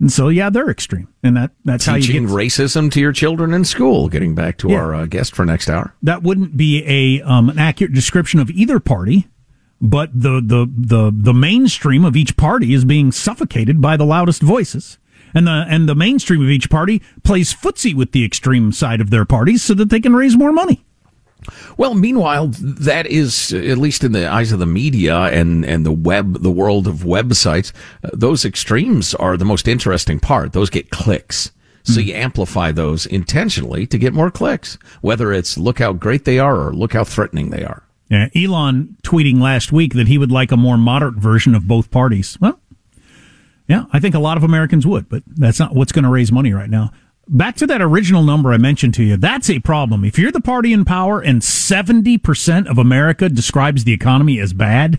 And 0.00 0.10
so, 0.10 0.28
yeah, 0.28 0.48
they're 0.48 0.70
extreme. 0.70 1.08
And 1.22 1.36
that, 1.36 1.50
that's 1.64 1.86
how 1.86 1.96
you 1.96 2.02
teaching 2.02 2.26
get 2.26 2.32
racism 2.34 2.90
to 2.92 3.00
your 3.00 3.12
children 3.12 3.52
in 3.52 3.64
school. 3.64 4.08
Getting 4.08 4.34
back 4.34 4.56
to 4.58 4.70
Yeah. 4.70 4.78
our 4.78 4.94
uh, 4.94 5.06
guest 5.06 5.34
for 5.34 5.44
next 5.44 5.68
hour. 5.68 5.92
that 6.02 6.22
wouldn't 6.22 6.56
be 6.56 6.82
a 6.86 7.22
um, 7.22 7.50
an 7.50 7.58
accurate 7.58 7.92
description 7.92 8.40
of 8.40 8.48
either 8.50 8.80
party, 8.80 9.28
but 9.80 10.10
the, 10.12 10.40
the 10.44 10.70
the 10.76 11.12
the 11.14 11.34
mainstream 11.34 12.04
of 12.04 12.16
each 12.16 12.36
party 12.36 12.74
is 12.74 12.84
being 12.84 13.12
suffocated 13.12 13.80
by 13.80 13.96
the 13.96 14.04
loudest 14.04 14.42
voices. 14.42 14.98
And 15.32 15.46
the 15.46 15.64
and 15.68 15.88
the 15.88 15.94
mainstream 15.94 16.42
of 16.42 16.50
each 16.50 16.68
party 16.68 17.02
plays 17.22 17.54
footsie 17.54 17.94
with 17.94 18.12
the 18.12 18.24
extreme 18.24 18.72
side 18.72 19.00
of 19.00 19.10
their 19.10 19.24
parties 19.24 19.62
so 19.62 19.74
that 19.74 19.88
they 19.88 20.00
can 20.00 20.14
raise 20.14 20.36
more 20.36 20.52
money. 20.52 20.84
Well, 21.76 21.94
meanwhile, 21.94 22.48
that 22.48 23.06
is 23.06 23.52
at 23.52 23.78
least 23.78 24.04
in 24.04 24.12
the 24.12 24.28
eyes 24.28 24.52
of 24.52 24.58
the 24.58 24.66
media 24.66 25.16
and 25.16 25.64
and 25.64 25.86
the 25.86 25.92
web, 25.92 26.42
the 26.42 26.50
world 26.50 26.86
of 26.86 26.96
websites. 26.96 27.72
Uh, 28.04 28.10
those 28.12 28.44
extremes 28.44 29.14
are 29.14 29.36
the 29.36 29.44
most 29.44 29.66
interesting 29.66 30.20
part. 30.20 30.52
Those 30.52 30.70
get 30.70 30.90
clicks. 30.90 31.52
So 31.82 31.98
you 31.98 32.12
amplify 32.12 32.72
those 32.72 33.06
intentionally 33.06 33.86
to 33.86 33.96
get 33.96 34.12
more 34.12 34.30
clicks, 34.30 34.76
whether 35.00 35.32
it's 35.32 35.56
look 35.56 35.78
how 35.78 35.94
great 35.94 36.26
they 36.26 36.38
are 36.38 36.68
or 36.68 36.74
look 36.74 36.92
how 36.92 37.04
threatening 37.04 37.48
they 37.50 37.64
are. 37.64 37.82
Yeah, 38.10 38.28
Elon 38.34 38.96
tweeting 39.04 39.40
last 39.40 39.70
week 39.72 39.94
that 39.94 40.08
he 40.08 40.18
would 40.18 40.32
like 40.32 40.50
a 40.50 40.56
more 40.56 40.76
moderate 40.76 41.14
version 41.14 41.54
of 41.54 41.68
both 41.68 41.92
parties. 41.92 42.36
Well, 42.40 42.60
yeah, 43.68 43.84
I 43.92 44.00
think 44.00 44.16
a 44.16 44.18
lot 44.18 44.36
of 44.36 44.42
Americans 44.42 44.84
would, 44.84 45.08
but 45.08 45.22
that's 45.26 45.60
not 45.60 45.74
what's 45.74 45.92
going 45.92 46.02
to 46.02 46.10
raise 46.10 46.32
money 46.32 46.52
right 46.52 46.68
now. 46.68 46.90
Back 47.28 47.54
to 47.56 47.66
that 47.68 47.80
original 47.80 48.24
number 48.24 48.52
I 48.52 48.56
mentioned 48.56 48.94
to 48.94 49.04
you. 49.04 49.16
That's 49.16 49.48
a 49.48 49.60
problem. 49.60 50.04
If 50.04 50.18
you're 50.18 50.32
the 50.32 50.40
party 50.40 50.72
in 50.72 50.84
power 50.84 51.20
and 51.20 51.40
70% 51.40 52.66
of 52.68 52.78
America 52.78 53.28
describes 53.28 53.84
the 53.84 53.92
economy 53.92 54.40
as 54.40 54.52
bad, 54.52 54.98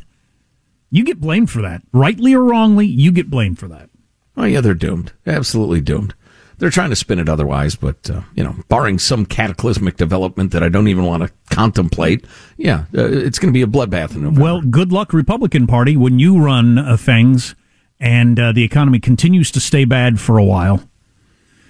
you 0.89 1.03
get 1.03 1.20
blamed 1.20 1.51
for 1.51 1.62
that. 1.62 1.82
Rightly 1.91 2.34
or 2.34 2.45
wrongly, 2.45 2.86
you 2.86 3.12
get 3.12 3.30
blamed 3.30 3.59
for 3.59 3.68
that. 3.68 3.89
Oh 4.38 4.45
yeah, 4.45 4.62
they're 4.62 4.74
doomed. 4.74 5.12
Absolutely 5.28 5.82
doomed. 5.82 6.14
They're 6.62 6.70
trying 6.70 6.91
to 6.91 6.95
spin 6.95 7.18
it 7.18 7.28
otherwise, 7.28 7.76
but 7.76 8.07
uh, 8.07 8.22
you 8.36 8.43
know, 8.43 8.55
barring 8.70 8.99
some 8.99 9.26
cataclysmic 9.26 9.97
development 9.97 10.51
that 10.51 10.62
I 10.62 10.70
don't 10.70 10.88
even 10.88 11.05
want 11.05 11.24
to 11.24 11.32
contemplate, 11.49 12.24
yeah, 12.55 12.86
uh, 12.95 13.07
it's 13.07 13.39
going 13.39 13.51
to 13.51 13.57
be 13.57 13.64
a 13.64 13.66
bloodbath 13.68 14.16
in 14.16 14.22
November. 14.22 14.41
Well, 14.41 14.62
good 14.62 14.91
luck, 14.91 15.12
Republican 15.12 15.66
Party, 15.66 15.97
when 15.97 16.20
you 16.20 16.39
run 16.39 16.78
uh, 16.78 16.97
things 16.97 17.55
and 17.99 18.39
uh, 18.39 18.51
the 18.51 18.64
economy 18.64 18.99
continues 18.99 19.49
to 19.51 19.59
stay 19.59 19.86
bad 19.86 20.20
for 20.20 20.38
a 20.38 20.43
while. 20.43 20.82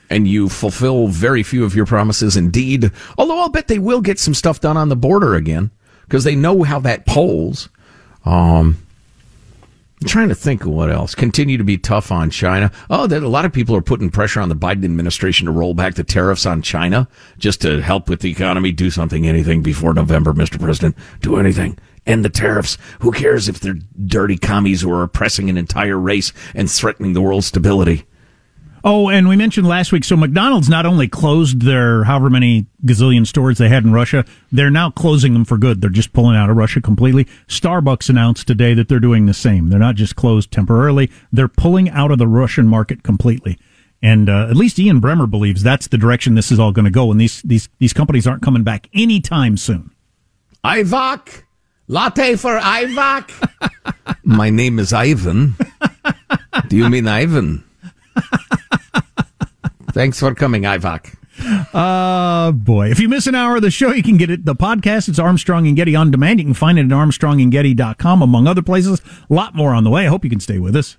and 0.09 0.27
you 0.27 0.49
fulfill 0.49 1.07
very 1.07 1.41
few 1.41 1.63
of 1.63 1.73
your 1.73 1.85
promises 1.85 2.35
indeed. 2.35 2.91
Although 3.17 3.39
I'll 3.39 3.49
bet 3.49 3.69
they 3.69 3.79
will 3.79 4.01
get 4.01 4.19
some 4.19 4.33
stuff 4.33 4.59
done 4.59 4.75
on 4.75 4.89
the 4.89 4.95
border 4.97 5.35
again 5.35 5.71
because 6.03 6.25
they 6.25 6.35
know 6.35 6.63
how 6.63 6.79
that 6.81 7.05
polls. 7.05 7.69
Um, 8.25 8.77
I'm 10.01 10.07
trying 10.07 10.29
to 10.29 10.35
think 10.35 10.63
of 10.63 10.71
what 10.71 10.89
else. 10.89 11.13
Continue 11.13 11.57
to 11.57 11.63
be 11.63 11.77
tough 11.77 12.11
on 12.11 12.31
China. 12.31 12.71
Oh, 12.89 13.05
that 13.05 13.21
a 13.21 13.27
lot 13.27 13.45
of 13.45 13.53
people 13.53 13.75
are 13.75 13.83
putting 13.83 14.09
pressure 14.09 14.41
on 14.41 14.49
the 14.49 14.55
Biden 14.55 14.83
administration 14.83 15.45
to 15.45 15.51
roll 15.51 15.75
back 15.75 15.93
the 15.93 16.03
tariffs 16.03 16.47
on 16.47 16.63
China 16.63 17.07
just 17.37 17.61
to 17.61 17.81
help 17.81 18.09
with 18.09 18.21
the 18.21 18.31
economy. 18.31 18.71
Do 18.71 18.89
something, 18.89 19.27
anything 19.27 19.61
before 19.61 19.93
November, 19.93 20.33
Mr. 20.33 20.59
President. 20.59 20.97
Do 21.21 21.37
anything, 21.37 21.77
End 22.05 22.25
the 22.25 22.29
tariffs. 22.29 22.77
Who 23.01 23.11
cares 23.11 23.47
if 23.47 23.59
they're 23.59 23.77
dirty 24.05 24.37
commies 24.37 24.81
who 24.81 24.91
are 24.91 25.03
oppressing 25.03 25.49
an 25.49 25.57
entire 25.57 25.99
race 25.99 26.33
and 26.55 26.69
threatening 26.69 27.13
the 27.13 27.21
world's 27.21 27.45
stability? 27.47 28.05
Oh, 28.83 29.09
and 29.09 29.29
we 29.29 29.35
mentioned 29.35 29.67
last 29.67 29.91
week. 29.91 30.03
So 30.03 30.17
McDonald's 30.17 30.69
not 30.69 30.85
only 30.85 31.07
closed 31.07 31.61
their 31.61 32.03
however 32.03 32.29
many 32.29 32.65
gazillion 32.83 33.27
stores 33.27 33.57
they 33.57 33.69
had 33.69 33.83
in 33.83 33.93
Russia, 33.93 34.25
they're 34.51 34.71
now 34.71 34.89
closing 34.89 35.33
them 35.33 35.45
for 35.45 35.57
good. 35.57 35.81
They're 35.81 35.89
just 35.89 36.13
pulling 36.13 36.35
out 36.35 36.49
of 36.49 36.57
Russia 36.57 36.81
completely. 36.81 37.25
Starbucks 37.47 38.09
announced 38.09 38.47
today 38.47 38.73
that 38.73 38.87
they're 38.87 38.99
doing 38.99 39.27
the 39.27 39.33
same. 39.33 39.69
They're 39.69 39.79
not 39.79 39.95
just 39.95 40.15
closed 40.15 40.51
temporarily; 40.51 41.11
they're 41.31 41.47
pulling 41.47 41.89
out 41.89 42.11
of 42.11 42.17
the 42.17 42.27
Russian 42.27 42.67
market 42.67 43.03
completely. 43.03 43.59
And 44.03 44.29
uh, 44.29 44.47
at 44.49 44.55
least 44.55 44.79
Ian 44.79 44.99
Bremmer 44.99 45.29
believes 45.29 45.61
that's 45.61 45.87
the 45.87 45.97
direction 45.97 46.33
this 46.33 46.51
is 46.51 46.59
all 46.59 46.71
going 46.71 46.85
to 46.85 46.91
go. 46.91 47.11
And 47.11 47.21
these 47.21 47.41
these 47.43 47.69
these 47.77 47.93
companies 47.93 48.25
aren't 48.25 48.41
coming 48.41 48.63
back 48.63 48.87
anytime 48.93 49.57
soon. 49.57 49.91
Ivak, 50.65 51.43
latte 51.87 52.35
for 52.35 52.57
Ivak. 52.57 54.17
My 54.23 54.49
name 54.49 54.79
is 54.79 54.91
Ivan. 54.91 55.55
Do 56.67 56.77
you 56.77 56.89
mean 56.89 57.07
Ivan? 57.07 57.63
Thanks 59.93 60.19
for 60.19 60.33
coming, 60.33 60.63
Ivak. 60.63 61.15
Uh, 61.73 62.51
boy. 62.51 62.89
If 62.91 62.99
you 62.99 63.09
miss 63.09 63.27
an 63.27 63.35
hour 63.35 63.55
of 63.55 63.61
the 63.61 63.71
show, 63.71 63.91
you 63.91 64.03
can 64.03 64.17
get 64.17 64.29
it. 64.29 64.45
The 64.45 64.55
podcast, 64.55 65.09
it's 65.09 65.19
Armstrong 65.19 65.67
and 65.67 65.75
Getty 65.75 65.95
on 65.95 66.11
demand. 66.11 66.39
You 66.39 66.45
can 66.45 66.53
find 66.53 66.77
it 66.77 66.85
at 66.85 66.91
armstrongandgetty.com, 66.91 68.21
among 68.21 68.47
other 68.47 68.61
places. 68.61 69.01
A 69.29 69.33
lot 69.33 69.55
more 69.55 69.73
on 69.73 69.83
the 69.83 69.89
way. 69.89 70.05
I 70.05 70.09
hope 70.09 70.23
you 70.23 70.29
can 70.29 70.39
stay 70.39 70.59
with 70.59 70.75
us. 70.75 70.97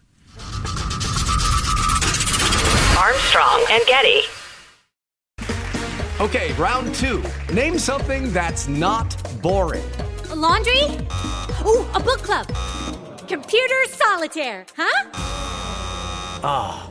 Armstrong 2.99 3.64
and 3.70 3.82
Getty. 3.86 4.22
Okay, 6.20 6.53
round 6.55 6.95
two. 6.95 7.22
Name 7.53 7.78
something 7.78 8.32
that's 8.32 8.68
not 8.68 9.16
boring. 9.43 9.84
A 10.30 10.36
laundry? 10.36 10.82
Ooh, 11.66 11.86
a 11.95 12.01
book 12.01 12.22
club. 12.22 12.47
Computer 13.28 13.74
solitaire, 13.88 14.66
huh? 14.76 15.11
Ah, 16.45 16.90